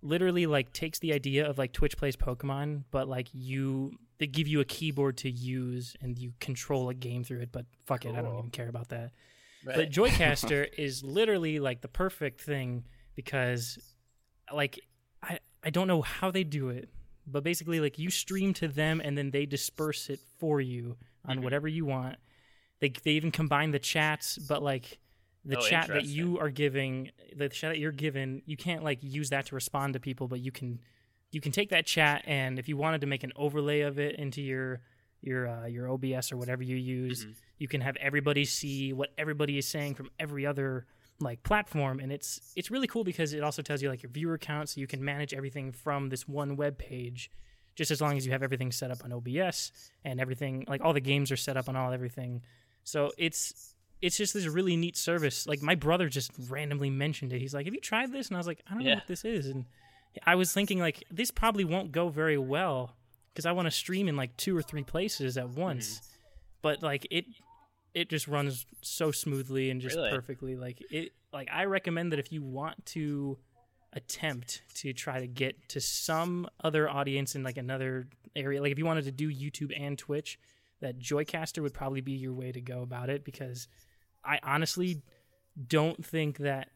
literally 0.02 0.46
like 0.46 0.72
takes 0.72 0.98
the 0.98 1.12
idea 1.12 1.48
of 1.48 1.58
like 1.58 1.72
Twitch 1.72 1.96
plays 1.96 2.16
Pokemon, 2.16 2.84
but 2.90 3.08
like 3.08 3.28
you 3.32 3.98
they 4.18 4.26
give 4.28 4.46
you 4.46 4.60
a 4.60 4.64
keyboard 4.64 5.16
to 5.18 5.30
use 5.30 5.96
and 6.00 6.16
you 6.16 6.32
control 6.38 6.88
a 6.88 6.94
game 6.94 7.24
through 7.24 7.40
it. 7.40 7.50
But 7.50 7.66
fuck 7.86 8.04
it, 8.04 8.14
I 8.14 8.22
don't 8.22 8.38
even 8.38 8.50
care 8.50 8.68
about 8.68 8.88
that. 8.90 9.10
Right. 9.64 9.76
But 9.76 9.90
JoiCaster 9.90 10.68
is 10.78 11.02
literally 11.02 11.58
like 11.58 11.80
the 11.80 11.88
perfect 11.88 12.40
thing 12.40 12.84
because 13.16 13.78
like 14.52 14.78
I 15.22 15.38
I 15.64 15.70
don't 15.70 15.88
know 15.88 16.02
how 16.02 16.30
they 16.30 16.44
do 16.44 16.68
it, 16.68 16.88
but 17.26 17.42
basically 17.44 17.80
like 17.80 17.98
you 17.98 18.10
stream 18.10 18.52
to 18.54 18.68
them 18.68 19.00
and 19.02 19.16
then 19.16 19.30
they 19.30 19.46
disperse 19.46 20.10
it 20.10 20.20
for 20.38 20.60
you 20.60 20.96
on 21.24 21.38
Mhm. 21.38 21.42
whatever 21.44 21.68
you 21.68 21.84
want. 21.84 22.16
They 22.80 22.88
they 22.90 23.12
even 23.12 23.30
combine 23.30 23.70
the 23.70 23.78
chats, 23.78 24.38
but 24.38 24.62
like 24.62 24.98
the 25.44 25.58
Oh, 25.58 25.60
chat 25.68 25.88
that 25.88 26.04
you 26.04 26.38
are 26.38 26.50
giving, 26.50 27.10
the 27.36 27.48
chat 27.48 27.72
that 27.72 27.78
you're 27.78 27.92
given, 27.92 28.42
you 28.46 28.56
can't 28.56 28.82
like 28.84 28.98
use 29.02 29.30
that 29.30 29.46
to 29.46 29.54
respond 29.54 29.94
to 29.94 30.00
people, 30.00 30.28
but 30.28 30.40
you 30.40 30.50
can 30.52 30.80
you 31.30 31.40
can 31.40 31.50
take 31.52 31.70
that 31.70 31.86
chat 31.86 32.22
and 32.26 32.58
if 32.58 32.68
you 32.68 32.76
wanted 32.76 33.00
to 33.00 33.06
make 33.06 33.24
an 33.24 33.32
overlay 33.36 33.80
of 33.80 33.98
it 33.98 34.16
into 34.16 34.42
your 34.42 34.80
your 35.22 35.48
uh, 35.48 35.66
your 35.66 35.88
OBS 35.88 36.32
or 36.32 36.36
whatever 36.36 36.62
you 36.64 36.76
use, 36.76 37.24
Mhm. 37.24 37.34
you 37.58 37.68
can 37.68 37.80
have 37.80 37.96
everybody 37.96 38.44
see 38.44 38.92
what 38.92 39.12
everybody 39.16 39.56
is 39.58 39.66
saying 39.66 39.94
from 39.94 40.10
every 40.18 40.44
other 40.44 40.86
like 41.22 41.42
platform 41.42 42.00
and 42.00 42.12
it's 42.12 42.52
it's 42.56 42.70
really 42.70 42.86
cool 42.86 43.04
because 43.04 43.32
it 43.32 43.42
also 43.42 43.62
tells 43.62 43.82
you 43.82 43.88
like 43.88 44.02
your 44.02 44.10
viewer 44.10 44.38
count 44.38 44.68
so 44.68 44.80
you 44.80 44.86
can 44.86 45.04
manage 45.04 45.32
everything 45.32 45.72
from 45.72 46.08
this 46.08 46.28
one 46.28 46.56
web 46.56 46.78
page 46.78 47.30
just 47.74 47.90
as 47.90 48.00
long 48.00 48.16
as 48.16 48.26
you 48.26 48.32
have 48.32 48.42
everything 48.42 48.70
set 48.70 48.90
up 48.90 49.04
on 49.04 49.12
OBS 49.12 49.72
and 50.04 50.20
everything 50.20 50.64
like 50.68 50.82
all 50.82 50.92
the 50.92 51.00
games 51.00 51.30
are 51.30 51.36
set 51.36 51.56
up 51.56 51.68
on 51.68 51.76
all 51.76 51.92
everything. 51.92 52.42
So 52.84 53.12
it's 53.16 53.74
it's 54.00 54.16
just 54.16 54.34
this 54.34 54.46
really 54.46 54.76
neat 54.76 54.96
service. 54.96 55.46
Like 55.46 55.62
my 55.62 55.74
brother 55.74 56.08
just 56.08 56.32
randomly 56.50 56.90
mentioned 56.90 57.32
it. 57.32 57.40
He's 57.40 57.54
like, 57.54 57.66
"Have 57.66 57.74
you 57.74 57.80
tried 57.80 58.12
this?" 58.12 58.28
And 58.28 58.36
I 58.36 58.40
was 58.40 58.46
like, 58.46 58.62
"I 58.68 58.74
don't 58.74 58.84
know 58.84 58.94
what 58.94 59.06
this 59.06 59.24
is." 59.24 59.46
And 59.46 59.64
I 60.26 60.34
was 60.34 60.52
thinking 60.52 60.78
like 60.78 61.04
this 61.10 61.30
probably 61.30 61.64
won't 61.64 61.92
go 61.92 62.08
very 62.08 62.38
well 62.38 62.96
because 63.32 63.46
I 63.46 63.52
want 63.52 63.66
to 63.66 63.70
stream 63.70 64.08
in 64.08 64.16
like 64.16 64.36
two 64.36 64.56
or 64.56 64.62
three 64.62 64.82
places 64.82 65.38
at 65.38 65.48
once. 65.48 65.94
Mm-hmm. 65.94 66.06
But 66.62 66.82
like 66.82 67.06
it 67.10 67.24
it 67.94 68.08
just 68.08 68.26
runs 68.28 68.64
so 68.80 69.10
smoothly 69.10 69.70
and 69.70 69.80
just 69.80 69.96
Really? 69.96 70.10
perfectly. 70.10 70.56
Like 70.56 70.82
it 70.90 71.12
like 71.32 71.48
I 71.52 71.64
recommend 71.64 72.12
that 72.12 72.18
if 72.18 72.32
you 72.32 72.42
want 72.42 72.84
to 72.86 73.38
attempt 73.92 74.62
to 74.76 74.92
try 74.92 75.20
to 75.20 75.26
get 75.26 75.68
to 75.70 75.80
some 75.80 76.46
other 76.64 76.88
audience 76.88 77.34
in 77.34 77.42
like 77.42 77.58
another 77.58 78.08
area, 78.34 78.60
like 78.62 78.72
if 78.72 78.78
you 78.78 78.86
wanted 78.86 79.04
to 79.04 79.12
do 79.12 79.30
YouTube 79.30 79.72
and 79.78 79.98
Twitch, 79.98 80.38
that 80.80 80.98
JoiCaster 80.98 81.62
would 81.62 81.74
probably 81.74 82.00
be 82.00 82.12
your 82.12 82.32
way 82.32 82.52
to 82.52 82.60
go 82.60 82.82
about 82.82 83.10
it 83.10 83.24
because 83.24 83.68
I 84.24 84.38
honestly 84.42 85.02
don't 85.68 86.04
think 86.04 86.38
that 86.38 86.68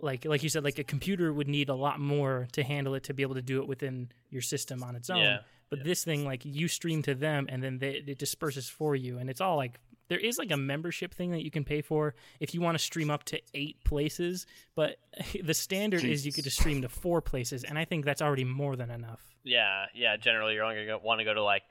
like 0.00 0.24
like 0.24 0.42
you 0.42 0.48
said 0.48 0.64
like 0.64 0.78
a 0.78 0.84
computer 0.84 1.32
would 1.32 1.46
need 1.48 1.68
a 1.68 1.74
lot 1.74 2.00
more 2.00 2.48
to 2.52 2.62
handle 2.62 2.94
it 2.94 3.04
to 3.04 3.14
be 3.14 3.22
able 3.22 3.34
to 3.34 3.42
do 3.42 3.60
it 3.60 3.68
within 3.68 4.10
your 4.30 4.42
system 4.42 4.82
on 4.82 4.96
its 4.96 5.08
own 5.10 5.18
Yeah. 5.18 5.38
but 5.70 5.84
this 5.84 6.02
thing 6.04 6.24
like 6.24 6.44
you 6.44 6.66
stream 6.66 7.02
to 7.02 7.14
them 7.14 7.46
and 7.50 7.62
then 7.62 7.78
they, 7.78 8.02
it 8.06 8.18
disperses 8.18 8.68
for 8.68 8.96
you 8.96 9.18
and 9.18 9.28
it's 9.30 9.40
all 9.42 9.56
like 9.56 9.78
there 10.08 10.18
is 10.18 10.38
like 10.38 10.50
a 10.50 10.56
membership 10.56 11.14
thing 11.14 11.30
that 11.30 11.44
you 11.44 11.50
can 11.50 11.64
pay 11.64 11.80
for 11.82 12.14
if 12.40 12.54
you 12.54 12.60
want 12.60 12.76
to 12.76 12.82
stream 12.84 13.10
up 13.10 13.24
to 13.24 13.40
eight 13.54 13.82
places 13.84 14.46
but 14.74 14.96
the 15.44 15.54
standard 15.54 16.04
is 16.04 16.24
you 16.24 16.32
Jesus. 16.32 16.36
get 16.36 16.44
to 16.44 16.50
stream 16.50 16.82
to 16.82 16.88
four 16.88 17.20
places 17.20 17.64
and 17.64 17.78
i 17.78 17.84
think 17.84 18.04
that's 18.04 18.22
already 18.22 18.44
more 18.44 18.76
than 18.76 18.90
enough 18.90 19.20
Yeah, 19.44 19.86
yeah. 19.94 20.16
Generally, 20.16 20.54
you're 20.54 20.64
only 20.64 20.86
gonna 20.86 20.98
want 20.98 21.18
to 21.20 21.24
go 21.24 21.34
to 21.34 21.42
like 21.42 21.62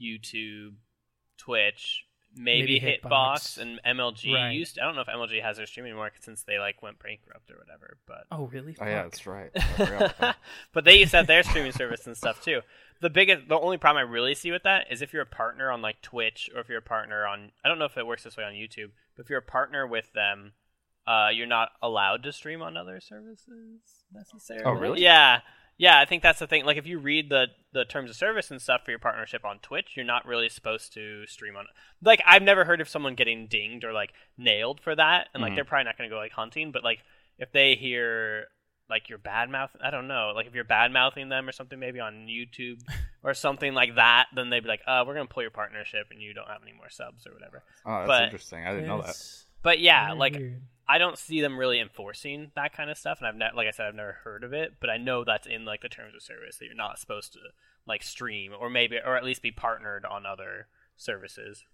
YouTube, 0.00 0.74
Twitch, 1.36 2.04
maybe, 2.38 2.80
Maybe 2.80 2.98
Hitbox, 3.02 3.58
Hitbox. 3.58 3.58
and 3.58 3.98
MLG. 3.98 4.32
Right. 4.34 4.52
Used, 4.52 4.78
I 4.78 4.84
don't 4.84 4.94
know 4.94 5.02
if 5.02 5.08
MLG 5.08 5.42
has 5.42 5.56
their 5.56 5.66
streaming 5.66 5.92
anymore 5.92 6.10
since 6.20 6.42
they 6.42 6.58
like 6.58 6.82
went 6.82 6.98
bankrupt 7.02 7.50
or 7.50 7.58
whatever. 7.58 7.96
But 8.06 8.24
oh 8.30 8.46
really 8.46 8.76
Oh 8.80 8.86
yeah, 8.86 9.02
that's 9.02 9.26
right. 9.26 9.50
I 9.54 10.12
that. 10.20 10.36
but 10.72 10.84
they 10.84 10.98
used 10.98 11.10
to 11.12 11.18
have 11.18 11.26
their 11.26 11.42
streaming 11.42 11.72
service 11.72 12.06
and 12.06 12.16
stuff 12.16 12.42
too. 12.42 12.60
The 13.00 13.10
biggest, 13.10 13.48
the 13.48 13.58
only 13.58 13.76
problem 13.76 14.06
I 14.06 14.10
really 14.10 14.34
see 14.34 14.50
with 14.50 14.64
that 14.64 14.86
is 14.90 15.02
if 15.02 15.12
you're 15.12 15.22
a 15.22 15.26
partner 15.26 15.70
on 15.70 15.82
like 15.82 16.00
Twitch 16.02 16.50
or 16.54 16.60
if 16.60 16.68
you're 16.68 16.78
a 16.78 16.82
partner 16.82 17.26
on, 17.26 17.52
I 17.64 17.68
don't 17.68 17.78
know 17.78 17.84
if 17.84 17.96
it 17.96 18.06
works 18.06 18.24
this 18.24 18.36
way 18.36 18.44
on 18.44 18.54
YouTube, 18.54 18.90
but 19.16 19.24
if 19.24 19.30
you're 19.30 19.38
a 19.38 19.42
partner 19.42 19.86
with 19.86 20.12
them, 20.14 20.52
uh, 21.06 21.28
you're 21.32 21.46
not 21.46 21.70
allowed 21.80 22.22
to 22.24 22.32
stream 22.32 22.60
on 22.60 22.76
other 22.76 23.00
services 23.00 23.80
necessarily. 24.12 24.64
Oh, 24.66 24.72
really? 24.72 25.02
Yeah, 25.02 25.40
yeah. 25.78 25.98
I 25.98 26.04
think 26.04 26.22
that's 26.22 26.38
the 26.40 26.46
thing. 26.46 26.64
Like 26.66 26.76
if 26.76 26.86
you 26.86 26.98
read 26.98 27.30
the 27.30 27.46
the 27.72 27.84
terms 27.84 28.10
of 28.10 28.16
service 28.16 28.50
and 28.50 28.60
stuff 28.60 28.82
for 28.84 28.90
your 28.90 28.98
partnership 28.98 29.44
on 29.44 29.58
Twitch, 29.60 29.92
you're 29.94 30.04
not 30.04 30.26
really 30.26 30.48
supposed 30.48 30.92
to 30.94 31.26
stream 31.26 31.56
on. 31.56 31.66
Like 32.02 32.22
I've 32.26 32.42
never 32.42 32.64
heard 32.64 32.80
of 32.80 32.88
someone 32.88 33.14
getting 33.14 33.46
dinged 33.46 33.84
or 33.84 33.92
like 33.92 34.12
nailed 34.36 34.80
for 34.80 34.94
that, 34.96 35.28
and 35.32 35.42
like 35.42 35.52
Mhm. 35.52 35.56
they're 35.56 35.64
probably 35.64 35.84
not 35.84 35.96
going 35.98 36.08
to 36.10 36.14
go 36.14 36.18
like 36.18 36.32
hunting, 36.32 36.72
but 36.72 36.84
like 36.84 37.00
if 37.38 37.52
they 37.52 37.74
hear 37.76 38.48
like 38.90 39.08
you're 39.08 39.18
bad 39.18 39.50
mouth 39.50 39.74
I 39.82 39.90
don't 39.90 40.08
know, 40.08 40.32
like 40.34 40.46
if 40.46 40.54
you're 40.54 40.64
bad 40.64 40.92
mouthing 40.92 41.28
them 41.28 41.48
or 41.48 41.52
something 41.52 41.78
maybe 41.78 42.00
on 42.00 42.26
YouTube 42.28 42.80
or 43.22 43.34
something 43.34 43.74
like 43.74 43.96
that, 43.96 44.26
then 44.34 44.50
they'd 44.50 44.62
be 44.62 44.68
like, 44.68 44.82
uh, 44.86 45.04
we're 45.06 45.14
gonna 45.14 45.26
pull 45.26 45.42
your 45.42 45.50
partnership 45.50 46.06
and 46.10 46.20
you 46.22 46.34
don't 46.34 46.48
have 46.48 46.62
any 46.62 46.72
more 46.72 46.88
subs 46.88 47.26
or 47.26 47.32
whatever. 47.34 47.62
Oh, 47.84 47.98
that's 47.98 48.06
But- 48.08 48.22
interesting. 48.24 48.66
I 48.66 48.72
didn't 48.72 48.88
know 48.88 49.02
that. 49.02 49.16
But 49.62 49.80
yeah, 49.80 50.06
very 50.06 50.18
like 50.18 50.34
weird. 50.34 50.62
I 50.90 50.96
don't 50.98 51.18
see 51.18 51.42
them 51.42 51.58
really 51.58 51.80
enforcing 51.80 52.50
that 52.54 52.72
kind 52.72 52.88
of 52.90 52.96
stuff, 52.96 53.18
and 53.18 53.26
I've 53.26 53.34
ne- 53.36 53.54
like 53.54 53.66
I 53.66 53.72
said, 53.72 53.86
I've 53.88 53.94
never 53.94 54.12
heard 54.24 54.42
of 54.42 54.54
it, 54.54 54.74
but 54.80 54.88
I 54.88 54.96
know 54.96 55.22
that's 55.24 55.46
in 55.46 55.64
like 55.66 55.82
the 55.82 55.88
terms 55.90 56.14
of 56.14 56.22
service 56.22 56.56
that 56.56 56.64
you're 56.64 56.74
not 56.74 56.98
supposed 56.98 57.34
to 57.34 57.40
like 57.86 58.02
stream 58.02 58.52
or 58.58 58.70
maybe 58.70 58.96
or 59.04 59.16
at 59.16 59.24
least 59.24 59.42
be 59.42 59.50
partnered 59.50 60.04
on 60.06 60.24
other 60.24 60.68
services. 60.96 61.64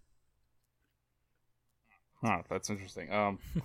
Huh, 2.23 2.43
that's 2.49 2.71
interesting. 2.71 3.13
Um, 3.13 3.39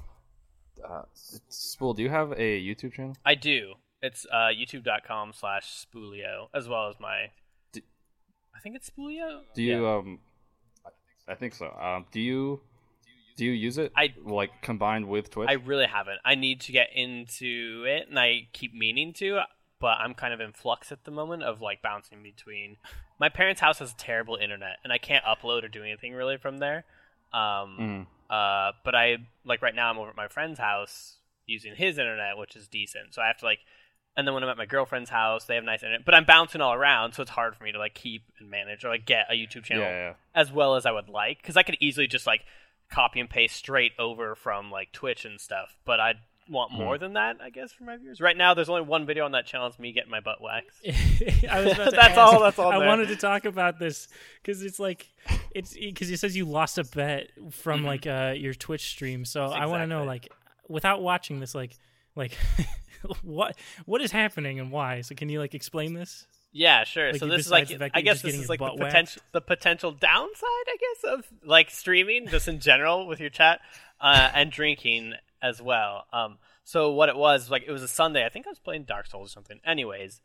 uh, 0.87 1.03
Spoole, 1.49 1.93
do 1.93 2.03
you 2.03 2.09
have 2.09 2.31
a 2.33 2.61
YouTube 2.61 2.93
channel? 2.93 3.15
I 3.25 3.35
do. 3.35 3.73
It's 4.01 4.25
uh, 4.31 4.47
youtube.com 4.55 5.33
slash 5.33 5.85
Spoolio, 5.85 6.47
as 6.53 6.67
well 6.69 6.87
as 6.89 6.95
my. 6.99 7.31
I 7.75 8.59
think 8.61 8.75
it's 8.75 8.89
Spoolio. 8.89 9.41
Do 9.53 9.61
you 9.63 9.83
Yeah. 9.83 9.95
um? 9.97 10.19
I 11.27 11.35
think 11.35 11.53
so. 11.53 11.71
Um, 11.71 12.05
do 12.11 12.19
you 12.19 12.61
do 13.37 13.45
you 13.45 13.51
use 13.51 13.77
it? 13.77 13.91
I- 13.95 14.13
like 14.23 14.61
combined 14.61 15.07
with 15.07 15.29
Twitch. 15.29 15.49
I 15.49 15.53
really 15.53 15.85
haven't. 15.85 16.19
I 16.25 16.35
need 16.35 16.59
to 16.61 16.71
get 16.71 16.89
into 16.93 17.85
it, 17.87 18.09
and 18.09 18.19
I 18.19 18.47
keep 18.51 18.73
meaning 18.73 19.13
to, 19.13 19.39
but 19.79 19.97
I'm 19.99 20.13
kind 20.13 20.33
of 20.33 20.41
in 20.41 20.51
flux 20.51 20.91
at 20.91 21.03
the 21.05 21.11
moment 21.11 21.43
of 21.43 21.61
like 21.61 21.81
bouncing 21.81 22.21
between. 22.23 22.77
My 23.19 23.29
parents' 23.29 23.61
house 23.61 23.79
has 23.79 23.93
terrible 23.93 24.35
internet, 24.35 24.77
and 24.83 24.91
I 24.91 24.97
can't 24.97 25.23
upload 25.25 25.63
or 25.63 25.67
do 25.67 25.83
anything 25.83 26.13
really 26.13 26.37
from 26.37 26.57
there. 26.57 26.83
Um, 27.31 27.77
Mm. 27.79 28.07
Uh, 28.29 28.71
but 28.83 28.95
I 28.95 29.17
like 29.45 29.61
right 29.61 29.75
now 29.75 29.89
I'm 29.89 29.97
over 29.97 30.09
at 30.09 30.17
my 30.17 30.27
friend's 30.27 30.59
house 30.59 31.17
using 31.45 31.75
his 31.75 31.97
internet, 31.97 32.37
which 32.37 32.55
is 32.55 32.67
decent. 32.67 33.13
So 33.13 33.21
I 33.21 33.27
have 33.27 33.37
to 33.39 33.45
like, 33.45 33.59
and 34.15 34.27
then 34.27 34.33
when 34.33 34.43
I'm 34.43 34.49
at 34.49 34.57
my 34.57 34.65
girlfriend's 34.65 35.09
house, 35.09 35.45
they 35.45 35.55
have 35.55 35.63
nice 35.63 35.81
internet, 35.81 36.05
but 36.05 36.13
I'm 36.13 36.25
bouncing 36.25 36.61
all 36.61 36.73
around, 36.73 37.13
so 37.13 37.21
it's 37.21 37.31
hard 37.31 37.55
for 37.55 37.63
me 37.63 37.71
to 37.71 37.79
like 37.79 37.93
keep 37.95 38.23
and 38.39 38.49
manage 38.49 38.83
or 38.83 38.89
like 38.89 39.05
get 39.05 39.25
a 39.29 39.33
YouTube 39.33 39.63
channel 39.63 39.83
Yeah, 39.83 39.89
yeah. 40.09 40.13
as 40.35 40.51
well 40.51 40.75
as 40.75 40.85
I 40.85 40.91
would 40.91 41.09
like 41.09 41.41
because 41.41 41.57
I 41.57 41.63
could 41.63 41.77
easily 41.79 42.07
just 42.07 42.27
like 42.27 42.41
copy 42.91 43.19
and 43.19 43.29
paste 43.29 43.55
straight 43.55 43.93
over 43.97 44.35
from 44.35 44.71
like 44.71 44.91
Twitch 44.91 45.25
and 45.25 45.39
stuff. 45.39 45.77
But 45.85 45.99
I 45.99 46.13
want 46.49 46.71
more 46.71 46.97
than 46.97 47.13
that, 47.13 47.37
I 47.41 47.49
guess, 47.49 47.71
for 47.71 47.83
my 47.83 47.97
viewers. 47.97 48.19
Right 48.19 48.35
now, 48.35 48.53
there's 48.53 48.69
only 48.69 48.81
one 48.81 49.05
video 49.05 49.25
on 49.25 49.31
that 49.33 49.45
channel. 49.45 49.67
It's 49.67 49.79
me 49.79 49.91
getting 49.91 50.11
my 50.11 50.19
butt 50.19 50.41
waxed. 50.41 50.79
I 51.49 51.61
was 51.61 51.77
That's 51.77 51.95
ask, 51.95 52.17
all 52.17 52.39
that's 52.41 52.59
all. 52.59 52.71
I 52.71 52.79
there. 52.79 52.87
wanted 52.87 53.09
to 53.09 53.15
talk 53.15 53.45
about 53.45 53.79
this 53.79 54.07
because 54.41 54.63
it's 54.63 54.79
like 54.79 55.07
it's 55.53 55.73
because 55.73 56.09
it 56.09 56.19
says 56.19 56.35
you 56.35 56.45
lost 56.45 56.77
a 56.77 56.83
bet 56.83 57.29
from 57.51 57.83
like 57.83 58.07
uh, 58.07 58.33
your 58.35 58.53
Twitch 58.53 58.89
stream. 58.89 59.25
So 59.25 59.45
I 59.45 59.65
want 59.67 59.83
to 59.83 59.87
know 59.87 60.03
like 60.03 60.31
without 60.67 61.01
watching 61.01 61.39
this, 61.39 61.53
like 61.53 61.77
like 62.15 62.37
what 63.23 63.55
what 63.85 64.01
is 64.01 64.11
happening 64.11 64.59
and 64.59 64.71
why. 64.71 65.01
So 65.01 65.15
can 65.15 65.29
you 65.29 65.39
like 65.39 65.53
explain 65.53 65.93
this? 65.93 66.25
Yeah, 66.51 66.83
sure. 66.83 67.11
Like, 67.11 67.19
so 67.19 67.27
this 67.27 67.45
is 67.45 67.51
like 67.51 67.67
besides 67.67 67.79
the 67.79 67.85
fact 67.85 67.97
I 67.97 68.01
guess 68.01 68.21
this 68.21 68.35
is 68.35 68.49
like 68.49 68.59
the 68.59 68.75
potential 68.75 69.21
the 69.33 69.41
potential 69.41 69.91
downside, 69.91 70.43
I 70.43 70.77
guess, 70.79 71.13
of 71.13 71.27
like 71.43 71.69
streaming 71.69 72.27
just 72.27 72.47
in 72.47 72.59
general 72.59 73.07
with 73.07 73.19
your 73.19 73.29
chat 73.29 73.59
uh, 74.01 74.31
and 74.33 74.51
drinking 74.51 75.13
as 75.41 75.61
well. 75.61 76.05
Um, 76.13 76.37
so 76.63 76.91
what 76.91 77.09
it 77.09 77.15
was 77.15 77.49
like 77.49 77.63
it 77.67 77.71
was 77.71 77.83
a 77.83 77.87
Sunday. 77.87 78.25
I 78.25 78.29
think 78.29 78.47
I 78.47 78.49
was 78.49 78.59
playing 78.59 78.83
Dark 78.83 79.07
Souls 79.07 79.29
or 79.29 79.31
something. 79.31 79.59
Anyways, 79.65 80.21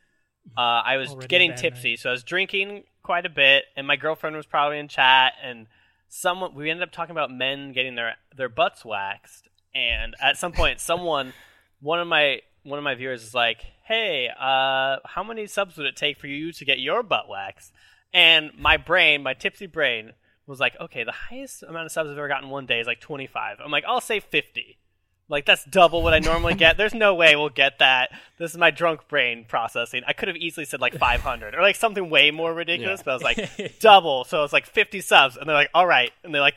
uh, 0.57 0.61
I 0.61 0.97
was 0.99 1.11
Already 1.11 1.27
getting 1.29 1.55
tipsy, 1.55 1.97
so 1.97 2.11
I 2.11 2.13
was 2.13 2.23
drinking 2.23 2.85
quite 3.03 3.27
a 3.27 3.31
bit, 3.31 3.65
and 3.77 3.87
my 3.87 3.97
girlfriend 3.97 4.37
was 4.37 4.47
probably 4.47 4.79
in 4.79 4.89
chat, 4.89 5.33
and 5.43 5.67
someone 6.09 6.55
we 6.55 6.71
ended 6.71 6.83
up 6.83 6.93
talking 6.93 7.13
about 7.13 7.31
men 7.31 7.73
getting 7.73 7.95
their 7.95 8.15
their 8.37 8.49
butts 8.49 8.85
waxed, 8.85 9.49
and 9.75 10.15
at 10.21 10.37
some 10.37 10.53
point, 10.53 10.81
someone, 10.81 11.33
one 11.81 12.01
of 12.01 12.07
my 12.07 12.41
one 12.63 12.79
of 12.79 12.85
my 12.85 12.95
viewers 12.95 13.23
is 13.23 13.35
like, 13.35 13.65
"Hey, 13.85 14.29
uh, 14.29 14.97
how 15.05 15.25
many 15.27 15.47
subs 15.47 15.77
would 15.77 15.87
it 15.87 15.97
take 15.97 16.19
for 16.19 16.27
you 16.27 16.53
to 16.53 16.65
get 16.65 16.79
your 16.79 17.03
butt 17.03 17.29
waxed?" 17.29 17.73
And 18.13 18.51
my 18.59 18.77
brain, 18.77 19.23
my 19.23 19.35
tipsy 19.35 19.67
brain, 19.67 20.13
was 20.47 20.61
like, 20.61 20.77
"Okay, 20.81 21.05
the 21.05 21.13
highest 21.13 21.63
amount 21.63 21.87
of 21.87 21.93
subs 21.93 22.11
I've 22.11 22.19
ever 22.19 22.29
gotten 22.29 22.51
one 22.51 22.67
day 22.67 22.81
is 22.81 22.87
like 22.87 23.01
25." 23.01 23.59
I'm 23.65 23.71
like, 23.71 23.85
"I'll 23.87 24.01
say 24.01 24.21
50." 24.21 24.79
Like 25.29 25.47
that's 25.47 25.65
double 25.65 26.03
what 26.03 26.13
I 26.15 26.19
normally 26.19 26.55
get. 26.65 26.77
There's 26.77 26.95
no 26.95 27.15
way 27.15 27.35
we'll 27.37 27.49
get 27.49 27.79
that. 27.79 28.11
This 28.39 28.51
is 28.51 28.57
my 28.59 28.71
drunk 28.71 29.09
brain 29.09 29.45
processing. 29.49 30.03
I 30.07 30.13
could 30.13 30.29
have 30.29 30.37
easily 30.37 30.67
said 30.67 30.81
like 30.81 30.95
500 30.99 31.55
or 31.55 31.63
like 31.63 31.77
something 31.77 32.11
way 32.11 32.31
more 32.31 32.53
ridiculous, 32.53 33.01
Yeah. 33.01 33.05
but 33.05 33.11
I 33.11 33.15
was 33.15 33.23
like 33.23 33.79
double. 33.81 34.25
So 34.25 34.45
it's 34.45 34.53
like 34.53 34.67
50 34.67 35.01
subs, 35.01 35.37
and 35.37 35.49
they're 35.49 35.57
like, 35.57 35.71
"All 35.75 35.87
right," 35.87 36.13
and 36.23 36.35
they're 36.35 36.43
like, 36.43 36.57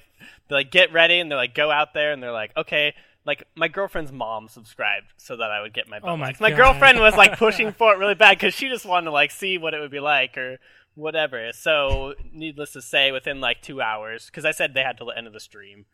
they 0.50 0.56
like 0.56 0.72
get 0.72 0.92
ready, 0.92 1.20
and 1.20 1.32
they're 1.32 1.38
like 1.38 1.56
go 1.56 1.72
out 1.72 1.94
there, 1.94 2.12
and 2.12 2.22
they're 2.22 2.32
like, 2.32 2.52
"Okay." 2.58 2.94
Like 3.26 3.44
my 3.56 3.68
girlfriend's 3.68 4.12
mom 4.14 4.48
subscribed 4.48 5.08
so 5.18 5.36
that 5.36 5.52
I 5.52 5.62
would 5.62 5.74
get 5.74 5.90
my. 5.90 6.00
Oh 6.02 6.16
my. 6.16 6.34
My 6.40 6.50
God. 6.50 6.56
girlfriend 6.58 7.00
was 7.00 7.16
like 7.16 7.38
pushing 7.38 7.74
for 7.74 7.94
it 7.94 7.98
really 7.98 8.16
bad 8.16 8.38
because 8.38 8.54
she 8.54 8.70
just 8.70 8.86
wanted 8.86 9.06
to 9.06 9.12
like 9.12 9.32
see 9.32 9.58
what 9.58 9.74
it 9.74 9.80
would 9.82 9.92
be 9.92 10.00
like 10.00 10.38
or 10.38 10.60
whatever. 10.96 11.52
So 11.54 12.16
needless 12.32 12.72
to 12.74 12.82
say, 12.82 13.12
within 13.12 13.42
like 13.42 13.62
two 13.62 13.82
hours, 13.82 14.28
because 14.28 14.46
I 14.46 14.52
said 14.52 14.74
they 14.74 14.82
had 14.82 14.98
till 14.98 15.08
the 15.08 15.18
end 15.18 15.28
of 15.28 15.34
the 15.34 15.42
stream, 15.42 15.86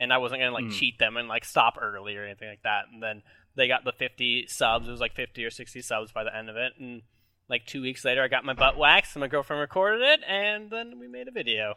and 0.00 0.12
I 0.12 0.18
wasn't 0.18 0.40
gonna 0.40 0.52
like 0.54 0.64
Mm. 0.64 0.72
cheat 0.78 0.98
them 0.98 1.16
and 1.16 1.28
like 1.28 1.44
stop 1.44 1.76
early 1.80 2.16
or 2.16 2.24
anything 2.24 2.48
like 2.48 2.62
that. 2.62 2.86
And 2.92 3.00
then 3.02 3.22
they 3.54 3.68
got 3.68 3.84
the 3.84 3.92
50 3.92 4.46
subs. 4.48 4.88
It 4.88 4.90
was 4.90 5.00
like 5.00 5.14
50 5.14 5.44
or 5.44 5.50
60 5.50 5.80
subs 5.82 6.10
by 6.10 6.24
the 6.24 6.34
end 6.34 6.48
of 6.48 6.56
it. 6.56 6.72
And 6.80 7.02
like 7.48 7.66
two 7.66 7.82
weeks 7.82 8.04
later, 8.04 8.22
I 8.22 8.28
got 8.28 8.44
my 8.44 8.54
butt 8.54 8.76
waxed, 8.78 9.14
and 9.14 9.20
my 9.20 9.26
girlfriend 9.28 9.60
recorded 9.60 10.02
it, 10.02 10.20
and 10.26 10.70
then 10.70 10.98
we 10.98 11.06
made 11.08 11.28
a 11.28 11.32
video. 11.32 11.74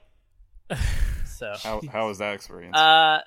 So 1.25 1.51
How 1.63 1.81
how 1.91 2.07
was 2.07 2.19
that 2.19 2.35
experience? 2.35 2.77
uh, 2.77 3.21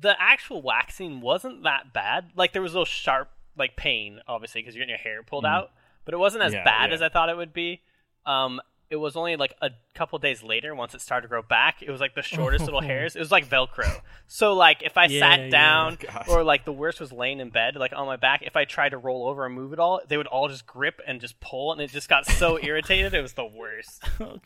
the 0.00 0.14
actual 0.20 0.62
waxing 0.62 1.20
wasn't 1.20 1.64
that 1.64 1.92
bad. 1.92 2.30
Like 2.36 2.52
there 2.52 2.62
was 2.62 2.72
a 2.72 2.76
little 2.76 2.84
sharp 2.84 3.30
like 3.56 3.76
pain, 3.76 4.20
obviously, 4.28 4.62
because 4.62 4.74
you're 4.76 4.82
getting 4.82 4.90
your 4.94 4.98
hair 4.98 5.22
pulled 5.24 5.44
out, 5.44 5.72
but 6.04 6.14
it 6.14 6.18
wasn't 6.18 6.44
as 6.44 6.52
Yeah, 6.52 6.62
bad 6.64 6.90
yeah. 6.90 6.94
as 6.94 7.02
I 7.02 7.08
thought 7.08 7.28
it 7.30 7.36
would 7.36 7.52
be. 7.52 7.82
Um, 8.24 8.60
it 8.92 8.96
was 8.96 9.16
only 9.16 9.34
like 9.36 9.54
a 9.60 9.70
couple 9.94 10.18
days 10.20 10.42
later, 10.44 10.74
once 10.74 10.94
it 10.94 11.00
started 11.00 11.22
to 11.22 11.28
grow 11.28 11.42
back, 11.42 11.82
it 11.82 11.90
was 11.90 12.00
like 12.00 12.14
the 12.14 12.22
shortest 12.22 12.64
little 12.66 12.80
hairs. 12.92 13.16
It 13.16 13.18
was 13.18 13.32
like 13.32 13.48
Velcro. 13.48 14.00
So 14.28 14.52
like 14.52 14.82
if 14.82 14.96
I 14.96 15.06
Yeah, 15.06 15.20
sat 15.20 15.50
down, 15.50 15.98
oh 16.00 16.06
God. 16.12 16.24
or 16.28 16.44
like 16.44 16.64
the 16.64 16.72
worst 16.72 17.00
was 17.00 17.10
laying 17.10 17.40
in 17.40 17.50
bed, 17.50 17.74
like 17.76 17.92
on 17.96 18.06
my 18.06 18.16
back, 18.16 18.42
if 18.42 18.54
I 18.54 18.64
tried 18.66 18.90
to 18.90 18.98
roll 18.98 19.26
over 19.26 19.44
and 19.46 19.54
move 19.54 19.72
it 19.72 19.78
all, 19.80 20.00
they 20.06 20.16
would 20.16 20.26
all 20.28 20.48
just 20.48 20.66
grip 20.66 21.00
and 21.06 21.20
just 21.20 21.40
pull, 21.40 21.72
and 21.72 21.80
it 21.80 21.90
just 21.90 22.08
got 22.08 22.26
so 22.26 22.58
irritated. 22.62 23.14
It 23.14 23.22
was 23.22 23.32
the 23.32 23.46
worst. 23.46 24.04
Oh, 24.20 24.38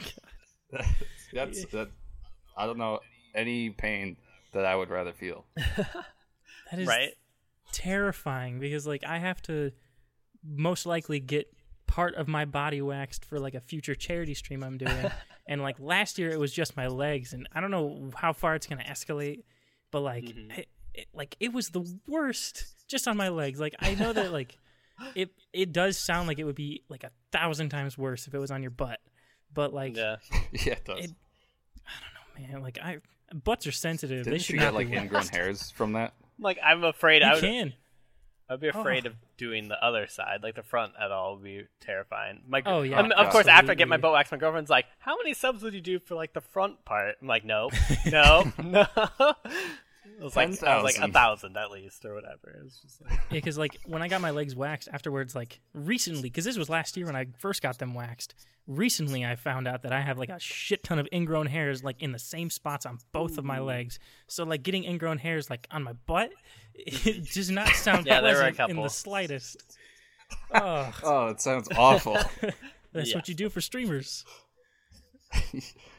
God. 0.73 0.85
That's 1.33 1.65
that. 1.67 1.89
I 2.57 2.67
don't 2.67 2.79
know 2.79 3.01
any 3.35 3.71
pain 3.71 4.17
that 4.53 4.65
I 4.65 4.75
would 4.77 4.89
rather 4.91 5.13
feel. 5.13 5.45
That 5.57 6.79
is 6.79 6.87
Right? 6.89 7.11
terrifying 7.73 8.59
because 8.59 8.87
like 8.87 9.05
I 9.05 9.19
have 9.19 9.43
to 9.43 9.73
most 10.45 10.87
likely 10.87 11.21
get 11.21 11.53
part 11.97 12.15
of 12.17 12.29
my 12.29 12.45
body 12.45 12.83
waxed 12.83 13.25
for 13.25 13.39
like 13.41 13.55
a 13.55 13.61
future 13.61 13.95
charity 13.95 14.35
stream 14.35 14.63
I'm 14.63 14.77
doing. 14.77 15.11
and 15.49 15.63
like 15.63 15.77
last 15.81 16.19
year 16.19 16.31
it 16.31 16.39
was 16.39 16.53
just 16.53 16.77
my 16.77 16.89
legs 16.89 17.33
and 17.33 17.49
I 17.55 17.61
don't 17.63 17.71
know 17.71 18.11
how 18.15 18.35
far 18.35 18.55
it's 18.55 18.67
going 18.67 18.79
to 18.83 18.85
escalate, 18.85 19.45
but 19.91 20.01
like 20.01 20.25
Mhm. 20.25 20.59
it, 20.59 20.69
it, 20.93 21.07
like 21.15 21.37
it 21.41 21.55
was 21.55 21.71
the 21.71 21.85
worst 22.07 22.67
just 22.87 23.09
on 23.09 23.17
my 23.17 23.31
legs. 23.31 23.59
Like 23.59 23.75
I 23.81 23.95
know 23.95 24.13
that 24.13 24.31
like 24.31 24.59
it 25.15 25.31
it 25.55 25.73
does 25.73 25.97
sound 25.99 26.29
like 26.29 26.39
it 26.39 26.45
would 26.45 26.55
be 26.55 26.83
like 26.91 27.03
a 27.03 27.11
thousand 27.33 27.71
times 27.71 27.97
worse 27.97 28.27
if 28.27 28.35
it 28.35 28.39
was 28.39 28.51
on 28.51 28.61
your 28.63 28.71
butt. 28.73 29.01
But 29.55 29.73
like 29.73 29.97
Yeah. 29.97 30.17
yeah, 30.53 30.75
it 30.75 30.85
does. 30.85 31.05
It- 31.07 31.11
I 31.87 31.97
don't 32.37 32.45
know, 32.49 32.53
man, 32.55 32.63
like 32.63 32.79
I 32.83 32.99
butts 33.35 33.67
are 33.67 33.73
sensitive. 33.73 34.25
they 34.27 34.33
Didn't 34.33 34.43
should 34.43 34.55
you 34.57 34.61
not 34.61 34.67
get 34.73 34.75
like 34.75 34.91
be 34.91 34.97
ingrown 34.99 35.29
hairs 35.29 35.71
from 35.71 35.93
that? 35.95 36.13
Like 36.39 36.59
I'm 36.63 36.85
afraid 36.85 37.23
I 37.23 37.33
would. 37.35 37.41
can. 37.41 37.73
I'd 38.49 38.61
be 38.61 38.69
afraid 38.69 39.07
Oh. 39.07 39.11
of 39.11 39.17
doing 39.37 39.69
the 39.69 39.83
other 39.85 40.07
side, 40.07 40.43
like 40.43 40.55
the 40.55 40.63
front 40.63 40.93
at 41.01 41.11
all 41.11 41.35
would 41.35 41.43
be 41.45 41.65
terrifying. 41.81 42.43
My, 42.47 42.63
Oh, 42.65 42.83
yeah, 42.83 42.99
um, 43.01 43.11
of 43.13 43.31
course, 43.31 43.47
after 43.49 43.73
I 43.73 43.75
get 43.75 43.89
my 43.89 43.95
absolutely. 43.97 44.03
butt 44.03 44.13
waxed, 44.13 44.33
my 44.33 44.39
girlfriend's 44.39 44.71
like, 44.71 44.87
"How 45.01 45.17
many 45.17 45.35
subs 45.35 45.63
would 45.63 45.75
you 45.75 45.81
do 45.81 45.99
for 45.99 46.15
like 46.15 46.33
the 46.33 46.41
front 46.41 46.85
part?" 46.85 47.17
I'm 47.21 47.27
like, 47.27 47.45
"No, 47.45 47.71
no, 48.07 48.53
no." 48.63 48.87
It 50.19 50.23
was 50.23 50.37
like 50.37 50.63
I 50.63 50.81
was 50.81 50.85
like 50.97 50.99
a 51.11 51.13
thousand 51.13 51.57
at 51.57 51.71
least 51.71 52.05
or 52.05 52.15
whatever. 52.15 52.57
It 52.59 52.65
was 52.65 52.79
just 52.81 53.03
like, 53.03 53.13
Yeah, 53.31 53.39
because 53.39 53.59
like 53.59 53.77
when 53.85 54.01
I 54.03 54.09
got 54.09 54.21
my 54.21 54.31
legs 54.31 54.55
waxed 54.55 54.89
afterwards, 54.93 55.35
like 55.35 55.61
recently, 55.75 56.23
because 56.23 56.45
this 56.45 56.57
was 56.57 56.71
last 56.71 56.97
year 56.97 57.07
when 57.07 57.17
I 57.17 57.27
first 57.39 57.61
got 57.63 57.79
them 57.79 57.93
waxed. 57.95 58.35
Recently, 58.69 59.25
I 59.25 59.37
found 59.37 59.69
out 59.69 59.83
that 59.83 59.93
I 59.93 60.01
have 60.01 60.19
like 60.19 60.29
a 60.29 60.41
shit 60.41 60.83
ton 60.83 60.99
of 60.99 61.07
ingrown 61.13 61.47
hairs, 61.47 61.85
like 61.85 62.03
in 62.03 62.11
the 62.13 62.19
same 62.19 62.51
spots 62.51 62.85
on 62.87 62.99
both 63.13 63.37
of 63.39 63.45
my 63.45 63.59
legs. 63.61 63.99
So 64.27 64.43
like 64.45 64.63
getting 64.65 64.85
ingrown 64.85 65.19
hairs 65.19 65.51
like 65.51 65.69
on 65.71 65.83
my 65.85 65.93
butt, 65.93 66.31
it 66.79 67.31
does 67.33 67.51
not 67.51 67.69
sound 67.75 68.07
Yeah, 68.07 68.21
there 68.21 68.35
were 68.37 68.43
a 68.49 68.53
pleasant 68.53 68.71
in 68.79 68.83
the 68.83 68.89
slightest. 68.89 69.57
Oh, 70.53 70.93
Oh, 71.03 71.27
it 71.29 71.41
sounds 71.41 71.69
awful. 71.77 72.15
that's 72.93 73.11
Yeah. 73.11 73.17
what 73.17 73.29
you 73.29 73.35
do 73.35 73.49
for 73.49 73.61
streamers. 73.61 74.25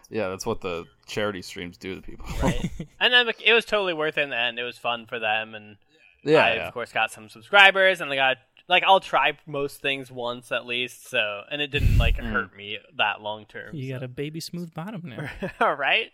yeah, 0.10 0.30
that's 0.30 0.46
what 0.46 0.62
the 0.62 0.86
charity 1.06 1.42
streams 1.42 1.78
do 1.78 1.96
to 1.96 2.02
people. 2.02 2.26
right. 2.42 2.70
and 3.00 3.14
then 3.14 3.28
it 3.46 3.54
was 3.54 3.66
totally 3.66 3.94
worth 3.94 4.18
it 4.18 4.22
in 4.22 4.30
the 4.30 4.38
end. 4.38 4.58
It 4.60 4.64
was 4.64 4.78
fun 4.78 5.06
for 5.06 5.20
them, 5.20 5.54
and 5.54 5.78
yeah, 6.24 6.46
I 6.46 6.54
yeah. 6.56 6.68
of 6.68 6.74
course 6.74 6.92
got 6.92 7.12
some 7.12 7.30
subscribers, 7.30 8.02
and 8.02 8.12
I 8.12 8.16
got 8.16 8.38
like 8.70 8.84
I'll 8.84 9.00
try 9.00 9.38
most 9.46 9.82
things 9.82 10.10
once 10.12 10.52
at 10.52 10.66
least. 10.66 11.10
So 11.10 11.42
and 11.52 11.62
it 11.62 11.72
didn't 11.72 11.98
like 11.98 12.18
Mm. 12.18 12.32
hurt 12.32 12.56
me 12.56 12.80
that 12.98 13.22
long 13.22 13.46
term. 13.46 13.76
You 13.76 13.94
got 13.94 14.04
a 14.04 14.08
baby 14.08 14.40
smooth 14.40 14.74
bottom 14.74 15.04
now. 15.06 15.30
All 15.62 15.76
right. 15.76 16.12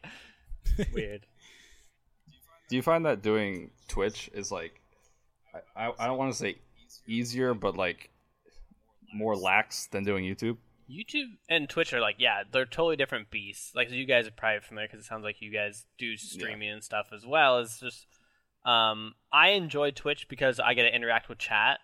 Weird. 0.94 1.26
Do 2.74 2.78
you 2.78 2.82
find 2.82 3.06
that 3.06 3.22
doing 3.22 3.70
Twitch 3.88 4.32
is 4.34 4.52
like, 4.52 4.82
I, 5.54 5.86
I, 5.86 5.92
I 6.00 6.08
don't 6.08 6.18
want 6.18 6.32
to 6.32 6.38
say 6.40 6.56
easier, 7.06 7.54
but 7.54 7.78
like 7.78 8.10
more 9.14 9.36
lax 9.36 9.86
than 9.86 10.04
doing 10.04 10.26
YouTube? 10.26 10.58
YouTube 10.90 11.38
and 11.48 11.70
Twitch 11.70 11.94
are 11.94 12.02
like, 12.02 12.16
yeah, 12.18 12.42
they're 12.52 12.66
totally 12.66 12.96
different 12.96 13.30
beasts. 13.30 13.76
Like 13.76 13.92
you 13.92 14.08
guys 14.08 14.26
are 14.28 14.32
probably 14.32 14.62
familiar 14.62 14.88
because 14.88 15.06
it 15.06 15.08
sounds 15.08 15.24
like 15.24 15.40
you 15.40 15.52
guys 15.52 15.86
do 16.00 16.18
streaming 16.18 16.72
and 16.72 16.84
stuff 16.84 17.10
as 17.14 17.28
well. 17.28 17.60
It's 17.60 17.80
just, 17.80 18.08
um, 18.66 19.14
I 19.32 19.50
enjoy 19.50 19.92
Twitch 19.92 20.28
because 20.28 20.60
I 20.60 20.74
get 20.74 20.82
to 20.90 20.96
interact 20.96 21.30
with 21.30 21.38
chat 21.38 21.80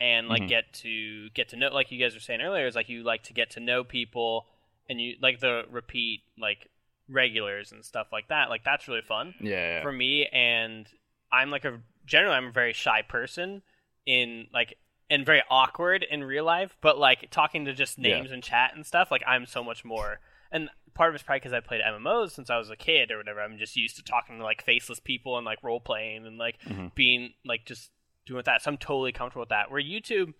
and 0.00 0.26
like 0.26 0.44
Mhm. 0.44 0.48
get 0.48 0.72
to 0.72 1.28
get 1.34 1.50
to 1.50 1.56
know, 1.56 1.68
like 1.68 1.92
you 1.92 1.98
guys 2.00 2.14
were 2.14 2.20
saying 2.20 2.40
earlier, 2.40 2.66
is 2.66 2.74
like 2.74 2.88
you 2.88 3.02
like 3.02 3.24
to 3.24 3.34
get 3.34 3.50
to 3.50 3.60
know 3.60 3.84
people 3.84 4.46
and 4.88 4.98
you 4.98 5.16
like 5.20 5.40
the 5.40 5.66
repeat 5.70 6.22
like 6.38 6.68
regulars 7.12 7.72
and 7.72 7.84
stuff 7.84 8.08
like 8.12 8.28
that. 8.28 8.48
Like 8.50 8.64
that's 8.64 8.88
really 8.88 9.02
fun 9.02 9.34
Yeah, 9.40 9.50
yeah. 9.76 9.82
for 9.82 9.92
me 9.92 10.26
and 10.32 10.86
i'm 11.30 11.50
like 11.50 11.64
a 11.64 11.80
generally 12.04 12.36
i'm 12.36 12.46
a 12.48 12.52
very 12.52 12.72
shy 12.72 13.00
person 13.02 13.62
in 14.04 14.46
like 14.52 14.76
and 15.08 15.24
very 15.24 15.42
awkward 15.50 16.04
in 16.10 16.24
real 16.24 16.44
life 16.44 16.76
but 16.82 16.98
like 16.98 17.30
talking 17.30 17.64
to 17.66 17.72
just 17.72 17.98
Yeah. 17.98 18.16
names 18.16 18.30
and 18.32 18.42
chat 18.42 18.72
and 18.74 18.84
stuff 18.84 19.10
like 19.10 19.22
i'm 19.26 19.46
so 19.46 19.62
much 19.64 19.84
more 19.84 20.20
and 20.50 20.68
part 20.94 21.08
of 21.08 21.14
it's 21.14 21.24
probably 21.24 21.40
because 21.40 21.52
i 21.54 21.60
played 21.60 21.80
mmos 21.80 22.32
since 22.32 22.50
i 22.50 22.58
was 22.58 22.68
a 22.68 22.76
kid 22.76 23.10
or 23.10 23.16
whatever 23.16 23.40
i'm 23.40 23.56
just 23.56 23.76
used 23.76 23.96
to 23.96 24.02
talking 24.02 24.36
to 24.38 24.44
like 24.44 24.62
faceless 24.62 25.00
people 25.00 25.38
and 25.38 25.46
like 25.46 25.62
role 25.62 25.80
playing 25.80 26.26
and 26.26 26.36
like 26.36 26.58
Mhm. 26.68 26.94
being 26.94 27.32
like 27.46 27.64
just 27.64 27.90
doing 28.26 28.42
that 28.44 28.60
so 28.60 28.70
i'm 28.70 28.76
totally 28.76 29.12
comfortable 29.12 29.40
with 29.42 29.48
that 29.48 29.70
where 29.70 29.80
youtube 29.82 30.34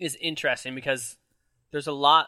is 0.00 0.16
interesting 0.20 0.74
because 0.74 1.16
there's 1.70 1.86
a 1.86 1.92
lot 1.92 2.26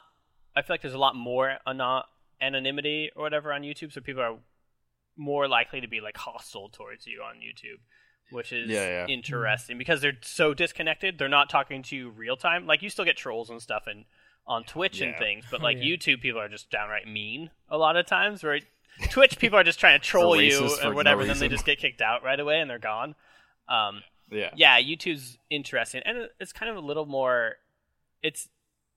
i 0.56 0.62
feel 0.62 0.74
like 0.74 0.82
there's 0.82 0.94
a 0.94 0.98
lot 0.98 1.16
more 1.16 1.56
ano- 1.66 2.04
anonymity 2.40 3.10
or 3.16 3.22
whatever 3.22 3.52
on 3.52 3.62
youtube 3.62 3.92
so 3.92 4.00
people 4.00 4.22
are 4.22 4.36
more 5.16 5.48
likely 5.48 5.80
to 5.80 5.88
be 5.88 6.00
like 6.00 6.16
hostile 6.16 6.68
towards 6.68 7.06
you 7.06 7.20
on 7.22 7.36
youtube 7.36 7.80
which 8.30 8.52
is 8.52 8.68
Yeah, 8.68 8.86
yeah. 8.86 9.06
interesting 9.06 9.78
because 9.78 10.00
they're 10.00 10.18
so 10.22 10.54
disconnected 10.54 11.18
they're 11.18 11.28
not 11.28 11.50
talking 11.50 11.82
to 11.84 11.96
you 11.96 12.10
real 12.10 12.36
time 12.36 12.66
like 12.66 12.82
you 12.82 12.90
still 12.90 13.04
get 13.04 13.16
trolls 13.16 13.50
and 13.50 13.60
stuff 13.60 13.84
and 13.86 14.04
on 14.46 14.64
twitch 14.64 15.00
and 15.00 15.16
things 15.16 15.44
but 15.50 15.60
like 15.68 15.76
yeah. 15.78 15.84
youtube 15.84 16.20
people 16.20 16.40
are 16.40 16.48
just 16.48 16.70
downright 16.70 17.06
mean 17.08 17.50
a 17.68 17.76
lot 17.76 17.96
of 17.96 18.06
times 18.06 18.44
right 18.44 18.64
twitch 19.10 19.38
people 19.40 19.58
are 19.58 19.64
just 19.64 19.80
trying 19.80 19.98
to 19.98 20.04
troll 20.04 20.40
you 20.40 20.52
racist 20.60 20.78
for 20.78 20.86
or 20.88 20.90
no 20.90 20.96
whatever 20.96 21.24
then 21.24 21.38
they 21.38 21.48
just 21.48 21.64
get 21.66 21.78
kicked 21.78 22.00
out 22.00 22.22
right 22.22 22.38
away 22.40 22.60
and 22.60 22.70
they're 22.70 22.78
gone 22.78 23.14
um, 23.68 24.02
Yeah. 24.30 24.50
yeah, 24.56 24.80
YouTube's 24.80 25.36
interesting, 25.50 26.00
and 26.06 26.28
it's 26.40 26.54
kind 26.54 26.70
of 26.70 26.76
a 26.76 26.80
little 26.86 27.04
more. 27.04 27.56
It's 28.22 28.48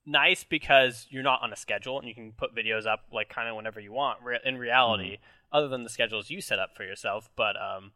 nice 0.04 0.44
because 0.44 1.06
you're 1.10 1.22
not 1.22 1.42
on 1.42 1.52
a 1.52 1.56
schedule 1.56 1.98
and 1.98 2.08
you 2.08 2.14
can 2.14 2.32
put 2.32 2.54
videos 2.54 2.86
up 2.86 3.04
like 3.12 3.28
kind 3.28 3.48
of 3.48 3.56
whenever 3.56 3.80
you 3.80 3.92
want. 3.92 4.18
Re- 4.22 4.40
in 4.44 4.58
reality, 4.58 5.18
other 5.52 5.68
than 5.68 5.84
the 5.84 5.90
schedules 5.90 6.30
you 6.30 6.40
set 6.40 6.58
up 6.58 6.76
for 6.76 6.84
yourself, 6.84 7.30
but 7.36 7.54
um, 7.60 7.92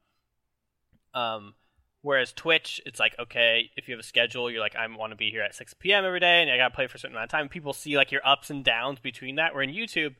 um, 1.14 1.54
whereas 2.02 2.32
Twitch, 2.32 2.80
it's 2.86 3.00
like 3.00 3.14
okay, 3.18 3.70
if 3.76 3.88
you 3.88 3.94
have 3.94 4.00
a 4.00 4.07
schedule, 4.07 4.50
you're 4.50 4.61
like 4.61 4.76
I 4.76 4.86
want 4.86 5.12
to 5.12 5.16
be 5.16 5.30
here 5.30 5.42
at 5.42 5.54
6 5.54 5.74
p.m. 5.74 6.04
every 6.04 6.20
day, 6.20 6.42
and 6.42 6.50
I 6.50 6.57
gotta 6.57 6.74
play 6.74 6.86
for 6.86 6.96
a 6.96 6.98
certain 7.00 7.16
amount 7.16 7.32
of 7.32 7.38
time. 7.38 7.48
People 7.48 7.72
see 7.72 7.96
like 7.96 8.12
your 8.12 8.26
ups 8.26 8.50
and 8.50 8.64
downs 8.64 8.98
between 9.00 9.36
that. 9.36 9.54
Where 9.54 9.62
in 9.62 9.70
YouTube, 9.70 10.14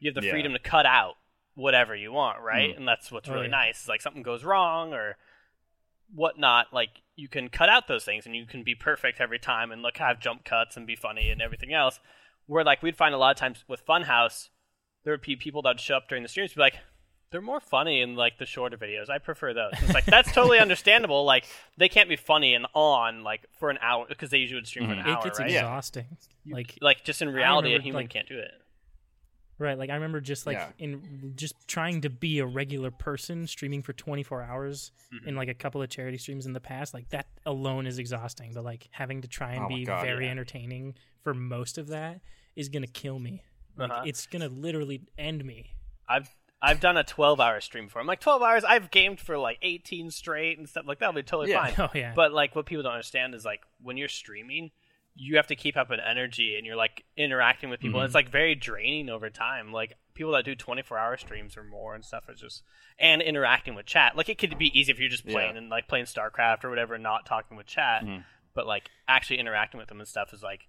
you 0.00 0.10
have 0.10 0.14
the 0.14 0.22
Yeah. 0.26 0.30
freedom 0.32 0.52
to 0.52 0.58
cut 0.58 0.86
out 0.86 1.14
whatever 1.54 1.94
you 1.94 2.12
want, 2.12 2.40
right? 2.40 2.74
Mm. 2.74 2.78
And 2.78 2.88
that's 2.88 3.10
what's 3.12 3.28
Oh, 3.28 3.32
really 3.32 3.46
yeah. 3.46 3.50
nice. 3.52 3.82
Is 3.82 3.88
like 3.88 4.02
something 4.02 4.22
goes 4.22 4.44
wrong 4.44 4.92
or 4.92 5.16
whatnot, 6.14 6.72
like 6.72 6.90
you 7.16 7.28
can 7.28 7.48
cut 7.48 7.68
out 7.68 7.86
those 7.86 8.04
things 8.04 8.26
and 8.26 8.34
you 8.34 8.44
can 8.46 8.62
be 8.62 8.74
perfect 8.74 9.20
every 9.20 9.38
time 9.38 9.70
and 9.70 9.82
look 9.82 9.98
have 9.98 10.18
jump 10.20 10.44
cuts 10.44 10.76
and 10.76 10.86
be 10.86 10.96
funny 10.96 11.30
and 11.30 11.40
everything 11.40 11.72
else. 11.72 12.00
Where 12.46 12.64
like 12.64 12.82
we'd 12.82 12.96
find 12.96 13.14
a 13.14 13.18
lot 13.18 13.30
of 13.30 13.36
times 13.38 13.64
with 13.68 13.86
Funhaus, 13.86 14.48
there 15.04 15.12
would 15.12 15.20
be 15.22 15.36
people 15.36 15.62
that 15.62 15.68
would 15.70 15.80
show 15.80 15.96
up 15.96 16.08
during 16.08 16.22
the 16.22 16.28
streams 16.28 16.50
and 16.50 16.56
be 16.56 16.60
like, 16.62 16.78
they're 17.30 17.40
more 17.40 17.60
funny 17.60 18.00
in 18.00 18.14
like 18.16 18.38
the 18.38 18.46
shorter 18.46 18.76
videos. 18.76 19.08
I 19.10 19.18
prefer 19.18 19.54
those. 19.54 19.72
It's 19.82 19.94
like 19.94 20.04
that's 20.04 20.30
totally 20.32 20.58
understandable. 20.60 21.24
Like 21.24 21.46
they 21.78 21.88
can't 21.88 22.08
be 22.08 22.16
funny 22.16 22.54
and 22.54 22.66
on 22.74 23.22
like 23.24 23.46
for 23.58 23.70
an 23.70 23.78
hour 23.80 24.06
because 24.08 24.30
they 24.30 24.38
usually 24.38 24.58
would 24.58 24.66
stream 24.66 24.86
for 24.88 24.92
an 24.94 24.98
Mhm. 25.00 25.06
it 25.06 25.16
hour, 25.16 25.22
gets 25.24 25.38
right? 25.40 25.50
exhausting. 25.50 26.06
Like 26.46 26.78
Like 26.80 27.04
just 27.04 27.22
in 27.22 27.30
reality, 27.30 27.74
a 27.74 27.80
human 27.80 28.02
like- 28.02 28.10
can't 28.10 28.28
do 28.28 28.38
it. 28.38 28.50
Right, 29.58 29.78
like 29.78 29.88
I 29.90 29.94
remember 29.94 30.20
just 30.20 30.46
like 30.46 30.56
Yeah. 30.56 30.68
in 30.78 31.32
just 31.36 31.54
trying 31.68 32.00
to 32.00 32.10
be 32.10 32.40
a 32.40 32.46
regular 32.46 32.90
person 32.90 33.46
streaming 33.46 33.82
for 33.82 33.92
24 33.92 34.42
hours 34.42 34.90
Mm-hmm. 35.12 35.28
in 35.28 35.36
like 35.36 35.48
a 35.48 35.54
couple 35.54 35.80
of 35.80 35.88
charity 35.88 36.18
streams 36.18 36.44
in 36.46 36.52
the 36.52 36.60
past, 36.60 36.92
like 36.92 37.08
that 37.10 37.26
alone 37.46 37.86
is 37.86 37.98
exhausting. 37.98 38.52
But 38.52 38.64
like 38.64 38.88
having 38.90 39.22
to 39.22 39.28
try 39.28 39.52
and 39.52 39.66
Oh 39.66 39.68
be 39.68 39.84
God, 39.84 40.04
very 40.04 40.24
yeah. 40.24 40.32
entertaining 40.32 40.94
for 41.22 41.34
most 41.34 41.78
of 41.78 41.86
that 41.88 42.20
is 42.56 42.68
gonna 42.68 42.88
kill 42.88 43.18
me. 43.20 43.42
Like 43.76 43.90
Uh-huh. 43.90 44.02
it's 44.06 44.26
gonna 44.26 44.48
literally 44.48 45.02
end 45.16 45.44
me. 45.44 45.74
I've 46.08 46.28
I've 46.60 46.80
done 46.80 46.96
a 46.96 47.04
12 47.04 47.40
hour 47.40 47.60
stream 47.60 47.88
for. 47.88 47.98
I'm 48.00 48.06
like 48.06 48.20
12 48.20 48.40
hours. 48.42 48.64
I've 48.64 48.90
gamed 48.90 49.20
for 49.20 49.36
like 49.38 49.58
18 49.62 50.10
straight 50.10 50.56
and 50.58 50.66
stuff 50.68 50.84
like 50.86 50.98
that. 50.98 51.06
That'll 51.08 51.20
be 51.20 51.22
totally 51.22 51.50
Yeah. 51.50 51.66
fine. 51.66 51.88
Oh 51.94 51.98
yeah, 51.98 52.12
But 52.16 52.32
like 52.32 52.56
what 52.56 52.66
people 52.66 52.82
don't 52.82 52.92
understand 52.92 53.34
is 53.34 53.44
like 53.44 53.60
when 53.82 53.96
you're 53.98 54.08
streaming, 54.08 54.70
you 55.16 55.36
have 55.36 55.46
to 55.46 55.54
keep 55.56 55.76
up 55.76 55.90
an 55.90 56.00
energy 56.00 56.56
and 56.56 56.66
you're 56.66 56.74
like 56.76 57.04
interacting 57.16 57.70
with 57.70 57.78
people. 57.80 58.00
And 58.00 58.06
it's 58.06 58.14
like 58.16 58.28
very 58.30 58.54
draining 58.56 59.08
over 59.08 59.30
time. 59.30 59.72
Like 59.72 59.94
people 60.14 60.32
that 60.32 60.44
do 60.44 60.54
24 60.56 60.98
hour 60.98 61.16
streams 61.16 61.56
or 61.56 61.62
more 61.62 61.94
and 61.94 62.04
stuff 62.04 62.24
is 62.28 62.40
just 62.40 62.62
and 62.98 63.22
interacting 63.22 63.74
with 63.76 63.86
chat. 63.86 64.16
Like 64.16 64.28
it 64.28 64.38
could 64.38 64.58
be 64.58 64.76
easy 64.78 64.90
if 64.90 64.98
you're 64.98 65.08
just 65.08 65.24
playing 65.26 65.52
Yeah. 65.52 65.58
and 65.58 65.68
like 65.70 65.86
playing 65.88 66.06
StarCraft 66.06 66.64
or 66.64 66.70
whatever 66.70 66.94
and 66.94 67.02
not 67.02 67.26
talking 67.26 67.56
with 67.56 67.66
chat. 67.66 68.02
Mhm. 68.04 68.24
But 68.54 68.66
like 68.66 68.90
actually 69.06 69.38
interacting 69.38 69.78
with 69.78 69.88
them 69.88 70.00
and 70.00 70.08
stuff 70.08 70.32
is 70.32 70.42
like 70.42 70.66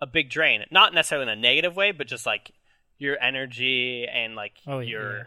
a 0.00 0.06
big 0.06 0.30
drain. 0.30 0.64
Not 0.70 0.94
necessarily 0.94 1.24
in 1.30 1.38
a 1.38 1.40
negative 1.40 1.74
way, 1.74 1.90
but 1.90 2.06
just 2.06 2.26
like 2.26 2.52
your 2.98 3.20
energy 3.20 4.06
and 4.06 4.36
like 4.36 4.58
Oh, 4.68 4.78
your 4.78 5.16
yeah. 5.18 5.24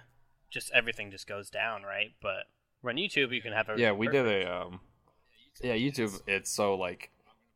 just 0.49 0.71
everything 0.73 1.11
just 1.11 1.27
goes 1.27 1.49
down, 1.49 1.83
right? 1.83 2.13
But 2.21 2.45
when 2.81 2.95
YouTube, 2.95 3.33
you 3.33 3.41
can 3.41 3.51
have 3.51 3.67
a 3.67 3.75
Yeah, 3.77 3.91
we 3.91 4.07
perfect. 4.07 4.25
did 4.25 4.47
a 4.47 4.55
um 4.55 4.79
Yeah, 5.61 5.73
YouTube 5.75 6.21
it's 6.27 6.49
so 6.49 6.75
like 6.75 7.09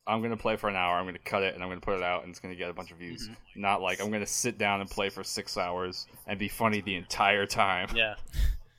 I'm 0.07 0.21
gonna 0.21 0.37
play 0.37 0.55
for 0.55 0.69
an 0.69 0.75
hour, 0.75 0.95
I'm 0.97 1.05
gonna 1.05 1.17
cut 1.19 1.43
it 1.43 1.53
and 1.53 1.61
I'm 1.63 1.69
gonna 1.69 1.81
put 1.81 1.95
it 1.97 2.03
out 2.03 2.23
and 2.23 2.29
it's 2.31 2.39
gonna 2.39 2.55
get 2.55 2.69
a 2.69 2.73
bunch 2.73 2.91
of 2.91 2.97
views. 2.97 3.27
Mm-hmm. 3.27 3.61
Not 3.61 3.81
like 3.81 4.01
I'm 4.01 4.09
gonna 4.11 4.25
sit 4.25 4.57
down 4.57 4.81
and 4.81 4.89
play 4.89 5.09
for 5.09 5.23
six 5.23 5.57
hours 5.57 6.07
and 6.25 6.39
be 6.39 6.47
funny 6.47 6.81
the 6.81 6.95
entire 6.95 7.45
time. 7.45 7.89
Yeah, 7.95 8.15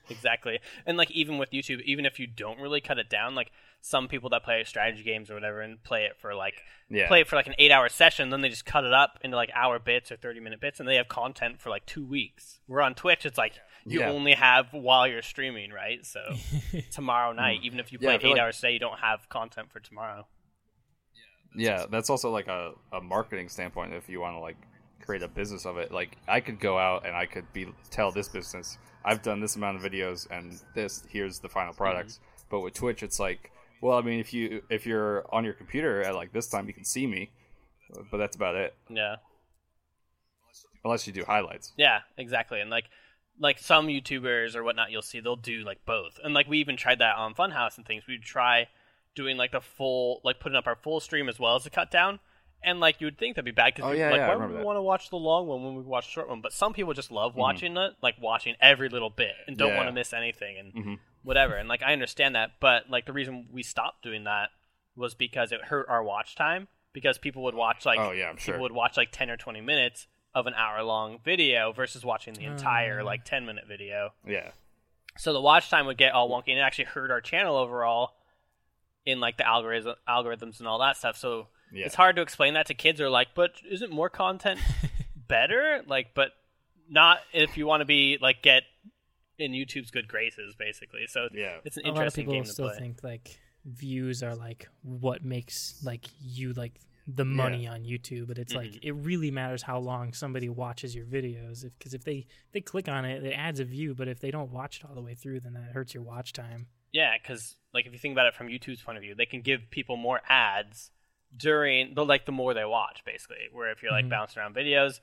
exactly. 0.09 0.59
And 0.85 0.97
like 0.97 1.11
even 1.11 1.37
with 1.37 1.51
YouTube, 1.51 1.81
even 1.83 2.05
if 2.05 2.19
you 2.19 2.27
don't 2.27 2.59
really 2.59 2.81
cut 2.81 2.97
it 2.99 3.09
down, 3.09 3.35
like 3.35 3.51
some 3.81 4.07
people 4.09 4.29
that 4.31 4.43
play 4.43 4.63
strategy 4.65 5.03
games 5.03 5.29
or 5.29 5.35
whatever 5.35 5.61
and 5.61 5.81
play 5.83 6.03
it 6.05 6.17
for 6.19 6.35
like 6.35 6.55
Yeah. 6.89 7.07
play 7.07 7.21
it 7.21 7.27
for 7.27 7.35
like 7.35 7.47
an 7.47 7.55
eight 7.59 7.71
hour 7.71 7.87
session, 7.89 8.29
then 8.29 8.41
they 8.41 8.49
just 8.49 8.65
cut 8.65 8.83
it 8.83 8.93
up 8.93 9.19
into 9.23 9.37
like 9.37 9.51
hour 9.55 9.79
bits 9.79 10.11
or 10.11 10.17
thirty 10.17 10.39
minute 10.39 10.59
bits, 10.59 10.79
and 10.79 10.89
they 10.89 10.95
have 10.95 11.07
content 11.07 11.61
for 11.61 11.69
like 11.69 11.85
two 11.85 12.05
weeks. 12.05 12.59
We're 12.67 12.81
on 12.81 12.95
Twitch, 12.95 13.25
it's 13.25 13.37
like 13.37 13.53
you 13.85 14.01
Yeah. 14.01 14.09
only 14.09 14.33
have 14.33 14.73
while 14.73 15.07
you're 15.07 15.21
streaming, 15.21 15.71
right? 15.71 16.05
So 16.05 16.19
tomorrow 16.91 17.31
night, 17.31 17.59
even 17.63 17.79
if 17.79 17.91
you 17.93 17.99
Mm. 17.99 18.01
Yeah, 18.03 18.17
play 18.17 18.29
eight 18.29 18.33
like- 18.33 18.41
hours 18.41 18.55
today, 18.57 18.73
you 18.73 18.79
don't 18.79 18.99
have 18.99 19.29
content 19.29 19.71
for 19.71 19.79
tomorrow. 19.79 20.27
Yeah, 21.55 21.85
that's 21.89 22.09
also 22.09 22.31
like 22.31 22.47
a, 22.47 22.73
a 22.93 23.01
marketing 23.01 23.49
standpoint 23.49 23.93
if 23.93 24.07
you 24.09 24.19
want 24.21 24.35
to 24.35 24.39
like 24.39 24.57
create 25.03 25.23
a 25.23 25.27
business 25.27 25.65
of 25.65 25.77
it. 25.77 25.91
Like 25.91 26.17
I 26.27 26.39
could 26.39 26.59
go 26.59 26.77
out 26.77 27.05
and 27.05 27.15
I 27.15 27.25
could 27.25 27.51
be 27.53 27.67
tell 27.89 28.11
this 28.11 28.27
business 28.27 28.77
I've 29.03 29.21
done 29.21 29.39
this 29.39 29.55
amount 29.55 29.77
of 29.77 29.91
videos 29.91 30.27
and 30.29 30.59
this 30.75 31.03
here's 31.09 31.39
the 31.39 31.49
final 31.49 31.73
mm-hmm. 31.73 31.83
products. 31.83 32.19
But 32.49 32.61
with 32.61 32.73
Twitch 32.73 33.03
it's 33.03 33.19
like 33.19 33.51
well, 33.81 33.97
I 33.97 34.01
mean 34.01 34.19
if 34.19 34.33
you 34.33 34.61
if 34.69 34.85
you're 34.85 35.25
on 35.33 35.43
your 35.43 35.53
computer 35.53 36.03
at 36.03 36.15
like 36.15 36.33
this 36.33 36.47
time 36.47 36.67
you 36.67 36.73
can 36.73 36.85
see 36.85 37.07
me, 37.07 37.31
but 38.11 38.17
that's 38.17 38.35
about 38.35 38.55
it. 38.55 38.75
Yeah. 38.89 39.15
Unless 40.83 41.07
you 41.07 41.13
do 41.13 41.23
highlights. 41.25 41.73
Yeah, 41.77 41.99
exactly. 42.17 42.61
And 42.61 42.69
like 42.69 42.85
like 43.39 43.57
some 43.57 43.87
YouTubers 43.87 44.55
or 44.55 44.63
whatnot 44.63 44.91
you'll 44.91 45.01
see 45.01 45.19
they'll 45.21 45.35
do 45.35 45.63
like 45.63 45.85
both. 45.85 46.19
And 46.23 46.33
like 46.33 46.47
we 46.47 46.59
even 46.59 46.77
tried 46.77 46.99
that 46.99 47.15
on 47.15 47.33
Funhaus 47.33 47.77
and 47.77 47.85
things. 47.85 48.03
We'd 48.07 48.21
try 48.21 48.67
doing 49.15 49.37
like 49.37 49.51
the 49.51 49.61
full 49.61 50.21
like 50.23 50.39
putting 50.39 50.55
up 50.55 50.67
our 50.67 50.75
full 50.75 50.99
stream 50.99 51.27
as 51.29 51.39
well 51.39 51.55
as 51.55 51.65
a 51.65 51.69
cut 51.69 51.91
down. 51.91 52.19
And 52.61 52.81
like 52.81 52.99
you 52.99 53.07
would 53.07 53.17
think 53.17 53.35
that'd 53.35 53.45
be 53.45 53.51
bad 53.51 53.73
because 53.75 53.89
Oh, 53.89 53.93
yeah, 53.93 54.09
like 54.09 54.17
yeah, 54.17 54.27
why 54.27 54.35
would 54.35 54.49
we 54.49 54.57
that. 54.57 54.65
want 54.65 54.75
to 54.77 54.81
watch 54.81 55.09
the 55.09 55.15
long 55.15 55.47
one 55.47 55.63
when 55.63 55.75
we 55.75 55.81
watch 55.81 56.07
the 56.07 56.11
short 56.11 56.27
one? 56.29 56.41
But 56.41 56.51
some 56.51 56.73
people 56.73 56.93
just 56.93 57.09
love 57.11 57.31
Mm-hmm. 57.31 57.39
watching 57.39 57.77
it, 57.77 57.93
like 58.01 58.15
watching 58.21 58.55
every 58.59 58.89
little 58.89 59.09
bit 59.09 59.31
and 59.47 59.55
don't 59.57 59.69
Yeah. 59.69 59.77
want 59.77 59.87
to 59.87 59.93
miss 59.93 60.11
anything 60.11 60.57
and 60.57 60.73
Mhm. 60.73 60.99
whatever. 61.23 61.55
And 61.55 61.69
like 61.69 61.81
I 61.81 61.93
understand 61.93 62.35
that, 62.35 62.59
but 62.59 62.89
like 62.89 63.05
the 63.05 63.13
reason 63.13 63.47
we 63.51 63.63
stopped 63.63 64.03
doing 64.03 64.25
that 64.25 64.49
was 64.95 65.15
because 65.15 65.53
it 65.53 65.65
hurt 65.65 65.85
our 65.87 66.03
watch 66.03 66.35
time 66.35 66.67
because 66.91 67.17
people 67.17 67.43
would 67.43 67.55
watch 67.55 67.85
like 67.85 67.97
Oh, 67.99 68.11
yeah, 68.11 68.29
I'm 68.29 68.35
sure. 68.37 68.53
people 68.55 68.63
would 68.63 68.71
watch 68.73 68.97
like 68.97 69.11
10 69.13 69.29
or 69.29 69.37
20 69.37 69.61
minutes 69.61 70.07
of 70.35 70.45
an 70.45 70.53
hour 70.55 70.83
long 70.83 71.19
video 71.23 71.71
versus 71.71 72.03
watching 72.03 72.33
the 72.33 72.43
entire 72.45 72.99
Oh. 72.99 73.05
like 73.05 73.23
10 73.23 73.45
minute 73.45 73.65
video. 73.67 74.13
Yeah. 74.27 74.51
So 75.17 75.31
the 75.31 75.39
watch 75.41 75.69
time 75.69 75.85
would 75.85 75.97
get 75.97 76.11
all 76.11 76.29
wonky 76.29 76.49
and 76.49 76.59
it 76.59 76.61
actually 76.61 76.85
hurt 76.85 77.09
our 77.09 77.21
channel 77.21 77.55
overall 77.55 78.15
in 79.05 79.19
like 79.19 79.37
the 79.37 79.47
algorithm 79.47 79.95
algorithms 80.07 80.59
and 80.59 80.67
all 80.67 80.79
that 80.79 80.97
stuff. 80.97 81.17
So 81.17 81.47
Yeah. 81.71 81.85
it's 81.85 81.95
hard 81.95 82.15
to 82.17 82.21
explain 82.21 82.53
that 82.55 82.65
to 82.67 82.73
kids. 82.73 82.97
They're 82.99 83.09
like, 83.09 83.29
but 83.35 83.51
isn't 83.69 83.91
more 83.91 84.09
content 84.09 84.59
better? 85.15 85.81
Like, 85.87 86.13
but 86.13 86.31
not 86.89 87.19
if 87.33 87.57
you 87.57 87.65
want 87.65 87.81
to 87.81 87.85
be 87.85 88.17
like 88.21 88.41
get 88.41 88.63
in 89.37 89.51
YouTube's 89.51 89.91
good 89.91 90.07
graces, 90.07 90.55
basically. 90.57 91.05
So 91.07 91.29
Yeah. 91.33 91.59
it's 91.63 91.77
an 91.77 91.85
interesting 91.85 91.85
a 91.85 91.89
lot 91.89 91.89
of 91.89 91.97
interesting 91.97 92.23
people 92.25 92.33
game 92.33 92.43
to 92.43 92.49
still 92.51 92.69
play. 92.69 92.77
think 92.77 93.03
like 93.03 93.39
views 93.65 94.23
are 94.23 94.35
like 94.35 94.67
what 94.81 95.23
makes 95.23 95.81
like 95.83 96.05
you 96.21 96.53
like 96.53 96.73
the 97.07 97.25
money 97.25 97.65
on 97.67 97.83
YouTube, 97.83 98.27
but 98.27 98.37
it's 98.37 98.53
like 98.53 98.69
Mhm. 98.71 98.79
it 98.83 98.91
really 98.91 99.31
matters 99.31 99.63
how 99.63 99.79
long 99.79 100.13
somebody 100.13 100.47
watches 100.49 100.93
your 100.93 101.05
videos. 101.05 101.63
Because 101.77 101.93
if, 101.95 102.03
they 102.03 102.27
they 102.51 102.61
click 102.61 102.87
on 102.87 103.03
it, 103.05 103.23
it 103.23 103.31
adds 103.31 103.59
a 103.59 103.65
view, 103.65 103.95
but 103.95 104.07
if 104.07 104.19
they 104.19 104.29
don't 104.29 104.51
watch 104.51 104.77
it 104.79 104.85
all 104.87 104.93
the 104.93 105.01
way 105.01 105.15
through, 105.15 105.39
then 105.39 105.53
that 105.53 105.71
hurts 105.71 105.93
your 105.93 106.03
watch 106.03 106.33
time. 106.33 106.67
Yeah, 106.91 107.15
because 107.17 107.55
like 107.73 107.85
if 107.85 107.93
you 107.93 107.99
think 107.99 108.13
about 108.13 108.27
it 108.27 108.33
from 108.35 108.47
YouTube's 108.47 108.81
point 108.81 108.97
of 108.97 109.03
view, 109.03 109.15
they 109.15 109.25
can 109.25 109.41
give 109.41 109.69
people 109.69 109.97
more 109.97 110.21
ads 110.27 110.91
during 111.35 111.93
the 111.93 112.03
like 112.05 112.25
the 112.25 112.31
more 112.31 112.53
they 112.53 112.65
watch, 112.65 113.03
basically. 113.05 113.47
Where 113.51 113.71
if 113.71 113.83
you're 113.83 113.91
like 113.91 114.05
Mhm. 114.05 114.09
bouncing 114.09 114.41
around 114.41 114.55
videos, 114.55 114.99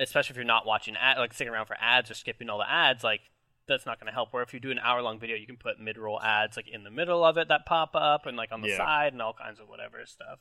especially 0.00 0.32
if 0.34 0.36
you're 0.36 0.44
not 0.44 0.66
watching 0.66 0.96
ad, 0.96 1.18
like 1.18 1.32
sticking 1.34 1.52
around 1.52 1.66
for 1.66 1.76
ads 1.80 2.10
or 2.10 2.14
skipping 2.14 2.48
all 2.50 2.58
the 2.58 2.70
ads, 2.70 3.04
like 3.04 3.22
that's 3.66 3.86
not 3.86 3.98
going 4.00 4.06
to 4.08 4.12
help. 4.12 4.32
Where 4.32 4.42
if 4.42 4.54
you 4.54 4.60
do 4.60 4.70
an 4.70 4.78
hour 4.78 5.02
long 5.02 5.18
video, 5.20 5.36
you 5.36 5.46
can 5.46 5.56
put 5.56 5.80
mid 5.80 5.98
roll 5.98 6.20
ads 6.20 6.56
like 6.56 6.68
in 6.68 6.84
the 6.84 6.90
middle 6.90 7.24
of 7.24 7.36
it 7.36 7.48
that 7.48 7.66
pop 7.66 7.90
up 7.94 8.26
and 8.26 8.36
like 8.36 8.52
on 8.52 8.60
the 8.60 8.68
Yeah. 8.68 8.76
side 8.76 9.12
and 9.12 9.22
all 9.22 9.32
kinds 9.34 9.60
of 9.60 9.68
whatever 9.68 10.04
stuff. 10.06 10.38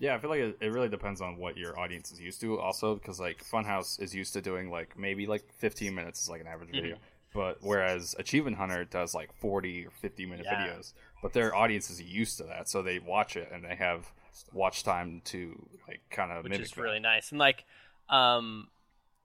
Yeah, 0.00 0.14
I 0.14 0.18
feel 0.20 0.30
like 0.30 0.40
it, 0.40 0.56
it 0.60 0.68
really 0.68 0.88
depends 0.88 1.20
on 1.20 1.36
what 1.38 1.56
your 1.56 1.78
audience 1.78 2.12
is 2.12 2.20
used 2.20 2.40
to, 2.42 2.58
also 2.60 2.94
because 2.94 3.18
like 3.18 3.44
Funhaus 3.44 4.00
is 4.00 4.14
used 4.14 4.32
to 4.34 4.40
doing 4.40 4.70
like 4.70 4.96
maybe 4.96 5.26
like 5.26 5.52
15 5.54 5.94
minutes 5.94 6.22
is 6.22 6.28
like 6.28 6.40
an 6.40 6.46
average 6.46 6.70
video, 6.70 6.96
but 7.34 7.58
whereas 7.60 8.14
Achievement 8.18 8.56
Hunter 8.56 8.84
does 8.84 9.14
like 9.14 9.32
40 9.40 9.86
or 9.86 9.90
50 9.90 10.26
minute 10.26 10.46
Yeah. 10.48 10.66
videos, 10.68 10.92
but 11.22 11.32
their 11.32 11.54
audience 11.54 11.90
is 11.90 12.00
used 12.00 12.38
to 12.38 12.44
that, 12.44 12.68
so 12.68 12.82
they 12.82 12.98
watch 12.98 13.36
it 13.36 13.50
and 13.52 13.64
they 13.64 13.74
have 13.76 14.12
watch 14.52 14.82
time 14.84 15.20
to 15.26 15.68
like 15.88 16.00
kind 16.10 16.30
of 16.32 16.44
which 16.44 16.58
is 16.58 16.70
that. 16.70 16.80
really 16.80 17.00
nice. 17.00 17.30
And 17.30 17.38
like, 17.38 17.64
um, 18.08 18.68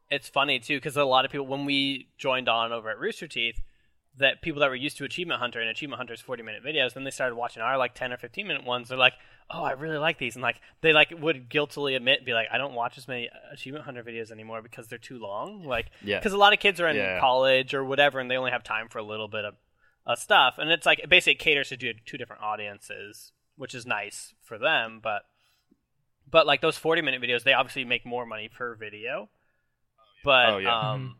it's 0.09 0.27
funny 0.27 0.59
too 0.59 0.77
because 0.77 0.97
a 0.97 1.05
lot 1.05 1.25
of 1.25 1.31
people 1.31 1.47
when 1.47 1.65
we 1.65 2.07
joined 2.17 2.49
on 2.49 2.71
over 2.71 2.89
at 2.89 2.99
Rooster 2.99 3.27
Teeth, 3.27 3.61
that 4.17 4.41
people 4.41 4.59
that 4.61 4.69
were 4.69 4.75
used 4.75 4.97
to 4.97 5.05
Achievement 5.05 5.39
Hunter 5.39 5.59
and 5.59 5.69
Achievement 5.69 5.97
Hunter's 5.97 6.21
forty 6.21 6.43
minute 6.43 6.63
videos, 6.63 6.93
then 6.93 7.03
they 7.03 7.09
started 7.11 7.35
watching 7.35 7.63
our 7.63 7.77
like 7.77 7.95
ten 7.95 8.11
or 8.13 8.17
fifteen 8.17 8.47
minute 8.47 8.63
ones. 8.63 8.89
They're 8.89 8.97
like, 8.97 9.13
oh, 9.49 9.63
I 9.63 9.71
really 9.71 9.97
like 9.97 10.17
these, 10.17 10.35
and 10.35 10.43
like 10.43 10.59
they 10.81 10.93
like 10.93 11.13
would 11.19 11.49
guiltily 11.49 11.95
admit, 11.95 12.25
be 12.25 12.33
like, 12.33 12.47
I 12.51 12.57
don't 12.57 12.73
watch 12.73 12.97
as 12.97 13.07
many 13.07 13.29
Achievement 13.51 13.85
Hunter 13.85 14.03
videos 14.03 14.31
anymore 14.31 14.61
because 14.61 14.87
they're 14.87 14.97
too 14.97 15.19
long. 15.19 15.63
Like, 15.63 15.87
Yeah. 16.03 16.19
because 16.19 16.33
a 16.33 16.37
lot 16.37 16.53
of 16.53 16.59
kids 16.59 16.79
are 16.81 16.87
in 16.87 16.95
Yeah. 16.95 17.19
college 17.19 17.73
or 17.73 17.83
whatever, 17.83 18.19
and 18.19 18.29
they 18.31 18.37
only 18.37 18.51
have 18.51 18.63
time 18.63 18.87
for 18.89 18.97
a 18.99 19.03
little 19.03 19.27
bit 19.27 19.45
of 19.45 19.55
uh, 20.05 20.15
stuff, 20.15 20.55
and 20.57 20.69
it's 20.71 20.85
like 20.85 21.07
basically 21.07 21.33
it 21.33 21.39
caters 21.39 21.69
to 21.69 21.77
two, 21.77 22.17
different 22.17 22.41
audiences, 22.41 23.31
which 23.55 23.73
is 23.73 23.85
nice 23.85 24.33
for 24.41 24.57
them, 24.57 24.99
but 25.01 25.23
but 26.29 26.45
like 26.47 26.61
those 26.61 26.77
40 26.77 27.01
minute 27.03 27.21
videos 27.21 27.43
they 27.43 27.53
obviously 27.53 27.85
make 27.85 28.05
more 28.05 28.25
money 28.25 28.49
per 28.49 28.73
video 28.75 29.29
but 30.23 30.49
Oh, 30.49 30.57
yeah. 30.57 30.91
um 30.93 31.17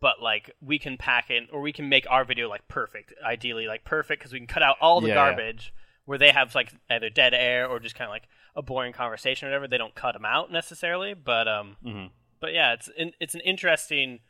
but 0.00 0.22
like 0.22 0.50
we 0.60 0.78
can 0.78 0.96
pack 0.96 1.28
it 1.30 1.48
or 1.52 1.60
we 1.60 1.72
can 1.72 1.88
make 1.88 2.06
our 2.10 2.24
video 2.24 2.48
like 2.48 2.66
perfect, 2.68 3.12
ideally 3.24 3.66
like 3.66 3.84
perfect 3.84 4.20
because 4.20 4.32
we 4.32 4.38
can 4.38 4.46
cut 4.46 4.62
out 4.62 4.76
all 4.80 5.00
the 5.00 5.08
yeah. 5.08 5.14
garbage 5.14 5.72
where 6.04 6.18
they 6.18 6.30
have 6.30 6.54
like 6.54 6.72
either 6.90 7.10
dead 7.10 7.34
air 7.34 7.66
or 7.66 7.78
just 7.80 7.94
kind 7.94 8.08
of 8.08 8.12
like 8.12 8.28
a 8.56 8.62
boring 8.62 8.92
conversation 8.92 9.46
or 9.46 9.50
whatever. 9.50 9.68
They 9.68 9.78
don't 9.78 9.94
cut 9.94 10.12
them 10.12 10.24
out 10.24 10.50
necessarily, 10.50 11.14
but 11.14 11.48
um, 11.48 11.76
Mhm. 11.84 12.10
but 12.40 12.52
yeah, 12.52 12.72
it's 12.74 12.88
in, 12.96 13.12
it's 13.20 13.34
an 13.34 13.40
interesting 13.40 14.20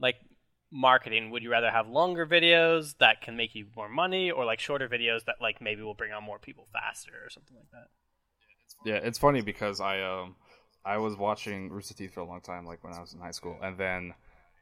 like 0.00 0.16
marketing. 0.70 1.30
Would 1.30 1.42
you 1.42 1.50
rather 1.50 1.70
have 1.70 1.88
longer 1.88 2.26
videos 2.26 2.98
that 2.98 3.20
can 3.20 3.36
make 3.36 3.54
you 3.54 3.66
more 3.76 3.88
money, 3.88 4.30
or 4.30 4.44
like 4.44 4.60
shorter 4.60 4.88
videos 4.88 5.24
that 5.26 5.36
like 5.40 5.60
maybe 5.60 5.82
will 5.82 5.94
bring 5.94 6.12
on 6.12 6.24
more 6.24 6.38
people 6.38 6.66
faster 6.72 7.12
or 7.24 7.30
something 7.30 7.56
like 7.56 7.70
that? 7.70 7.88
Yeah, 8.84 8.96
it's 8.96 9.18
funny 9.18 9.40
because 9.40 9.80
I 9.80 10.02
um 10.02 10.36
I 10.84 10.98
was 10.98 11.16
watching 11.16 11.70
Rooster 11.70 11.94
Teeth 11.94 12.12
for 12.12 12.20
a 12.20 12.26
long 12.26 12.40
time, 12.40 12.66
like 12.66 12.82
when 12.84 12.92
I 12.92 13.00
was 13.00 13.14
in 13.14 13.20
high 13.20 13.30
school, 13.30 13.58
and 13.62 13.78
then 13.78 14.14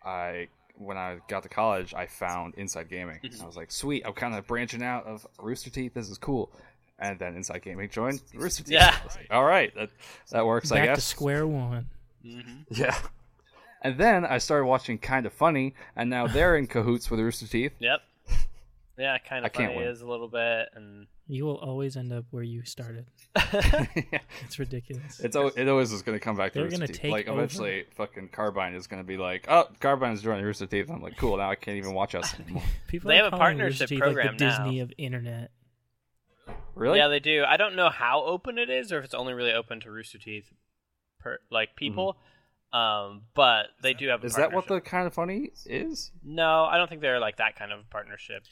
I 0.05 0.49
when 0.75 0.97
I 0.97 1.19
got 1.29 1.43
to 1.45 1.49
college, 1.49 1.95
I 1.95 2.07
found 2.07 2.55
Inside 2.57 2.89
Gaming. 2.89 3.19
Mm-hmm. 3.23 3.43
I 3.43 3.47
was 3.47 3.57
like, 3.57 3.71
sweet, 3.71 4.03
I'm 4.07 4.13
kind 4.15 4.35
of 4.35 4.47
branching 4.47 4.83
out 4.83 5.07
of 5.07 5.27
Rooster 5.39 5.71
Teeth. 5.71 5.95
This 5.95 6.09
is 6.09 6.19
cool. 6.19 6.51
And 6.99 7.19
then 7.19 7.37
Inside 7.37 7.63
Gaming 7.63 7.89
joined 7.91 8.21
Rooster 8.35 8.63
Teeth. 8.65 8.73
Yeah. 8.73 8.97
Like, 9.17 9.27
All 9.31 9.45
right, 9.45 9.75
that 9.75 9.91
that 10.31 10.47
works, 10.47 10.71
I 10.73 10.77
Back 10.77 10.87
guess. 10.89 10.97
to 10.99 11.03
square 11.03 11.47
one. 11.47 11.87
Mm-hmm. 12.25 12.63
Yeah. 12.71 12.97
And 13.83 13.99
then 13.99 14.25
I 14.25 14.39
started 14.39 14.67
watching 14.67 14.99
Kind 14.99 15.27
of 15.27 15.33
Funny, 15.33 15.75
and 15.97 16.09
now 16.09 16.29
they're 16.29 16.57
in 16.57 16.69
cahoots 16.69 17.11
with 17.11 17.19
Rooster 17.19 17.49
Teeth. 17.49 17.73
Yep. 17.81 18.01
Yeah, 18.99 19.17
kind 19.19 19.45
of 19.47 19.53
can't 19.53 19.73
funny 19.75 19.87
is 19.87 20.03
a 20.03 20.07
little 20.07 20.29
bit, 20.29 20.69
and 20.75 21.07
You 21.27 21.45
will 21.47 21.57
always 21.57 21.97
end 21.97 22.13
up 22.13 22.27
where 22.31 22.43
you 22.43 22.63
started. 22.65 23.07
It's 24.45 24.59
ridiculous. 24.59 25.21
It's 25.21 25.35
al- 25.37 25.49
it 25.57 25.69
always 25.69 25.93
is 25.93 26.03
going 26.03 26.19
to 26.19 26.23
come 26.23 26.37
back 26.37 26.53
to 26.53 26.59
They're 26.59 26.65
Rooster 26.65 26.79
gonna 26.79 26.87
Teeth. 26.89 27.01
take 27.01 27.13
like 27.13 27.29
over. 27.29 27.39
eventually, 27.41 27.85
fucking 27.97 28.29
Carbine 28.29 28.75
is 28.75 28.87
going 28.87 29.03
to 29.03 29.07
be 29.07 29.17
like, 29.17 29.47
"Oh, 29.49 29.69
Carbine's 29.81 30.21
joining 30.23 30.45
Rooster 30.45 30.67
Teeth." 30.67 30.91
I'm 30.91 31.01
like, 31.01 31.17
"Cool, 31.17 31.37
now 31.39 31.51
I 31.51 31.55
can't 31.55 31.79
even 31.79 31.95
watch 31.95 32.15
us 32.15 32.39
anymore." 32.39 32.63
People 32.89 33.09
They 33.09 33.17
have 33.17 33.27
a 33.27 33.31
calling 33.31 33.41
partnership 33.59 33.89
Teeth 33.89 33.99
program 34.01 34.27
like 34.27 34.39
the 34.39 34.45
now. 34.45 34.59
Disney 34.65 34.81
of 34.81 34.93
internet. 34.99 35.51
really? 36.75 36.99
yeah, 36.99 37.09
they 37.09 37.21
do. 37.21 37.45
I 37.47 37.57
don't 37.57 37.77
know 37.77 37.89
how 37.89 38.25
open 38.25 38.59
it 38.59 38.69
is, 38.71 38.93
or 38.93 38.99
if 38.99 39.05
it's 39.05 39.15
only 39.15 39.33
really 39.33 39.53
open 39.53 39.81
to 39.81 39.91
Rooster 39.91 40.19
Teeth, 40.19 40.53
per 41.19 41.39
like 41.51 41.77
people. 41.77 42.17
Um, 42.73 43.23
but 43.35 43.67
they 43.83 43.93
do 43.95 44.09
have. 44.09 44.21
A 44.21 44.23
Mm-hmm. 44.23 44.27
is 44.27 44.35
that 44.37 44.53
what 44.53 44.67
the 44.67 44.81
kind 44.81 45.07
of 45.07 45.15
funny 45.15 45.51
is? 45.67 46.11
No, 46.25 46.65
I 46.65 46.77
don't 46.79 46.89
think 46.89 47.01
they're 47.01 47.21
like 47.21 47.37
that 47.37 47.57
kind 47.57 47.71
of 47.73 47.89
partnership. 47.91 48.45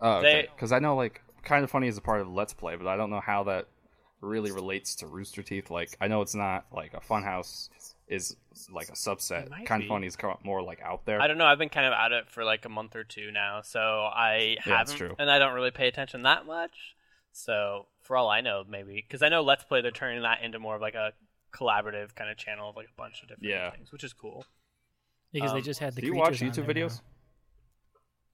Oh, 0.00 0.20
They- 0.20 0.38
okay. 0.40 0.48
Because 0.54 0.72
I 0.72 0.78
know 0.78 0.96
like 0.96 1.22
kind 1.42 1.64
of 1.64 1.70
funny 1.70 1.88
is 1.88 1.96
a 1.96 2.00
part 2.02 2.20
of 2.20 2.28
Let's 2.28 2.52
Play, 2.54 2.76
but 2.76 2.86
I 2.86 2.96
don't 2.96 3.10
know 3.10 3.20
how 3.20 3.44
that 3.44 3.66
really 4.20 4.50
relates 4.52 4.94
to 4.96 5.06
Rooster 5.06 5.42
Teeth. 5.42 5.70
Like, 5.70 5.96
I 6.00 6.08
know 6.08 6.22
it's 6.22 6.34
not 6.34 6.64
like 6.72 6.94
a 6.94 7.00
Funhaus 7.00 7.68
is 8.08 8.36
like 8.70 8.88
a 8.88 8.92
subset. 8.92 9.50
Kind 9.66 9.82
of 9.82 9.88
funny 9.88 10.06
is 10.06 10.16
more 10.42 10.62
like 10.62 10.80
out 10.80 11.04
there. 11.04 11.20
I 11.20 11.26
don't 11.26 11.36
know. 11.38 11.44
I've 11.46 11.58
been 11.58 11.68
kind 11.68 11.86
of 11.86 11.92
at 11.92 12.12
it 12.12 12.30
for 12.30 12.44
like 12.44 12.64
a 12.64 12.68
month 12.68 12.96
or 12.96 13.04
two 13.04 13.30
now, 13.30 13.60
so 13.62 13.80
I 13.80 14.56
Yeah, 14.66 14.76
that's 14.78 14.92
haven't, 14.92 14.96
true. 15.08 15.16
and 15.18 15.30
I 15.30 15.38
don't 15.38 15.54
really 15.54 15.70
pay 15.70 15.88
attention 15.88 16.22
that 16.22 16.46
much. 16.46 16.96
So 17.32 17.86
for 18.02 18.16
all 18.16 18.28
I 18.30 18.40
know, 18.40 18.64
maybe 18.68 18.94
because 18.96 19.22
I 19.22 19.28
know 19.28 19.42
Let's 19.42 19.64
Play, 19.64 19.80
they're 19.82 19.90
turning 19.90 20.22
that 20.22 20.42
into 20.42 20.58
more 20.58 20.76
of 20.76 20.80
like 20.82 20.94
a 20.94 21.12
collaborative 21.52 22.14
kind 22.14 22.30
of 22.30 22.36
channel 22.36 22.70
of 22.70 22.76
like 22.76 22.88
a 22.88 22.96
bunch 22.96 23.22
of 23.22 23.28
different 23.28 23.48
Yeah. 23.50 23.70
things, 23.70 23.92
which 23.92 24.04
is 24.04 24.12
cool. 24.12 24.44
Because 25.32 25.50
Um, 25.50 25.56
they 25.58 25.62
just 25.62 25.80
had 25.80 25.94
the 25.94 26.00
Do 26.00 26.06
you 26.06 26.14
watch 26.14 26.40
YouTube 26.40 26.66
videos? 26.66 26.96
now. 27.00 27.04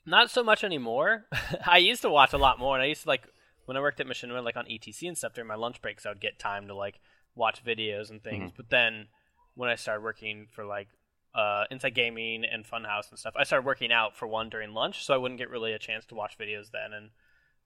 Not 0.06 0.30
so 0.30 0.42
much 0.42 0.64
anymore. 0.64 1.26
I 1.66 1.78
used 1.78 2.02
to 2.02 2.10
watch 2.10 2.32
a 2.32 2.38
lot 2.38 2.58
more, 2.58 2.74
and 2.74 2.82
I 2.82 2.86
used 2.86 3.02
to 3.02 3.08
like 3.08 3.28
when 3.66 3.76
I 3.76 3.80
worked 3.80 4.00
at 4.00 4.06
Machinima, 4.06 4.42
like 4.42 4.56
on 4.56 4.66
ETC 4.66 5.06
and 5.06 5.16
stuff 5.16 5.34
during 5.34 5.48
my 5.48 5.54
lunch 5.54 5.80
breaks, 5.80 6.04
I 6.04 6.08
would 6.08 6.20
get 6.20 6.38
time 6.38 6.66
to 6.66 6.74
like 6.74 7.00
watch 7.34 7.64
videos 7.64 8.10
and 8.10 8.22
things. 8.22 8.50
Mm-hmm. 8.50 8.56
But 8.56 8.70
then 8.70 9.06
when 9.54 9.70
I 9.70 9.76
started 9.76 10.02
working 10.02 10.46
for 10.50 10.64
like 10.64 10.88
uh, 11.34 11.64
Inside 11.70 11.94
Gaming 11.94 12.44
and 12.44 12.64
Funhaus 12.64 13.10
and 13.10 13.18
stuff, 13.18 13.34
I 13.36 13.44
started 13.44 13.66
working 13.66 13.92
out 13.92 14.16
for 14.16 14.26
one 14.26 14.48
during 14.48 14.72
lunch, 14.72 15.04
so 15.04 15.14
I 15.14 15.18
wouldn't 15.18 15.38
get 15.38 15.50
really 15.50 15.72
a 15.72 15.78
chance 15.78 16.04
to 16.06 16.14
watch 16.14 16.38
videos 16.38 16.70
then 16.72 16.92
and 16.92 17.10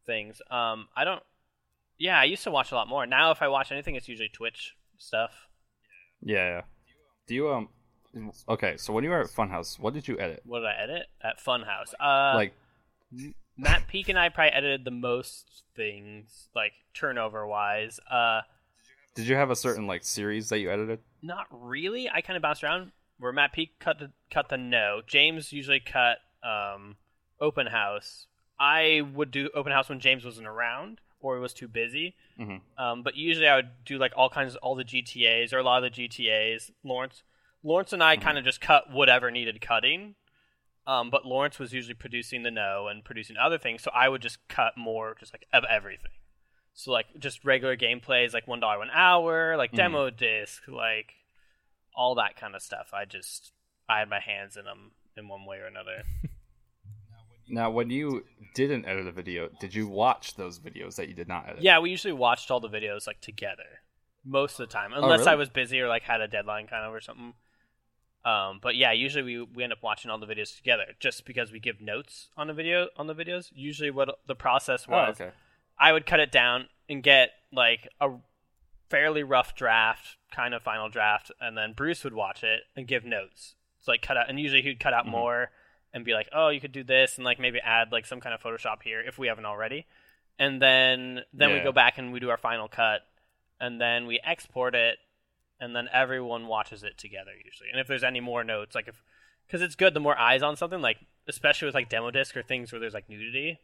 things. 0.05 0.43
Um, 0.51 0.89
I 0.97 1.05
don't. 1.05 1.23
Yeah, 1.97 2.19
I 2.19 2.25
used 2.25 2.45
to 2.45 2.51
watch 2.51 2.73
a 2.73 2.75
lot 2.75 2.89
more. 2.89 3.07
Now, 3.07 3.31
if 3.31 3.41
I 3.41 3.49
watch 3.49 3.71
anything, 3.71 3.95
it's 3.95 4.09
usually 4.09 4.29
Twitch 4.29 4.75
stuff. 4.99 5.47
Yeah, 6.21 6.49
yeah. 6.49 6.61
Do 7.27 7.35
you 7.35 7.51
um? 7.51 7.69
Okay, 8.49 8.77
so 8.77 8.93
when 8.93 9.05
you 9.05 9.11
were 9.11 9.21
at 9.21 9.29
Funhaus, 9.29 9.79
what 9.79 9.95
did 9.95 10.07
you 10.09 10.19
edit? 10.19 10.43
What 10.45 10.61
did 10.61 10.67
I 10.67 10.83
edit 10.83 11.07
at 11.23 11.39
Funhaus? 11.45 11.95
Uh, 12.01 12.37
like, 12.37 12.55
Matt 13.57 13.87
Peake 13.89 14.09
and 14.09 14.19
I 14.19 14.29
probably 14.29 14.53
edited 14.53 14.85
the 14.85 14.91
most 14.91 15.63
things, 15.77 16.49
like 16.55 16.73
turnover 16.93 17.47
wise. 17.47 18.01
Uh, 18.11 18.43
did 19.15 19.27
you 19.27 19.37
have 19.37 19.51
a 19.51 19.57
certain 19.57 19.87
like 19.87 20.05
series 20.05 20.49
that 20.49 20.59
you 20.59 20.71
edited? 20.71 21.01
not 21.23 21.47
really. 21.51 22.11
I 22.11 22.21
kind 22.21 22.37
of 22.37 22.43
bounced 22.43 22.63
around. 22.63 22.93
Where 23.19 23.33
Matt 23.33 23.53
Peake 23.53 23.79
cut 23.79 24.01
the 24.01 24.11
cut 24.31 24.49
the 24.49 24.57
no. 24.57 25.01
James 25.07 25.53
usually 25.53 25.81
cut 25.81 26.19
um, 26.43 26.97
Open 27.41 27.69
Haus. 27.69 28.27
I 28.59 29.03
would 29.15 29.31
do 29.31 29.51
Open 29.55 29.73
Haus 29.73 29.89
when 29.89 30.01
James 30.01 30.25
wasn't 30.25 30.49
around 30.49 31.01
or 31.21 31.37
he 31.37 31.41
was 31.41 31.55
too 31.55 31.69
busy. 31.69 32.15
Mhm. 32.39 32.61
Um, 32.77 33.03
but 33.03 33.17
usually 33.17 33.47
I 33.49 33.57
would 33.57 33.71
do 33.85 33.99
like 33.99 34.13
all 34.17 34.29
kinds, 34.29 34.55
of 34.55 34.61
all 34.63 34.75
the 34.75 34.85
GTA's 34.85 35.53
or 35.53 35.59
a 35.59 35.63
lot 35.63 35.83
of 35.83 35.93
the 35.95 36.03
GTA's. 36.03 36.71
Lawrence, 36.83 37.23
Lawrence 37.65 37.93
and 37.93 38.03
I 38.03 38.17
kind 38.17 38.39
of 38.39 38.45
just 38.45 38.61
cut 38.61 38.93
whatever 38.93 39.31
needed 39.31 39.61
cutting. 39.61 40.15
Um, 40.87 41.09
but 41.09 41.25
Lawrence 41.25 41.59
was 41.59 41.73
usually 41.73 41.95
producing 41.95 42.43
the 42.43 42.51
no 42.51 42.89
and 42.89 43.03
producing 43.03 43.37
other 43.39 43.57
things, 43.57 43.83
so 43.83 43.91
I 43.95 44.09
would 44.11 44.21
just 44.21 44.47
cut 44.49 44.77
more, 44.77 45.17
just 45.19 45.33
like 45.33 45.47
of 45.53 45.65
everything. 45.69 46.11
So 46.75 46.93
like 46.93 47.07
just 47.19 47.43
regular 47.43 47.77
gameplays, 47.77 48.35
like 48.35 48.47
one 48.47 48.61
dollar 48.61 48.83
an 48.83 48.91
hour, 48.93 49.57
like 49.57 49.73
demo 49.73 50.11
disc, 50.11 50.63
like 50.69 51.15
all 51.97 52.15
that 52.17 52.37
kind 52.37 52.55
of 52.55 52.61
stuff. 52.61 52.91
I 52.93 53.07
just 53.07 53.53
I 53.89 54.01
had 54.01 54.11
my 54.11 54.21
hands 54.21 54.59
in 54.59 54.67
them 54.67 54.91
in 55.17 55.29
one 55.29 55.47
way 55.47 55.59
or 55.59 55.67
another. 55.67 56.03
Now, 57.47 57.71
when 57.71 57.91
you 57.91 58.25
didn't 58.55 58.87
edit 58.87 59.07
a 59.07 59.13
video, 59.13 59.51
did 59.61 59.75
you 59.75 59.87
watch 59.87 60.37
those 60.37 60.59
videos 60.59 60.97
that 60.97 61.09
you 61.09 61.15
did 61.15 61.29
not 61.29 61.47
edit? 61.47 61.63
yeah, 61.63 61.79
we 61.79 61.91
usually 61.91 62.15
watched 62.15 62.51
all 62.51 62.61
the 62.61 62.71
videos 62.71 63.07
like 63.07 63.21
together 63.21 63.83
most 64.25 64.59
of 64.59 64.67
the 64.67 64.73
time, 64.73 64.93
unless 64.95 65.21
really? 65.21 65.33
I 65.33 65.35
was 65.35 65.51
busy 65.51 65.81
or 65.81 65.89
like 65.89 66.03
had 66.03 66.21
a 66.21 66.29
deadline 66.29 66.67
kind 66.67 66.87
of 66.87 66.95
or 66.95 67.01
something. 67.01 67.35
Um, 68.25 68.59
but 68.63 68.75
yeah, 68.77 68.93
usually 68.93 69.23
we 69.23 69.43
we 69.43 69.63
end 69.65 69.73
up 69.73 69.83
watching 69.83 70.11
all 70.11 70.19
the 70.19 70.27
videos 70.27 70.57
together, 70.57 70.85
just 70.99 71.27
because 71.27 71.53
we 71.53 71.61
give 71.61 71.81
notes 71.81 72.29
on 72.37 72.47
the 72.47 72.55
video 72.55 72.89
on 72.97 73.07
the 73.07 73.15
videos. 73.15 73.51
Usually, 73.55 73.91
what 73.91 74.09
the 74.27 74.35
process 74.35 74.87
Oh, 74.89 74.93
was, 74.93 75.21
okay. 75.21 75.33
I 75.79 75.93
would 75.93 76.07
cut 76.07 76.21
it 76.21 76.33
down 76.33 76.69
and 76.89 77.03
get 77.03 77.31
like 77.53 77.89
a 78.01 78.11
fairly 78.89 79.23
rough 79.23 79.55
draft, 79.55 80.17
kind 80.31 80.55
of 80.55 80.63
final 80.63 80.89
draft, 80.89 81.31
and 81.41 81.57
then 81.57 81.73
Bruce 81.75 82.03
would 82.05 82.15
watch 82.15 82.43
it 82.43 82.63
and 82.75 82.87
give 82.87 83.05
notes. 83.05 83.57
It's 83.79 83.89
like 83.89 84.01
cut 84.01 84.17
out, 84.17 84.31
and 84.31 84.41
usually 84.41 84.63
he'd 84.63 84.81
cut 84.81 84.95
out 84.95 85.07
more 85.07 85.51
and 85.93 86.03
be 86.05 86.15
like, 86.15 86.29
"Oh, 86.33 86.49
you 86.49 86.61
could 86.61 86.73
do 86.73 86.83
this," 86.83 87.17
and 87.19 87.25
like 87.27 87.39
maybe 87.39 87.61
add 87.61 87.93
like 87.93 88.07
some 88.07 88.21
kind 88.21 88.35
of 88.35 88.41
Photoshop 88.43 88.83
here 88.83 89.01
if 89.01 89.19
we 89.19 89.27
haven't 89.27 89.45
already. 89.47 89.87
And 90.39 90.63
then 90.63 91.21
then 91.35 91.51
we 91.53 91.61
go 91.61 91.73
back 91.73 91.99
and 91.99 92.11
we 92.13 92.21
do 92.21 92.31
our 92.31 92.39
final 92.39 92.69
cut, 92.69 93.03
and 93.61 93.79
then 93.81 94.07
we 94.07 94.19
export 94.25 94.75
it, 94.75 94.97
and 95.61 95.75
then 95.75 95.89
everyone 95.93 96.47
watches 96.47 96.83
it 96.83 96.99
together 96.99 97.31
usually. 97.45 97.69
And 97.71 97.81
if 97.81 97.87
there's 97.87 98.05
any 98.05 98.21
more 98.21 98.45
notes, 98.45 98.75
like 98.75 98.89
if 98.89 99.03
because 99.47 99.61
it's 99.63 99.75
good, 99.75 99.95
the 99.95 100.01
more 100.01 100.19
eyes 100.19 100.43
on 100.43 100.57
something, 100.57 100.81
like 100.81 100.99
especially 101.29 101.67
with 101.67 101.75
like 101.75 101.89
demo 101.89 102.11
disc 102.11 102.37
or 102.37 102.43
things 102.43 102.73
where 102.73 102.81
there's 102.81 102.95
like 102.95 103.09
nudity 103.09 103.59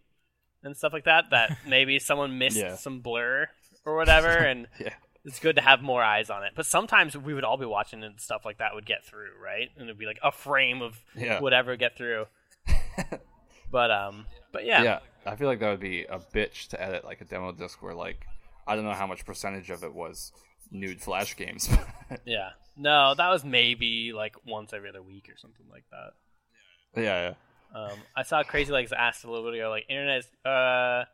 and 0.63 0.77
stuff 0.77 0.93
like 0.93 1.05
that, 1.05 1.31
that 1.31 1.57
maybe 1.67 1.99
someone 1.99 2.39
missed 2.39 2.57
Yeah. 2.59 2.77
some 2.77 3.01
blur 3.01 3.49
or 3.85 3.97
whatever, 3.97 4.29
and 4.51 4.67
Yeah. 4.79 4.93
it's 5.25 5.39
good 5.41 5.57
to 5.57 5.63
have 5.63 5.81
more 5.83 6.03
eyes 6.03 6.29
on 6.31 6.45
it. 6.45 6.53
But 6.55 6.67
sometimes 6.67 7.17
we 7.17 7.33
would 7.35 7.45
all 7.45 7.57
be 7.57 7.65
watching 7.67 8.05
and 8.05 8.21
stuff 8.21 8.45
like 8.45 8.59
that 8.59 8.75
would 8.75 8.85
get 8.87 9.05
through, 9.07 9.31
right? 9.43 9.71
And 9.77 9.85
it'd 9.85 9.99
be 9.99 10.07
like 10.07 10.19
a 10.23 10.31
frame 10.33 10.83
of 10.83 10.99
Yeah. 11.17 11.41
whatever 11.41 11.77
get 11.77 11.97
through. 11.97 12.27
but 13.71 13.91
um, 13.91 14.27
but 14.53 14.65
yeah, 14.65 14.83
Yeah, 14.83 14.99
I 15.27 15.37
feel 15.37 15.49
like 15.49 15.61
that 15.61 15.71
would 15.71 15.81
be 15.81 16.05
a 16.05 16.19
bitch 16.19 16.69
to 16.69 16.83
edit 16.83 17.05
like 17.05 17.21
a 17.21 17.25
demo 17.25 17.53
disc 17.53 17.83
where 17.83 17.95
like 17.95 18.27
I 18.67 18.75
don't 18.75 18.85
know 18.85 18.93
how 18.93 19.07
much 19.07 19.25
percentage 19.25 19.71
of 19.71 19.83
it 19.85 19.95
was 19.95 20.33
nude 20.71 21.01
flash 21.01 21.37
games. 21.37 21.69
yeah. 22.25 22.51
No, 22.77 23.15
that 23.15 23.29
was 23.29 23.45
maybe 23.45 24.13
like 24.13 24.35
once 24.47 24.73
every 24.73 24.89
other 24.89 25.03
week 25.03 25.29
or 25.29 25.37
something 25.37 25.67
like 25.71 25.85
that. 25.91 27.01
yeah, 27.03 27.31
yeah. 27.31 27.35
Um, 27.79 27.99
I 28.17 28.23
saw 28.25 28.43
Crazy 28.43 28.73
Legs 28.73 28.93
asked 28.93 29.25
a 29.25 29.31
little 29.31 29.45
bit 29.51 29.59
ago, 29.61 29.71
like 29.71 29.85
internet. 29.89 30.25
Uh, 30.45 31.05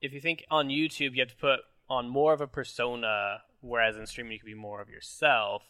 if 0.00 0.12
you 0.12 0.20
think 0.20 0.44
on 0.50 0.68
YouTube 0.68 1.14
you 1.14 1.20
have 1.20 1.28
to 1.28 1.36
put 1.36 1.60
on 1.88 2.08
more 2.08 2.32
of 2.32 2.40
a 2.40 2.46
persona, 2.46 3.42
whereas 3.60 3.96
in 3.96 4.06
streaming 4.06 4.32
you 4.32 4.38
can 4.38 4.46
be 4.46 4.54
more 4.54 4.80
of 4.80 4.88
yourself. 4.88 5.62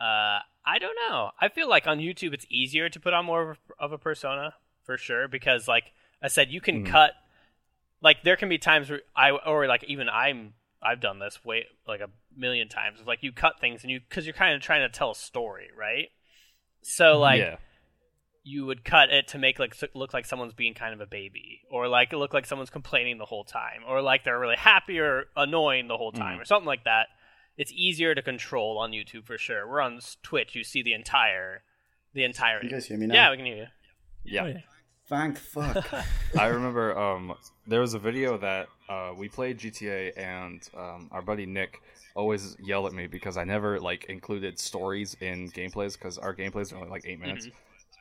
Uh, 0.00 0.40
I 0.66 0.78
don't 0.80 0.96
know. 1.08 1.30
I 1.40 1.48
feel 1.48 1.68
like 1.68 1.86
on 1.86 1.98
YouTube 1.98 2.34
it's 2.34 2.46
easier 2.50 2.88
to 2.88 3.00
put 3.00 3.14
on 3.14 3.24
more 3.24 3.50
of 3.52 3.58
a, 3.78 3.84
of 3.84 3.92
a 3.92 3.98
persona 3.98 4.54
for 4.82 4.98
sure 4.98 5.28
because, 5.28 5.66
like 5.68 5.92
I 6.22 6.28
said, 6.28 6.50
you 6.50 6.60
can 6.60 6.84
Mhm. 6.84 6.90
cut. 6.90 7.12
Like 8.02 8.22
there 8.22 8.36
can 8.36 8.48
be 8.50 8.58
times 8.58 8.90
where 8.90 9.00
I 9.16 9.30
or 9.30 9.66
like 9.66 9.84
even 9.84 10.08
I'm 10.10 10.54
I've 10.84 11.00
done 11.00 11.18
this 11.18 11.44
way 11.44 11.66
like 11.86 12.00
a 12.00 12.10
million 12.36 12.68
times. 12.68 12.98
It's 12.98 13.08
like 13.08 13.22
you 13.22 13.32
cut 13.32 13.60
things 13.60 13.82
and 13.82 13.90
you 13.90 14.00
because 14.00 14.26
you're 14.26 14.34
kind 14.34 14.54
of 14.54 14.60
trying 14.60 14.82
to 14.82 14.88
tell 14.88 15.12
a 15.12 15.14
story, 15.14 15.68
right? 15.76 16.08
So 16.82 17.18
like 17.18 17.40
yeah. 17.40 17.56
you 18.42 18.66
would 18.66 18.84
cut 18.84 19.10
it 19.10 19.28
to 19.28 19.38
make 19.38 19.58
like 19.58 19.74
look 19.94 20.12
like 20.12 20.26
someone's 20.26 20.54
being 20.54 20.74
kind 20.74 20.92
of 20.92 21.00
a 21.00 21.06
baby 21.06 21.62
or 21.70 21.88
like 21.88 22.12
it 22.12 22.18
look 22.18 22.34
like 22.34 22.46
someone's 22.46 22.70
complaining 22.70 23.18
the 23.18 23.24
whole 23.24 23.44
time 23.44 23.80
or 23.88 24.02
like 24.02 24.24
they're 24.24 24.38
really 24.38 24.56
happy 24.56 24.98
or 24.98 25.24
annoying 25.36 25.88
the 25.88 25.96
whole 25.96 26.12
time 26.12 26.38
Mhm. 26.38 26.42
or 26.42 26.44
something 26.44 26.66
like 26.66 26.84
that 26.84 27.06
it's 27.56 27.72
easier 27.72 28.14
to 28.14 28.20
control 28.20 28.76
on 28.78 28.90
youtube 28.90 29.24
for 29.24 29.38
sure 29.38 29.66
we're 29.66 29.80
on 29.80 29.98
twitch 30.22 30.54
you 30.54 30.62
see 30.62 30.82
the 30.82 30.92
entire 30.92 31.62
the 32.14 32.24
entirety. 32.24 32.68
You 32.68 32.72
guys 32.72 32.86
hear 32.86 32.96
me 32.96 33.06
now? 33.06 33.14
Yeah, 33.14 33.30
we 33.32 33.36
can 33.36 33.46
hear 33.46 33.56
you. 33.56 33.66
Yeah. 34.24 34.42
Oh, 34.42 34.46
yeah. 34.46 34.60
Thank 35.06 35.38
fuck. 35.38 35.84
I 36.38 36.46
remember 36.46 36.98
um, 36.98 37.34
there 37.66 37.80
was 37.80 37.94
a 37.94 37.98
video 37.98 38.38
that 38.38 38.68
uh, 38.88 39.12
we 39.16 39.28
played 39.28 39.58
GTA, 39.58 40.16
and 40.18 40.66
um, 40.76 41.08
our 41.12 41.20
buddy 41.20 41.44
Nick 41.46 41.82
always 42.14 42.56
yelled 42.62 42.86
at 42.86 42.92
me 42.94 43.06
because 43.06 43.36
I 43.36 43.44
never 43.44 43.78
like 43.78 44.04
included 44.06 44.58
stories 44.58 45.14
in 45.20 45.50
gameplays 45.50 45.92
because 45.98 46.16
our 46.16 46.34
gameplays 46.34 46.72
are 46.72 46.76
only 46.76 46.88
like 46.88 47.02
eight 47.06 47.20
minutes. 47.20 47.48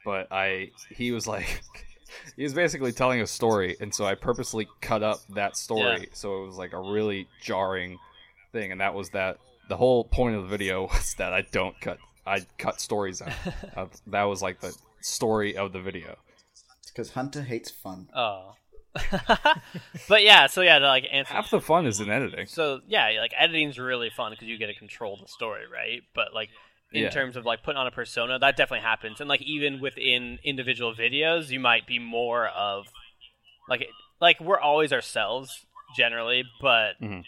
But 0.06 0.28
I, 0.32 0.72
he 0.90 1.12
was 1.12 1.28
like, 1.28 1.64
he 2.38 2.44
was 2.44 2.54
basically 2.54 2.92
telling 2.94 3.20
a 3.22 3.28
story, 3.28 3.76
and 3.82 3.94
so 3.94 4.06
I 4.06 4.16
purposely 4.16 4.68
cut 4.82 5.04
up 5.04 5.20
that 5.30 5.58
story, 5.58 6.02
Yeah. 6.02 6.06
so 6.14 6.44
it 6.44 6.46
was 6.48 6.58
like 6.58 6.72
a 6.74 6.80
really 6.80 7.28
jarring 7.42 7.98
thing, 8.54 8.72
and 8.72 8.80
that 8.82 8.94
was 8.94 9.10
that. 9.10 9.38
The 9.70 9.78
whole 9.78 10.04
point 10.04 10.36
of 10.36 10.44
the 10.44 10.50
video 10.50 10.84
was 10.88 11.16
that 11.18 11.34
I 11.34 11.42
don't 11.52 11.80
cut. 11.82 11.98
I 12.26 12.46
cut 12.58 12.80
stories 12.80 13.22
out. 13.22 13.32
uh, 13.76 13.86
that 14.08 14.24
was 14.24 14.42
like 14.42 14.62
the 14.62 14.74
story 15.02 15.58
of 15.58 15.74
the 15.74 15.80
video. 15.80 16.18
Because 16.94 17.12
Hunter 17.12 17.42
hates 17.42 17.72
fun. 17.72 18.10
Oh. 18.16 18.54
but 20.08 20.22
yeah, 20.24 20.46
so 20.48 20.62
yeah, 20.62 20.78
to 20.80 20.86
like 20.88 21.06
answer. 21.12 21.34
Half 21.34 21.50
the 21.50 21.60
fun 21.62 21.88
is 21.88 22.00
in 22.00 22.10
editing. 22.12 22.46
So 22.46 22.82
yeah, 22.88 23.10
like 23.20 23.34
editing's 23.38 23.80
really 23.80 24.12
fun 24.16 24.32
because 24.32 24.48
you 24.48 24.58
get 24.58 24.68
to 24.68 24.76
control 24.76 25.18
the 25.20 25.28
story, 25.28 25.64
right? 25.72 26.02
But 26.14 26.34
like 26.34 26.50
in 26.92 27.04
Yeah. 27.04 27.10
terms 27.10 27.36
of 27.36 27.44
like 27.46 27.64
putting 27.64 27.80
on 27.80 27.88
a 27.88 27.92
persona, 27.92 28.38
that 28.38 28.56
definitely 28.56 28.84
happens. 28.86 29.20
And 29.20 29.28
like 29.28 29.42
even 29.42 29.80
within 29.82 30.38
individual 30.44 30.94
videos, 30.94 31.50
you 31.50 31.60
might 31.60 31.88
be 31.88 31.98
more 31.98 32.48
of 32.48 32.86
like 33.68 33.88
like 34.22 34.40
we're 34.40 34.60
always 34.60 34.94
ourselves 34.94 35.66
generally, 35.98 36.44
but 36.62 37.02
Mhm. 37.02 37.24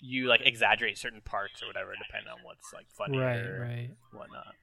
you 0.00 0.26
like 0.26 0.40
exaggerate 0.42 0.96
certain 0.96 1.20
parts 1.20 1.62
or 1.62 1.66
whatever, 1.66 1.92
depending 2.06 2.32
on 2.32 2.38
what's 2.44 2.72
like 2.72 2.86
funny 2.96 3.18
Right, 3.18 3.44
or 3.44 3.60
right. 3.60 3.90
whatnot. 4.12 4.54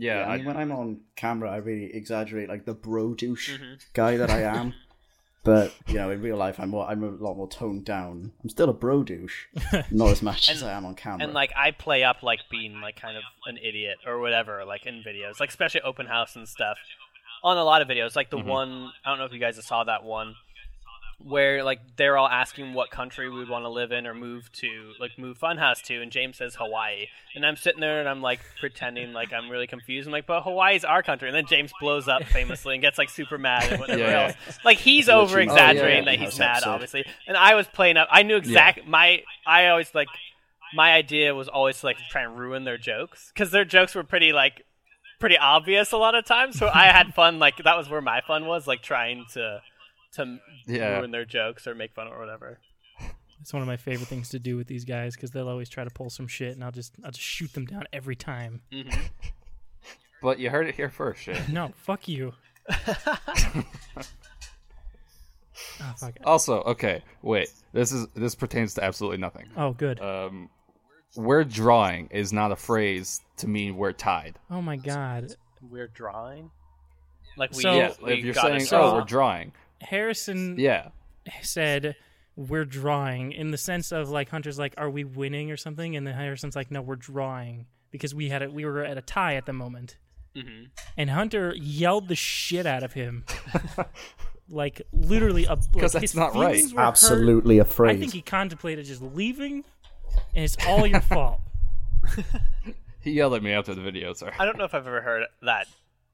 Yeah, 0.00 0.20
I 0.26 0.34
I, 0.34 0.36
mean, 0.38 0.46
when 0.46 0.56
I'm 0.56 0.72
on 0.72 1.00
camera, 1.16 1.50
I 1.50 1.56
really 1.58 1.94
exaggerate 1.94 2.48
like 2.48 2.64
the 2.64 2.74
bro 2.74 3.14
douche 3.14 3.50
Mhm. 3.58 3.84
guy 3.92 4.16
that 4.16 4.30
I 4.30 4.42
am. 4.58 4.74
but 5.44 5.72
you 5.88 5.94
know, 5.94 6.10
in 6.10 6.20
real 6.22 6.36
life, 6.36 6.58
I'm 6.60 6.70
more, 6.70 6.86
I'm 6.86 7.02
a 7.02 7.08
lot 7.10 7.36
more 7.36 7.48
toned 7.48 7.84
down. 7.84 8.32
I'm 8.42 8.48
still 8.50 8.68
a 8.68 8.72
bro 8.74 9.02
douche, 9.02 9.46
not 9.90 10.08
as 10.10 10.22
much 10.22 10.50
as 10.50 10.62
I 10.62 10.72
am 10.72 10.84
on 10.84 10.94
camera. 10.94 11.24
And 11.24 11.32
like 11.34 11.52
I 11.56 11.70
play 11.70 12.02
up 12.04 12.22
like 12.22 12.40
being 12.50 12.80
like 12.80 12.96
kind 13.00 13.16
of 13.16 13.22
an 13.46 13.56
idiot 13.58 13.98
or 14.06 14.18
whatever, 14.20 14.64
like 14.64 14.86
in 14.86 15.02
videos, 15.02 15.40
like 15.40 15.48
especially 15.50 15.80
Open 15.82 16.06
Haus 16.06 16.36
and 16.36 16.46
stuff. 16.48 16.76
On 17.42 17.56
a 17.56 17.64
lot 17.64 17.80
of 17.80 17.88
videos, 17.88 18.14
like 18.16 18.28
the 18.30 18.36
Mhm. 18.36 18.44
one 18.44 18.92
I 19.04 19.08
don't 19.10 19.18
know 19.18 19.24
if 19.24 19.32
you 19.32 19.38
guys 19.38 19.62
saw 19.64 19.82
that 19.84 20.04
one 20.04 20.34
where 21.22 21.62
like 21.62 21.80
they're 21.96 22.16
all 22.16 22.26
asking 22.28 22.72
what 22.72 22.90
country 22.90 23.28
we 23.28 23.38
would 23.38 23.48
want 23.50 23.64
to 23.64 23.68
live 23.68 23.92
in 23.92 24.06
or 24.06 24.14
move 24.14 24.50
to, 24.52 24.92
like 24.98 25.18
move 25.18 25.38
Funhaus 25.38 25.82
to, 25.82 26.00
and 26.00 26.10
James 26.10 26.38
says 26.38 26.54
Hawaii, 26.54 27.06
and 27.34 27.44
I'm 27.44 27.56
sitting 27.56 27.80
there 27.80 28.00
and 28.00 28.08
I'm 28.08 28.22
like 28.22 28.40
pretending 28.58 29.12
like 29.12 29.32
I'm 29.32 29.50
really 29.50 29.66
confused. 29.66 30.06
I'm 30.08 30.12
like, 30.12 30.26
but 30.26 30.42
Hawaii's 30.42 30.84
our 30.84 31.02
country, 31.02 31.28
and 31.28 31.36
then 31.36 31.44
James 31.46 31.72
blows 31.80 32.08
up 32.08 32.24
famously 32.24 32.74
and 32.74 32.82
gets 32.82 32.96
like 32.96 33.10
super 33.10 33.36
mad 33.36 33.70
and 33.70 33.80
whatever 33.80 34.00
Yeah. 34.00 34.34
else. 34.48 34.58
Like 34.64 34.78
he's 34.78 35.08
over 35.10 35.38
exaggerating 35.40 36.08
Oh, 36.08 36.10
yeah. 36.10 36.16
that 36.16 36.24
he's 36.24 36.38
mad, 36.38 36.62
obviously, 36.64 37.04
and 37.26 37.36
I 37.36 37.54
was 37.54 37.66
playing 37.68 37.96
up. 37.98 38.08
I 38.10 38.22
knew 38.22 38.36
exact 38.36 38.86
my. 38.86 39.22
I 39.46 39.68
always 39.68 39.94
like 39.94 40.08
my 40.74 40.92
idea 40.92 41.34
was 41.34 41.48
always 41.48 41.80
to, 41.80 41.86
like 41.86 41.98
try 42.10 42.22
and 42.22 42.38
ruin 42.38 42.64
their 42.64 42.78
jokes 42.78 43.30
because 43.34 43.50
their 43.50 43.64
jokes 43.64 43.94
were 43.94 44.04
pretty 44.04 44.32
like 44.32 44.62
pretty 45.18 45.36
obvious 45.36 45.92
a 45.92 45.96
lot 45.98 46.14
of 46.14 46.24
times. 46.24 46.58
So 46.58 46.70
I 46.72 46.86
had 46.86 47.12
fun. 47.14 47.38
Like 47.38 47.58
that 47.64 47.76
was 47.76 47.90
where 47.90 48.00
my 48.00 48.22
fun 48.26 48.46
was, 48.46 48.66
like 48.66 48.80
trying 48.82 49.26
to 49.34 49.60
to 50.14 50.38
Yeah. 50.66 50.98
ruin 50.98 51.10
their 51.10 51.24
jokes 51.24 51.66
or 51.66 51.74
make 51.74 51.92
fun 51.94 52.08
or 52.08 52.18
whatever. 52.18 52.58
It's 53.40 53.52
one 53.54 53.62
of 53.62 53.66
my 53.68 53.76
favorite 53.78 54.08
things 54.08 54.28
to 54.30 54.38
do 54.38 54.56
with 54.56 54.66
these 54.66 54.84
guys 54.84 55.14
because 55.14 55.30
they'll 55.30 55.48
always 55.48 55.68
try 55.70 55.82
to 55.84 55.90
pull 55.90 56.10
some 56.10 56.26
shit, 56.26 56.54
and 56.54 56.62
I'll 56.62 56.72
just 56.72 56.94
I'll 57.04 57.10
just 57.10 57.24
shoot 57.24 57.52
them 57.54 57.64
down 57.64 57.84
every 57.92 58.16
time. 58.16 58.60
hmm 58.72 58.88
but 60.22 60.38
you 60.38 60.50
heard 60.50 60.66
it 60.68 60.74
here 60.74 60.90
first, 60.90 61.22
Shay. 61.22 61.40
No, 61.50 61.72
fuck 61.76 62.06
you. 62.08 62.34
oh 62.70 63.64
fuck. 65.96 66.16
Also, 66.24 66.60
okay, 66.62 67.02
wait. 67.22 67.50
This 67.72 67.92
is 67.92 68.06
this 68.14 68.34
pertains 68.34 68.74
to 68.74 68.84
absolutely 68.84 69.18
nothing. 69.18 69.46
Oh 69.56 69.72
good. 69.72 70.00
Um, 70.00 70.50
we're 71.16 71.44
drawing 71.44 72.08
is 72.10 72.32
not 72.32 72.52
a 72.52 72.56
phrase 72.56 73.20
to 73.38 73.48
mean 73.48 73.76
we're 73.76 73.92
tied. 73.92 74.38
Oh 74.50 74.60
my 74.62 74.76
god. 74.76 75.34
We're 75.62 75.88
drawing. 75.88 76.50
Like 77.36 77.52
we, 77.54 77.62
So- 77.62 77.74
yeah, 77.74 77.92
we 78.02 78.12
if 78.14 78.24
you're 78.24 78.34
saying, 78.34 78.66
"Oh, 78.72 78.94
we're 78.96 79.04
drawing," 79.04 79.52
Harrison 79.80 80.56
yeah, 80.58 80.88
said 81.42 81.96
we're 82.36 82.64
drawing 82.64 83.32
in 83.32 83.50
the 83.50 83.58
sense 83.58 83.92
of 83.92 84.08
like 84.10 84.28
Hunter's 84.30 84.58
like, 84.58 84.74
are 84.78 84.90
we 84.90 85.04
winning 85.04 85.50
or 85.50 85.56
something? 85.56 85.96
And 85.96 86.06
then 86.06 86.14
Harrison's 86.14 86.56
like, 86.56 86.70
no, 86.70 86.80
we're 86.80 86.96
drawing 86.96 87.66
because 87.90 88.14
we 88.14 88.28
had 88.28 88.42
a, 88.42 88.50
we 88.50 88.64
were 88.64 88.84
at 88.84 88.96
a 88.96 89.02
tie 89.02 89.34
at 89.34 89.46
the 89.46 89.52
moment. 89.52 89.96
Mhm. 90.36 90.68
And 90.96 91.10
Hunter 91.10 91.54
yelled 91.56 92.08
the 92.08 92.14
shit 92.14 92.64
out 92.64 92.82
of 92.84 92.92
him, 92.92 93.24
like 94.48 94.80
literally 94.92 95.44
a 95.44 95.56
Because 95.56 95.94
like, 95.94 96.02
that's 96.02 96.14
not 96.14 96.34
right. 96.34 96.54
feelings 96.54 96.72
were 96.72 96.80
hurt. 96.80 96.86
Absolutely 96.88 97.60
I 97.60 97.64
think 97.64 98.12
he 98.12 98.22
contemplated 98.22 98.86
just 98.86 99.02
leaving, 99.02 99.64
and 100.34 100.44
it's 100.44 100.56
all 100.68 100.86
your 100.86 101.00
fault. 101.12 101.40
he 103.00 103.10
yelled 103.12 103.34
at 103.34 103.42
me 103.42 103.52
after 103.52 103.74
the 103.74 103.82
video. 103.82 104.12
Sorry. 104.12 104.32
I 104.38 104.44
don't 104.44 104.56
know 104.56 104.64
if 104.64 104.72
I've 104.74 104.86
ever 104.86 105.00
heard 105.02 105.24
that 105.42 105.66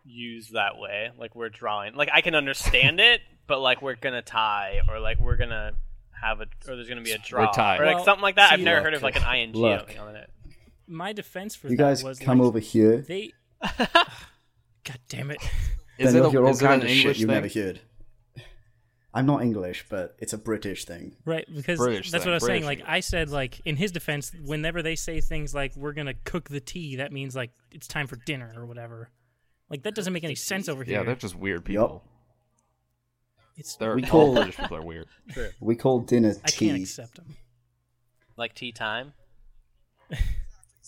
used 0.07 0.53
that 0.53 0.79
way. 0.79 1.11
Like 1.19 1.35
we're 1.35 1.49
drawing. 1.49 1.95
Like 1.95 2.09
I 2.13 2.21
can 2.21 2.35
understand 2.35 3.01
it, 3.01 3.21
but 3.47 3.61
like 3.61 3.83
we're 3.83 3.97
gonna 3.97 4.23
tie 4.23 4.81
or 4.89 5.01
like 5.01 5.19
we're 5.19 5.37
gonna 5.37 5.73
have 6.21 6.41
a 6.41 6.47
or 6.69 6.77
there's 6.77 6.89
gonna 6.89 7.03
be 7.03 7.13
a 7.13 7.19
draw 7.19 7.51
tied. 7.51 7.81
or 7.81 7.87
like 7.87 7.97
Well, 7.97 8.05
something 8.05 8.23
like 8.23 8.37
that. 8.37 8.53
I've 8.53 8.61
never 8.61 8.77
look, 8.79 8.85
heard 8.85 8.95
of 8.95 9.03
like 9.03 9.17
an 9.23 9.35
ing 9.37 9.53
look. 9.53 9.91
on 9.99 10.17
it. 10.17 10.31
My 10.87 11.13
defense 11.13 11.55
for 11.57 11.69
you 11.69 11.77
that 11.77 11.83
guys 11.83 12.05
was 12.05 12.19
come 12.19 12.39
like, 12.39 12.47
over 12.49 12.59
here. 12.61 12.99
They, 12.99 13.33
God 13.79 14.99
damn 15.09 15.31
it! 15.31 15.39
Is 15.99 16.13
then 16.13 16.15
it, 16.15 16.19
you'll 16.19 16.27
a, 16.27 16.31
hear 16.31 16.45
all 16.45 16.51
is 16.51 16.63
it 16.63 16.65
kinds 16.67 16.85
an 16.85 16.91
of 16.91 16.97
shit 16.97 17.19
you've 17.19 17.29
thing? 17.29 17.43
never 17.43 17.49
heard. 17.49 17.81
I'm 19.13 19.25
not 19.25 19.41
English, 19.43 19.87
but 19.89 20.15
it's 20.19 20.35
a 20.35 20.39
British 20.39 20.85
thing. 20.85 21.17
Right, 21.25 21.47
because 21.53 21.79
British 21.79 22.11
that's 22.11 22.23
thing, 22.25 22.31
what 22.31 22.35
I 22.35 22.37
was 22.37 22.45
saying. 22.45 22.65
British 22.65 22.81
Like 22.87 22.89
I 22.89 23.01
said, 23.01 23.31
like 23.31 23.61
in 23.65 23.77
his 23.77 23.91
defense, 23.91 24.31
whenever 24.45 24.83
they 24.83 24.95
say 24.95 25.21
things 25.23 25.55
like 25.55 25.75
"we're 25.75 25.95
gonna 25.95 26.15
cook 26.25 26.49
the 26.51 26.61
tea," 26.61 26.97
that 26.97 27.13
means 27.13 27.35
like 27.35 27.51
it's 27.73 27.89
time 27.89 28.07
for 28.07 28.17
dinner 28.27 28.53
or 28.57 28.67
whatever. 28.67 29.09
Like 29.71 29.83
that 29.83 29.95
doesn't 29.95 30.13
make 30.13 30.25
any 30.25 30.35
sense 30.35 30.69
over 30.69 30.85
here. 30.85 30.99
Yeah, 30.99 31.03
they're 31.05 31.15
just 31.17 31.35
weird 31.37 31.65
people. 31.65 32.05
it's 33.57 33.77
They're 33.77 33.97
We 33.97 34.05
all 34.05 34.09
call- 34.11 34.35
British 34.35 34.57
people 34.57 34.77
are 34.77 34.83
weird. 34.85 35.07
We 35.61 35.75
call 35.77 36.01
dinner 36.01 36.35
tea. 36.35 36.41
I 36.45 36.51
can't 36.51 36.83
accept 36.83 37.17
them. 37.17 37.37
Like 38.37 38.55
tea 38.55 38.73
time. 38.73 39.13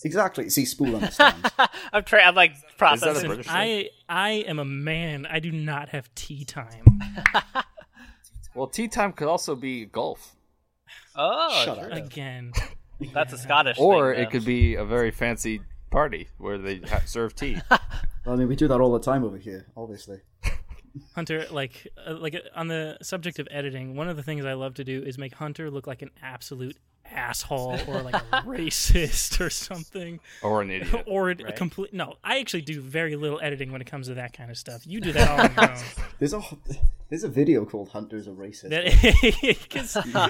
Exactly. 0.05 0.49
See, 0.49 0.63
Spoole 0.63 0.95
understands. 0.95 1.49
I'm 1.91 2.05
trying. 2.05 2.25
I'm 2.25 2.33
like 2.35 2.51
Is 2.53 2.61
that 2.61 2.71
a 2.73 2.77
processing. 2.77 3.27
British 3.27 3.47
thing? 3.47 3.53
I 3.55 3.89
I 4.07 4.29
am 4.47 4.57
a 4.57 4.63
man. 4.63 5.25
I 5.25 5.39
do 5.39 5.51
not 5.51 5.89
have 5.89 6.09
tea 6.15 6.45
time. 6.45 7.01
Well, 8.55 8.67
tea 8.67 8.87
time 8.87 9.11
could 9.11 9.27
also 9.27 9.55
be 9.57 9.83
golf, 9.85 10.37
Oh, 11.17 11.63
Shut 11.65 11.79
up. 11.79 11.91
Again, 11.91 12.53
that's 13.13 13.33
a 13.33 13.37
Scottish. 13.37 13.77
or 13.77 14.13
thing, 14.13 14.21
it 14.21 14.25
though. 14.27 14.31
could 14.31 14.45
be 14.45 14.75
a 14.75 14.85
very 14.85 15.11
fancy 15.11 15.59
party 15.89 16.29
where 16.37 16.57
they 16.57 16.79
ha- 16.79 17.01
serve 17.05 17.35
tea. 17.35 17.57
I 17.71 18.35
mean, 18.35 18.47
we 18.47 18.55
do 18.55 18.67
that 18.67 18.79
all 18.79 18.91
the 18.91 18.99
time 18.99 19.23
over 19.23 19.37
here, 19.37 19.67
obviously. 19.75 20.21
Hunter, 21.15 21.45
like 21.51 21.87
uh, 22.05 22.15
like 22.15 22.35
uh, 22.35 22.39
on 22.55 22.67
the 22.67 22.97
subject 23.01 23.39
of 23.39 23.47
editing, 23.51 23.95
one 23.95 24.09
of 24.09 24.17
the 24.17 24.23
things 24.23 24.45
I 24.45 24.53
love 24.53 24.73
to 24.75 24.83
do 24.83 25.01
is 25.03 25.17
make 25.17 25.35
Hunter 25.35 25.69
look 25.69 25.87
like 25.87 26.01
an 26.01 26.11
absolute 26.21 26.77
asshole 27.11 27.79
or 27.87 28.01
like 28.01 28.15
a 28.15 28.19
racist 28.45 29.39
or 29.39 29.49
something, 29.49 30.19
or 30.43 30.61
an 30.61 30.71
idiot. 30.71 31.03
or 31.07 31.29
a 31.31 31.35
Right. 31.35 31.55
complete. 31.55 31.93
No, 31.93 32.15
I 32.23 32.39
actually 32.39 32.61
do 32.63 32.81
very 32.81 33.15
little 33.15 33.39
editing 33.41 33.71
when 33.71 33.81
it 33.81 33.85
comes 33.87 34.07
to 34.07 34.15
that 34.15 34.33
kind 34.33 34.49
of 34.51 34.57
stuff. 34.57 34.85
You 34.87 34.99
do 35.01 35.11
that 35.13 35.29
all 35.29 35.39
on 35.41 35.53
your 35.55 35.71
own. 35.75 35.83
There's 36.19 36.33
a 36.33 36.41
there's 37.09 37.23
a 37.23 37.29
video 37.29 37.65
called 37.65 37.89
"Hunter's 37.89 38.27
a 38.27 38.31
Racist." 38.31 38.69
That 38.69 38.83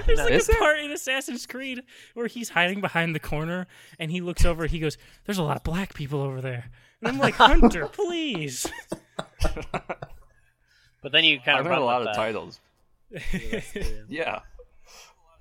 there's 0.06 0.18
like 0.18 0.30
Is 0.32 0.48
a 0.48 0.52
there? 0.52 0.58
part 0.60 0.78
in 0.78 0.90
Assassin's 0.92 1.46
Creed 1.46 1.82
where 2.14 2.26
he's 2.26 2.48
hiding 2.50 2.80
behind 2.80 3.14
the 3.14 3.20
corner 3.20 3.66
and 3.98 4.10
he 4.10 4.20
looks 4.20 4.44
over. 4.46 4.66
He 4.66 4.78
goes, 4.78 4.96
"There's 5.26 5.38
a 5.38 5.42
lot 5.42 5.56
of 5.56 5.62
black 5.64 5.92
people 5.94 6.22
over 6.22 6.40
there," 6.40 6.70
and 7.02 7.08
I'm 7.08 7.18
like, 7.18 7.34
"Hunter, 7.34 7.86
please." 7.86 8.66
But 11.02 11.12
then 11.12 11.24
you 11.24 11.38
kind 11.40 11.58
of 11.60 11.66
I'm 11.66 11.72
of 11.72 11.78
in 11.78 11.82
a 11.82 11.84
lot 11.84 12.02
of 12.02 12.06
that. 12.08 12.14
titles. 12.14 12.60
Yeah, 14.08 14.40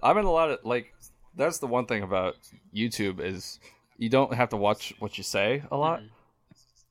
I'm 0.02 0.18
in 0.18 0.26
a 0.26 0.32
lot 0.32 0.52
of 0.52 0.60
like. 0.64 0.94
That's 1.36 1.60
the 1.60 1.68
one 1.68 1.86
thing 1.86 2.04
about 2.04 2.36
YouTube 2.76 3.20
is 3.20 3.60
you 3.98 4.10
don't 4.10 4.34
have 4.34 4.50
to 4.50 4.58
watch 4.58 4.94
what 5.00 5.18
you 5.18 5.24
say 5.24 5.64
a 5.72 5.78
lot. 5.78 6.00
Mm-hmm. 6.00 6.08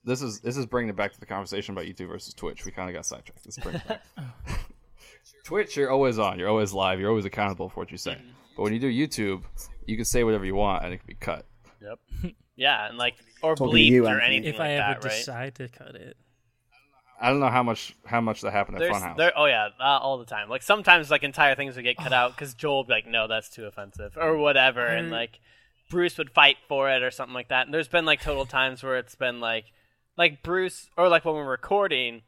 This 0.04 0.22
is 0.22 0.40
this 0.40 0.56
is 0.56 0.64
bringing 0.66 0.90
it 0.90 0.96
back 0.96 1.12
to 1.12 1.20
the 1.20 1.26
conversation 1.26 1.74
about 1.74 1.84
YouTube 1.84 2.08
versus 2.08 2.32
Twitch. 2.34 2.64
We 2.64 2.72
kind 2.72 2.88
of 2.88 2.94
got 2.94 3.04
sidetracked. 3.04 3.44
Let's 3.44 3.58
bring 3.58 3.74
it 3.76 3.88
back. 3.88 4.02
Oh. 4.18 4.24
Twitch, 5.44 5.76
you're 5.76 5.90
always 5.90 6.18
on. 6.18 6.38
You're 6.38 6.48
always 6.48 6.72
live. 6.72 7.00
You're 7.00 7.08
always 7.08 7.24
accountable 7.24 7.68
for 7.68 7.80
what 7.80 7.90
you 7.90 7.96
say. 7.98 8.12
Mm-hmm. 8.12 8.28
But 8.56 8.62
when 8.64 8.72
you 8.74 8.78
do 8.78 8.90
YouTube, 8.90 9.42
you 9.86 9.96
can 9.96 10.04
say 10.04 10.24
whatever 10.24 10.44
you 10.44 10.54
want 10.54 10.84
and 10.84 10.92
it 10.92 10.98
can 10.98 11.06
be 11.06 11.14
cut. 11.14 11.46
Yep. 11.80 12.34
Yeah, 12.56 12.88
and 12.88 12.98
like 12.98 13.14
or 13.40 13.54
Talking 13.54 13.72
to 13.72 13.78
bleep 13.78 13.86
you, 13.86 14.06
or 14.06 14.08
Anthony. 14.20 14.38
anything 14.38 14.54
if 14.54 14.58
like 14.58 14.68
I 14.68 14.72
ever 14.72 15.00
that, 15.00 15.04
right? 15.04 15.16
decide 15.16 15.54
to 15.54 15.68
cut 15.68 15.94
it, 15.94 16.16
I 17.20 17.30
don't 17.30 17.40
know 17.40 17.48
how 17.48 17.62
much 17.62 17.94
how 18.06 18.20
much 18.20 18.42
that 18.42 18.52
happened 18.52 18.76
at 18.76 18.80
There's, 18.80 18.94
Funhaus. 18.94 19.16
there, 19.16 19.32
oh 19.36 19.46
yeah, 19.46 19.68
uh, 19.80 19.98
all 20.00 20.18
the 20.18 20.24
time. 20.24 20.48
Like 20.48 20.62
sometimes, 20.62 21.10
like 21.10 21.22
entire 21.24 21.54
things 21.54 21.74
would 21.76 21.84
get 21.84 21.96
cut 21.96 22.12
out 22.12 22.32
because 22.36 22.54
Joel 22.54 22.78
would 22.78 22.86
be 22.88 22.92
like, 22.94 23.06
"No, 23.06 23.26
that's 23.26 23.48
too 23.48 23.66
offensive" 23.66 24.16
or 24.16 24.36
whatever, 24.36 24.86
and 24.86 25.08
Mm. 25.08 25.12
like 25.12 25.40
Bruce 25.90 26.16
would 26.18 26.30
fight 26.30 26.56
for 26.68 26.90
it 26.90 27.02
or 27.02 27.10
something 27.10 27.34
like 27.34 27.48
that. 27.48 27.66
And 27.66 27.74
there's 27.74 27.88
been 27.88 28.04
like 28.04 28.20
total 28.20 28.46
times 28.46 28.82
where 28.82 28.96
it's 28.98 29.14
been 29.14 29.40
like, 29.40 29.64
like 30.16 30.42
Bruce 30.42 30.90
or 30.96 31.08
like 31.08 31.24
when 31.24 31.34
we're 31.34 31.50
recording, 31.50 32.22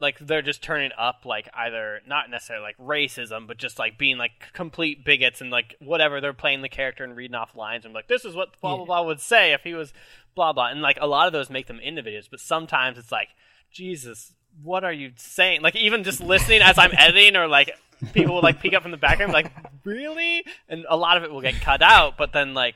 like 0.00 0.18
they're 0.20 0.42
just 0.42 0.62
turning 0.62 0.90
up 0.98 1.24
like 1.24 1.48
either 1.54 2.00
not 2.06 2.30
necessarily 2.30 2.62
like 2.62 2.76
racism, 2.78 3.46
but 3.48 3.56
just 3.56 3.78
like 3.78 3.98
being 3.98 4.16
like 4.18 4.52
complete 4.52 5.04
bigots 5.04 5.40
and 5.40 5.50
like 5.50 5.74
whatever 5.80 6.20
they're 6.20 6.32
playing 6.34 6.62
the 6.62 6.68
character 6.68 7.02
and 7.04 7.16
reading 7.16 7.34
off 7.34 7.56
lines 7.56 7.84
and 7.84 7.94
like 7.94 8.06
this 8.08 8.24
is 8.24 8.36
what 8.36 8.50
blah 8.60 8.76
blah 8.76 8.82
Yeah. 8.82 8.86
blah 8.86 9.02
would 9.02 9.20
say 9.20 9.52
if 9.54 9.62
he 9.64 9.74
was 9.74 9.92
blah 10.34 10.52
blah 10.52 10.68
and 10.68 10.82
like 10.82 10.98
a 11.00 11.06
lot 11.06 11.26
of 11.26 11.32
those 11.32 11.50
make 11.50 11.66
them 11.66 11.80
into 11.80 12.02
videos, 12.02 12.28
but 12.30 12.38
sometimes 12.40 12.96
it's 12.98 13.10
like 13.10 13.28
Jesus, 13.70 14.32
what 14.62 14.84
are 14.84 14.92
you 14.92 15.12
saying? 15.16 15.62
Like 15.62 15.76
even 15.76 16.04
just 16.04 16.20
listening 16.20 16.60
as 16.62 16.78
I'm 16.78 16.92
editing 16.96 17.36
or 17.36 17.46
like 17.46 17.70
people 18.12 18.34
will 18.34 18.42
like 18.42 18.60
peek 18.60 18.74
up 18.74 18.82
from 18.82 18.90
the 18.90 18.96
background 18.96 19.32
like 19.32 19.52
really? 19.84 20.44
And 20.68 20.84
a 20.88 20.96
lot 20.96 21.16
of 21.16 21.22
it 21.22 21.30
will 21.30 21.40
get 21.40 21.54
cut 21.60 21.82
out 21.82 22.16
but 22.16 22.32
then 22.32 22.54
like 22.54 22.74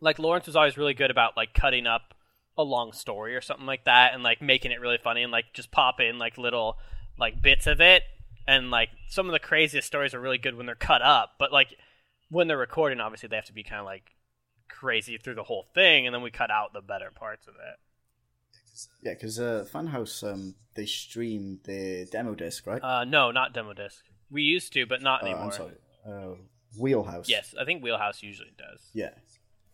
like 0.00 0.18
lawrence 0.18 0.46
was 0.46 0.56
always 0.56 0.76
really 0.76 0.94
good 0.94 1.10
about 1.10 1.36
like 1.36 1.52
cutting 1.52 1.86
up 1.86 2.14
a 2.56 2.62
long 2.62 2.92
story 2.92 3.36
or 3.36 3.40
something 3.40 3.66
like 3.66 3.84
that 3.84 4.14
and 4.14 4.22
like 4.22 4.42
making 4.42 4.72
it 4.72 4.80
really 4.80 4.98
funny 5.02 5.22
and 5.22 5.32
like 5.32 5.46
just 5.52 5.70
pop 5.70 6.00
in 6.00 6.18
like 6.18 6.38
little 6.38 6.78
like 7.18 7.42
bits 7.42 7.66
of 7.66 7.80
it. 7.80 8.02
And 8.46 8.70
like 8.70 8.88
some 9.08 9.26
of 9.26 9.32
the 9.32 9.38
craziest 9.38 9.86
stories 9.86 10.14
are 10.14 10.20
really 10.20 10.38
good 10.38 10.56
when 10.56 10.66
they're 10.66 10.74
cut 10.74 11.02
up 11.02 11.34
but 11.38 11.52
like 11.52 11.76
when 12.30 12.48
they're 12.48 12.56
recording 12.56 13.00
obviously 13.00 13.28
they 13.28 13.36
have 13.36 13.44
to 13.44 13.52
be 13.52 13.62
kind 13.62 13.80
of 13.80 13.86
like 13.86 14.04
crazy 14.68 15.18
through 15.18 15.34
the 15.34 15.42
whole 15.42 15.66
thing 15.74 16.06
and 16.06 16.14
then 16.14 16.22
we 16.22 16.30
cut 16.30 16.50
out 16.50 16.72
the 16.72 16.80
better 16.80 17.10
parts 17.14 17.46
of 17.46 17.54
it 17.54 17.78
Yeah, 19.02 19.14
because 19.14 19.38
uh, 19.40 19.66
Funhaus 19.72 20.22
um, 20.22 20.54
they 20.74 20.86
stream 20.86 21.60
their 21.64 22.04
demo 22.06 22.34
disc, 22.34 22.66
right? 22.66 22.82
uh 22.82 23.04
no 23.04 23.30
not 23.30 23.52
demo 23.52 23.72
disc 23.74 24.04
we 24.30 24.42
used 24.42 24.72
to 24.74 24.86
but 24.86 25.02
not 25.02 25.22
Uh, 25.22 25.26
anymore 25.26 25.44
I'm 25.44 25.52
sorry, 25.52 25.74
uh, 26.06 26.34
Wheelhaus. 26.80 27.28
yes 27.28 27.54
i 27.60 27.64
think 27.64 27.82
wheelhaus 27.82 28.22
usually 28.22 28.52
does 28.56 28.80
Yeah. 28.94 29.10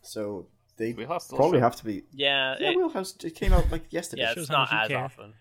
So 0.02 0.46
they 0.78 0.92
Wheelhaus 0.94 1.22
still 1.22 1.36
probably 1.38 1.59
show? 1.59 1.64
have 1.64 1.76
to 1.76 1.84
be. 1.84 2.02
yeah, 2.12 2.57
Yeah, 2.61 2.70
it- 2.70 2.76
Wheelhaus 2.76 3.22
it 3.24 3.34
came 3.34 3.52
out 3.52 3.70
like 3.70 3.92
yesterday. 3.98 4.22
yeah 4.22 4.28
shows 4.34 4.44
it's 4.44 4.48
how 4.48 4.59
not 4.59 4.70
much 4.70 4.72
you 4.72 4.78
as 4.84 4.88
care. 4.88 5.04
often 5.04 5.34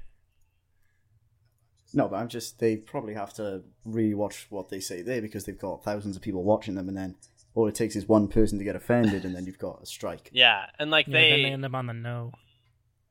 No, 1.93 2.07
but 2.09 2.18
I'm 2.18 2.28
just 2.28 2.59
they 2.59 2.76
probably 2.78 3.13
have 3.13 3.34
to 3.36 3.63
rewatch 3.88 4.45
what 4.49 4.70
they 4.70 4.80
say 4.80 5.01
there 5.01 5.22
because 5.22 5.45
they've 5.45 5.57
got 5.68 5.84
thousands 5.84 6.16
of 6.18 6.22
people 6.22 6.43
watching 6.43 6.76
them, 6.76 6.88
and 6.89 6.97
then 6.97 7.16
all 7.53 7.68
it 7.68 7.76
takes 7.76 7.95
is 7.95 8.05
one 8.07 8.28
person 8.28 8.57
to 8.57 8.66
get 8.66 8.76
offended, 8.76 9.24
and 9.24 9.34
then 9.36 9.45
you've 9.45 9.59
got 9.59 9.82
a 9.82 9.86
strike. 9.86 10.30
Yeah, 10.34 10.66
and 10.80 10.91
like 10.91 11.07
Yeah, 11.07 11.13
they 11.13 11.30
then 11.30 11.43
they 11.43 11.51
end 11.51 11.66
up 11.66 11.74
on 11.74 11.86
the 11.88 11.93
no. 11.93 12.32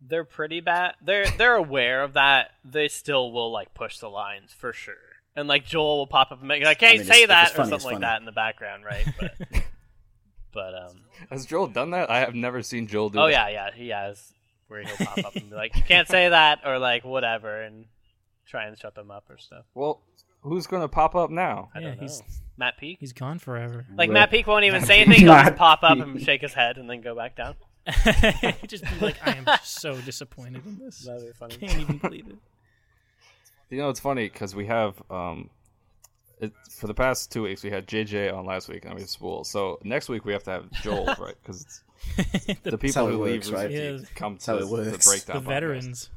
They're 0.06 0.24
pretty 0.24 0.60
bad. 0.60 0.94
They're 1.02 1.26
they're 1.38 1.54
aware 1.56 2.02
of 2.02 2.12
that. 2.14 2.50
They 2.64 2.88
still 2.88 3.32
will 3.32 3.50
like 3.50 3.72
push 3.74 3.98
the 3.98 4.08
lines 4.08 4.52
for 4.52 4.72
sure. 4.72 4.94
And 5.36 5.48
like 5.48 5.64
Joel 5.64 5.98
will 5.98 6.06
pop 6.06 6.30
up 6.30 6.38
and 6.40 6.48
make 6.48 6.62
like, 6.62 6.78
"Can't 6.78 6.98
mean, 6.98 7.06
say 7.06 7.18
if 7.22 7.22
it's 7.24 7.28
that" 7.28 7.52
or 7.52 7.56
funny, 7.56 7.70
something 7.70 7.84
like 7.86 7.94
funny. 7.94 8.02
that 8.02 8.20
in 8.20 8.24
the 8.26 8.32
background, 8.32 8.84
right? 8.84 9.06
But 9.18 9.32
but 10.52 10.74
um, 10.74 10.96
Has 11.30 11.46
Joel 11.46 11.68
done 11.68 11.90
that? 11.90 12.10
I 12.10 12.20
have 12.20 12.34
never 12.34 12.62
seen 12.62 12.86
Joel 12.86 13.08
do 13.10 13.18
oh 13.18 13.26
that. 13.26 13.32
yeah, 13.32 13.48
yeah, 13.48 13.70
he 13.74 13.88
has 13.88 14.32
where 14.68 14.82
he'll 14.82 14.96
pop 15.06 15.18
up 15.18 15.34
and 15.36 15.50
be 15.50 15.56
like, 15.56 15.74
"You 15.76 15.82
can't 15.82 16.06
say 16.08 16.28
that" 16.28 16.60
or 16.64 16.78
like 16.78 17.04
whatever, 17.04 17.62
and 17.62 17.86
try 18.46 18.66
and 18.66 18.78
shut 18.78 18.94
them 18.94 19.10
up 19.10 19.24
or 19.30 19.38
stuff. 19.38 19.64
Well, 19.74 20.00
who's 20.42 20.66
gonna 20.66 20.88
pop 20.88 21.14
up 21.14 21.30
now? 21.30 21.70
I 21.74 21.78
Yeah, 21.80 21.86
don't 21.88 21.96
know. 21.96 22.00
he's- 22.02 22.22
Matt 22.56 22.76
Peake. 22.78 22.98
He's 23.00 23.12
gone 23.12 23.40
forever. 23.40 23.84
Like 23.96 24.10
Right. 24.10 24.14
Matt 24.14 24.30
Peake 24.30 24.46
won't 24.46 24.64
even 24.64 24.84
say 24.84 25.00
anything. 25.00 25.24
He'll 25.24 25.34
just 25.44 25.56
pop 25.56 25.80
up 25.82 25.98
and 25.98 26.22
shake 26.22 26.40
his 26.40 26.54
head 26.54 26.78
and 26.78 26.88
then 26.88 27.00
go 27.00 27.16
back 27.16 27.34
down. 27.34 27.56
He'd 27.86 28.66
just 28.68 28.84
be 28.84 29.06
like, 29.06 29.16
I 29.26 29.34
am 29.34 29.46
so 29.62 30.00
disappointed 30.00 30.64
in 30.66 30.78
this. 30.78 31.00
That'd 31.00 31.26
be 31.26 31.32
funny. 31.32 31.56
Can't 31.56 31.80
even 31.80 31.98
believe 31.98 32.28
it. 32.28 32.36
You 33.70 33.78
know, 33.78 33.88
it's 33.88 33.98
funny 33.98 34.28
because 34.28 34.54
we 34.54 34.66
have 34.66 35.02
um, 35.10 35.50
it, 36.38 36.52
for 36.70 36.86
the 36.86 36.94
past 36.94 37.32
two 37.32 37.42
weeks 37.42 37.64
we 37.64 37.70
had 37.70 37.88
JJ 37.88 38.32
on 38.32 38.44
last 38.44 38.68
week 38.68 38.84
and 38.84 38.94
we 38.94 39.00
have 39.00 39.10
Spoole. 39.10 39.42
So 39.42 39.80
next 39.82 40.08
week 40.08 40.24
we 40.24 40.32
have 40.32 40.44
to 40.44 40.50
have 40.50 40.70
Joel, 40.70 41.06
right? 41.18 41.34
Because 41.42 41.82
the 42.16 42.56
the, 42.62 42.78
people 42.78 43.08
who 43.08 43.24
leave 43.24 43.36
works, 43.36 43.50
right? 43.50 43.70
Rooster 43.70 43.94
Yeah. 43.94 43.98
Come 44.14 44.34
That's 44.34 44.46
how 44.46 44.58
to 44.58 44.60
it 44.60 44.68
works. 44.68 45.04
the 45.04 45.10
breakdown. 45.10 45.42
the 45.42 45.48
veterans. 45.48 46.10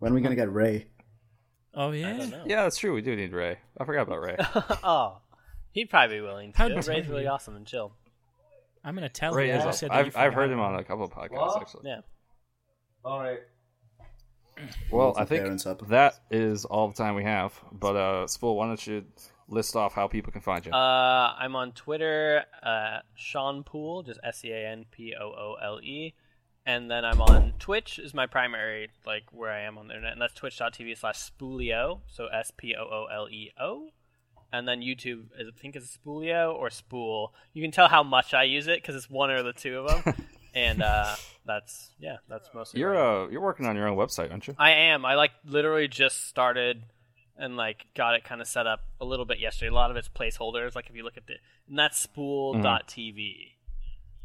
When 0.00 0.12
are 0.12 0.14
we 0.14 0.20
gonna 0.20 0.34
get 0.34 0.52
Ray? 0.52 0.88
Oh 1.74 1.92
I 1.92 1.94
yeah. 1.94 2.16
don't 2.16 2.30
know. 2.30 2.42
Yeah, 2.44 2.64
that's 2.64 2.76
true. 2.76 2.92
We 2.92 3.02
do 3.02 3.16
need 3.16 3.32
Ray. 3.32 3.58
I 3.78 3.84
forgot 3.84 4.02
about 4.02 4.20
Ray. 4.20 4.36
oh, 4.82 5.18
he'd 5.70 5.88
probably 5.88 6.16
be 6.16 6.22
willing 6.22 6.52
to. 6.52 6.58
How 6.58 6.68
do 6.68 6.76
it. 6.76 6.86
Ray's 6.86 7.06
really 7.06 7.28
awesome 7.28 7.56
and 7.56 7.66
chill. 7.66 7.92
I'm 8.84 8.94
gonna 8.94 9.08
tell 9.08 9.32
Ray 9.32 9.50
him. 9.50 9.60
is. 9.60 9.66
i 9.66 9.70
said 9.70 9.90
i've 9.90 10.16
I've 10.16 10.34
heard 10.34 10.50
him 10.50 10.60
on 10.60 10.74
a 10.76 10.84
couple 10.84 11.04
of 11.04 11.10
podcasts 11.12 11.60
actually. 11.60 11.88
Yeah. 11.88 12.00
All 13.04 13.20
right. 13.20 13.40
Well, 14.90 15.14
I 15.16 15.24
think 15.24 15.62
that 15.88 16.20
is 16.30 16.64
all 16.64 16.88
the 16.88 16.94
time 16.94 17.14
we 17.14 17.24
have. 17.24 17.58
But 17.72 17.96
uh, 17.96 18.26
Spoole, 18.26 18.56
why 18.56 18.66
don't 18.66 18.86
you 18.86 19.04
list 19.48 19.76
off 19.76 19.94
how 19.94 20.08
people 20.08 20.32
can 20.32 20.40
find 20.40 20.64
you? 20.64 20.72
Uh, 20.72 21.34
I'm 21.38 21.56
on 21.56 21.72
Twitter, 21.72 22.44
uh, 22.62 22.98
Sean 23.14 23.62
Poole, 23.62 24.02
just 24.02 24.20
S 24.22 24.44
E 24.44 24.50
A 24.50 24.68
N 24.68 24.84
P 24.90 25.14
O 25.18 25.24
O 25.24 25.56
L 25.62 25.80
E, 25.82 26.14
and 26.66 26.90
then 26.90 27.04
I'm 27.04 27.20
on 27.20 27.54
Twitch 27.58 27.98
is 27.98 28.14
my 28.14 28.26
primary 28.26 28.90
like 29.06 29.24
where 29.32 29.50
I 29.50 29.60
am 29.60 29.78
on 29.78 29.88
the 29.88 29.94
internet, 29.94 30.12
and 30.12 30.22
that's 30.22 30.34
twitch.tv 30.34 30.98
slash 30.98 31.18
Spooleo, 31.18 32.00
so 32.06 32.26
S 32.26 32.52
P 32.56 32.74
O 32.76 32.82
O 32.82 33.06
L 33.12 33.28
E 33.28 33.50
O, 33.60 33.90
and 34.52 34.68
then 34.68 34.80
YouTube 34.80 35.24
is 35.38 35.48
I 35.48 35.60
think 35.60 35.76
is 35.76 35.98
Spooleo 36.04 36.54
or 36.54 36.70
Spoole. 36.70 37.32
You 37.52 37.62
can 37.62 37.70
tell 37.70 37.88
how 37.88 38.02
much 38.02 38.34
I 38.34 38.42
use 38.44 38.66
it 38.66 38.80
because 38.82 38.94
it's 38.96 39.08
one 39.10 39.30
or 39.30 39.42
the 39.42 39.52
two 39.52 39.78
of 39.78 40.04
them, 40.04 40.14
and 40.54 40.82
uh, 40.82 41.14
that's 41.46 41.90
yeah, 41.98 42.16
that's 42.28 42.48
mostly. 42.54 42.80
you're 42.80 42.96
I- 42.96 43.24
uh 43.24 43.28
you're 43.28 43.40
working 43.40 43.66
on 43.66 43.76
your 43.76 43.88
own 43.88 43.96
website, 43.96 44.30
aren't 44.30 44.46
you? 44.48 44.54
I 44.58 44.70
am. 44.72 45.04
I 45.04 45.14
like 45.14 45.32
literally 45.44 45.88
just 45.88 46.28
started 46.28 46.82
and 47.36 47.56
like 47.56 47.86
got 47.96 48.14
it 48.14 48.24
kind 48.24 48.40
of 48.40 48.46
set 48.46 48.66
up 48.66 48.80
a 49.00 49.04
little 49.04 49.24
bit 49.24 49.38
yesterday. 49.40 49.70
A 49.70 49.74
lot 49.74 49.90
of 49.90 49.96
it's 49.96 50.08
placeholders. 50.08 50.74
Like 50.74 50.88
if 50.90 50.94
you 50.96 51.02
look 51.02 51.16
at 51.16 51.26
the 51.26 51.34
and 51.68 51.78
that's 51.78 51.98
spool.tv. 51.98 53.52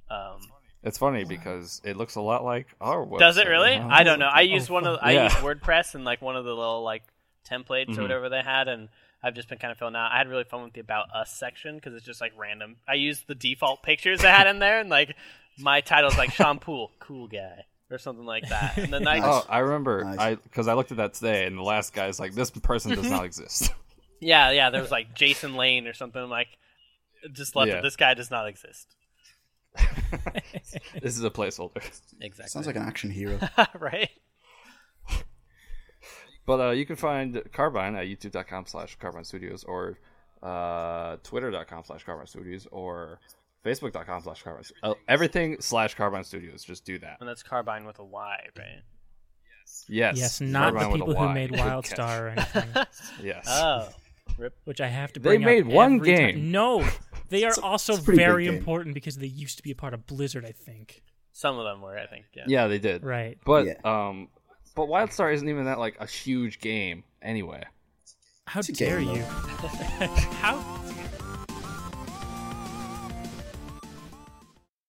Um, 0.10 0.40
It's 0.84 0.98
funny 0.98 1.24
because 1.26 1.82
it 1.84 1.98
looks 1.98 2.16
a 2.16 2.22
lot 2.22 2.44
like 2.46 2.68
our 2.80 3.06
website. 3.06 3.20
does 3.20 3.38
it 3.38 3.48
really? 3.48 3.76
I 3.76 4.04
don't 4.04 4.20
know. 4.20 4.30
I 4.32 4.42
used 4.42 4.70
one 4.78 4.86
of 4.86 5.00
the, 5.00 5.06
I 5.06 5.12
Yeah. 5.12 5.24
used 5.26 5.38
WordPress 5.38 5.96
and 5.96 6.06
like 6.06 6.22
one 6.22 6.36
of 6.36 6.46
the 6.46 6.54
little 6.54 6.84
like 6.84 7.04
templates 7.50 7.90
Mhm. 7.90 7.98
or 8.00 8.02
whatever 8.04 8.30
they 8.30 8.42
had, 8.42 8.68
and 8.68 8.90
I've 9.24 9.34
just 9.34 9.50
been 9.50 9.58
kind 9.58 9.72
of 9.72 9.78
filling 9.78 9.96
out. 9.96 10.12
I 10.12 10.18
had 10.18 10.28
really 10.28 10.44
fun 10.44 10.64
with 10.64 10.74
the 10.74 10.80
about 10.80 11.08
us 11.14 11.32
section 11.32 11.76
because 11.76 11.94
it's 11.94 12.06
just 12.06 12.22
like 12.22 12.34
random. 12.38 12.78
I 12.88 12.94
used 12.96 13.28
the 13.28 13.36
default 13.36 13.84
pictures 13.84 14.24
I 14.24 14.30
had 14.30 14.48
in 14.48 14.60
there, 14.60 14.80
and 14.80 14.90
like 14.90 15.16
my 15.58 15.82
title's 15.82 16.18
like 16.18 16.32
Sean 16.32 16.60
Poole, 16.60 16.92
cool 17.00 17.28
guy, 17.28 17.66
or 17.90 17.98
something 17.98 18.26
like 18.26 18.48
that. 18.50 18.78
And 18.78 18.94
then 18.94 19.08
I 19.08 19.20
Oh, 19.20 19.44
I 19.50 19.60
remember. 19.60 20.04
Nice. 20.04 20.20
I 20.20 20.36
because 20.36 20.68
I 20.68 20.74
looked 20.74 20.92
at 20.92 20.98
that 20.98 21.16
today, 21.16 21.46
and 21.46 21.58
the 21.58 21.64
last 21.64 21.94
guy's 21.94 22.20
like, 22.20 22.34
"This 22.34 22.52
person 22.52 22.92
does 22.92 23.10
not 23.10 23.18
mm-hmm. 23.18 23.26
exist." 23.26 23.72
Yeah, 24.20 24.50
yeah. 24.50 24.72
There 24.72 24.82
was 24.82 24.90
like 24.90 25.14
Jason 25.14 25.56
Lane 25.56 25.86
or 25.86 25.94
something. 25.94 26.20
I'm 26.20 26.30
like, 26.30 26.48
just 27.34 27.56
left 27.56 27.70
Yeah. 27.70 27.78
it. 27.78 27.82
This 27.84 27.96
guy 27.96 28.16
does 28.16 28.32
not 28.32 28.48
exist. 28.48 28.96
this 31.02 31.18
is 31.18 31.24
a 31.24 31.30
placeholder. 31.30 31.84
Exactly. 32.20 32.50
Sounds 32.50 32.68
like 32.68 32.76
an 32.76 32.82
action 32.82 33.12
hero. 33.12 33.40
right. 33.80 34.10
But 36.48 36.60
uh, 36.62 36.72
you 36.72 36.86
can 36.88 36.96
find 36.96 37.40
Carbine 37.54 37.96
at 37.96 38.06
youtube.com 38.08 38.66
slash 38.66 38.96
Carbine 38.96 39.26
Studios 39.26 39.64
or 39.66 40.00
uh, 40.42 41.18
twitter.com 41.24 41.84
slash 41.84 42.04
Carbine 42.04 42.26
Studios 42.26 42.68
or 42.72 43.20
facebook.com 43.66 44.24
slash 44.24 44.42
Carbine 44.44 44.64
uh, 44.82 44.94
Everything 45.08 45.58
slash 45.60 45.94
Carbine 45.94 46.24
Studios. 46.24 46.64
Just 46.64 46.86
do 46.86 46.98
that. 47.00 47.18
And 47.20 47.28
that's 47.30 47.44
Carbine 47.44 47.86
with 47.86 48.00
a 48.00 48.04
Y, 48.06 48.48
right? 48.58 48.82
Yes. 49.90 50.18
Yes, 50.18 50.42
not 50.42 50.74
the 50.74 50.80
Carbine 50.80 50.92
with 50.94 51.02
a 51.02 51.06
people 51.06 51.28
who 51.28 51.34
made 51.34 51.52
WildStar 51.54 52.36
catch. 52.36 52.56
or 52.56 52.62
anything. 52.64 52.86
Yes. 53.26 53.46
Oh, 53.50 53.90
rip. 54.38 54.56
which 54.64 54.80
I 54.80 54.88
have 54.88 55.12
to 55.14 55.20
bring 55.20 55.42
They 55.42 55.46
made 55.46 55.66
up 55.68 55.74
one 55.74 56.00
game. 56.00 56.36
Time. 56.36 56.52
No, 56.52 56.88
they 57.30 57.44
are 57.44 57.52
a- 57.52 57.62
also 57.62 57.94
it's 57.94 58.02
a 58.02 58.06
pretty 58.06 58.20
big 58.20 58.26
very 58.28 58.48
important 58.48 58.94
because 58.96 59.18
they 59.18 59.28
used 59.28 59.58
to 59.58 59.64
be 59.64 59.72
a 59.72 59.76
part 59.76 59.94
of 59.94 60.06
Blizzard. 60.08 60.46
I 60.46 60.54
think. 60.54 61.04
Some 61.34 61.60
of 61.60 61.66
them 61.66 61.82
were, 61.82 61.98
I 61.98 62.08
think. 62.08 62.26
Yeah. 62.34 62.46
yeah, 62.48 62.68
they 62.68 62.80
did. 62.80 63.04
Right. 63.04 63.38
But 63.46 63.66
Yeah. 63.68 63.74
um, 63.84 64.30
but 64.78 64.88
WildStar 64.88 65.34
isn't 65.34 65.50
even 65.50 65.66
that 65.66 65.80
like 65.80 65.98
a 66.00 66.06
huge 66.06 66.60
game 66.60 67.04
anyway. 67.20 67.64
How 68.46 68.60
It's 68.60 68.70
a 68.70 68.74
dare 68.74 69.00
game, 69.02 69.16
you? 69.16 69.24
How 69.24 70.64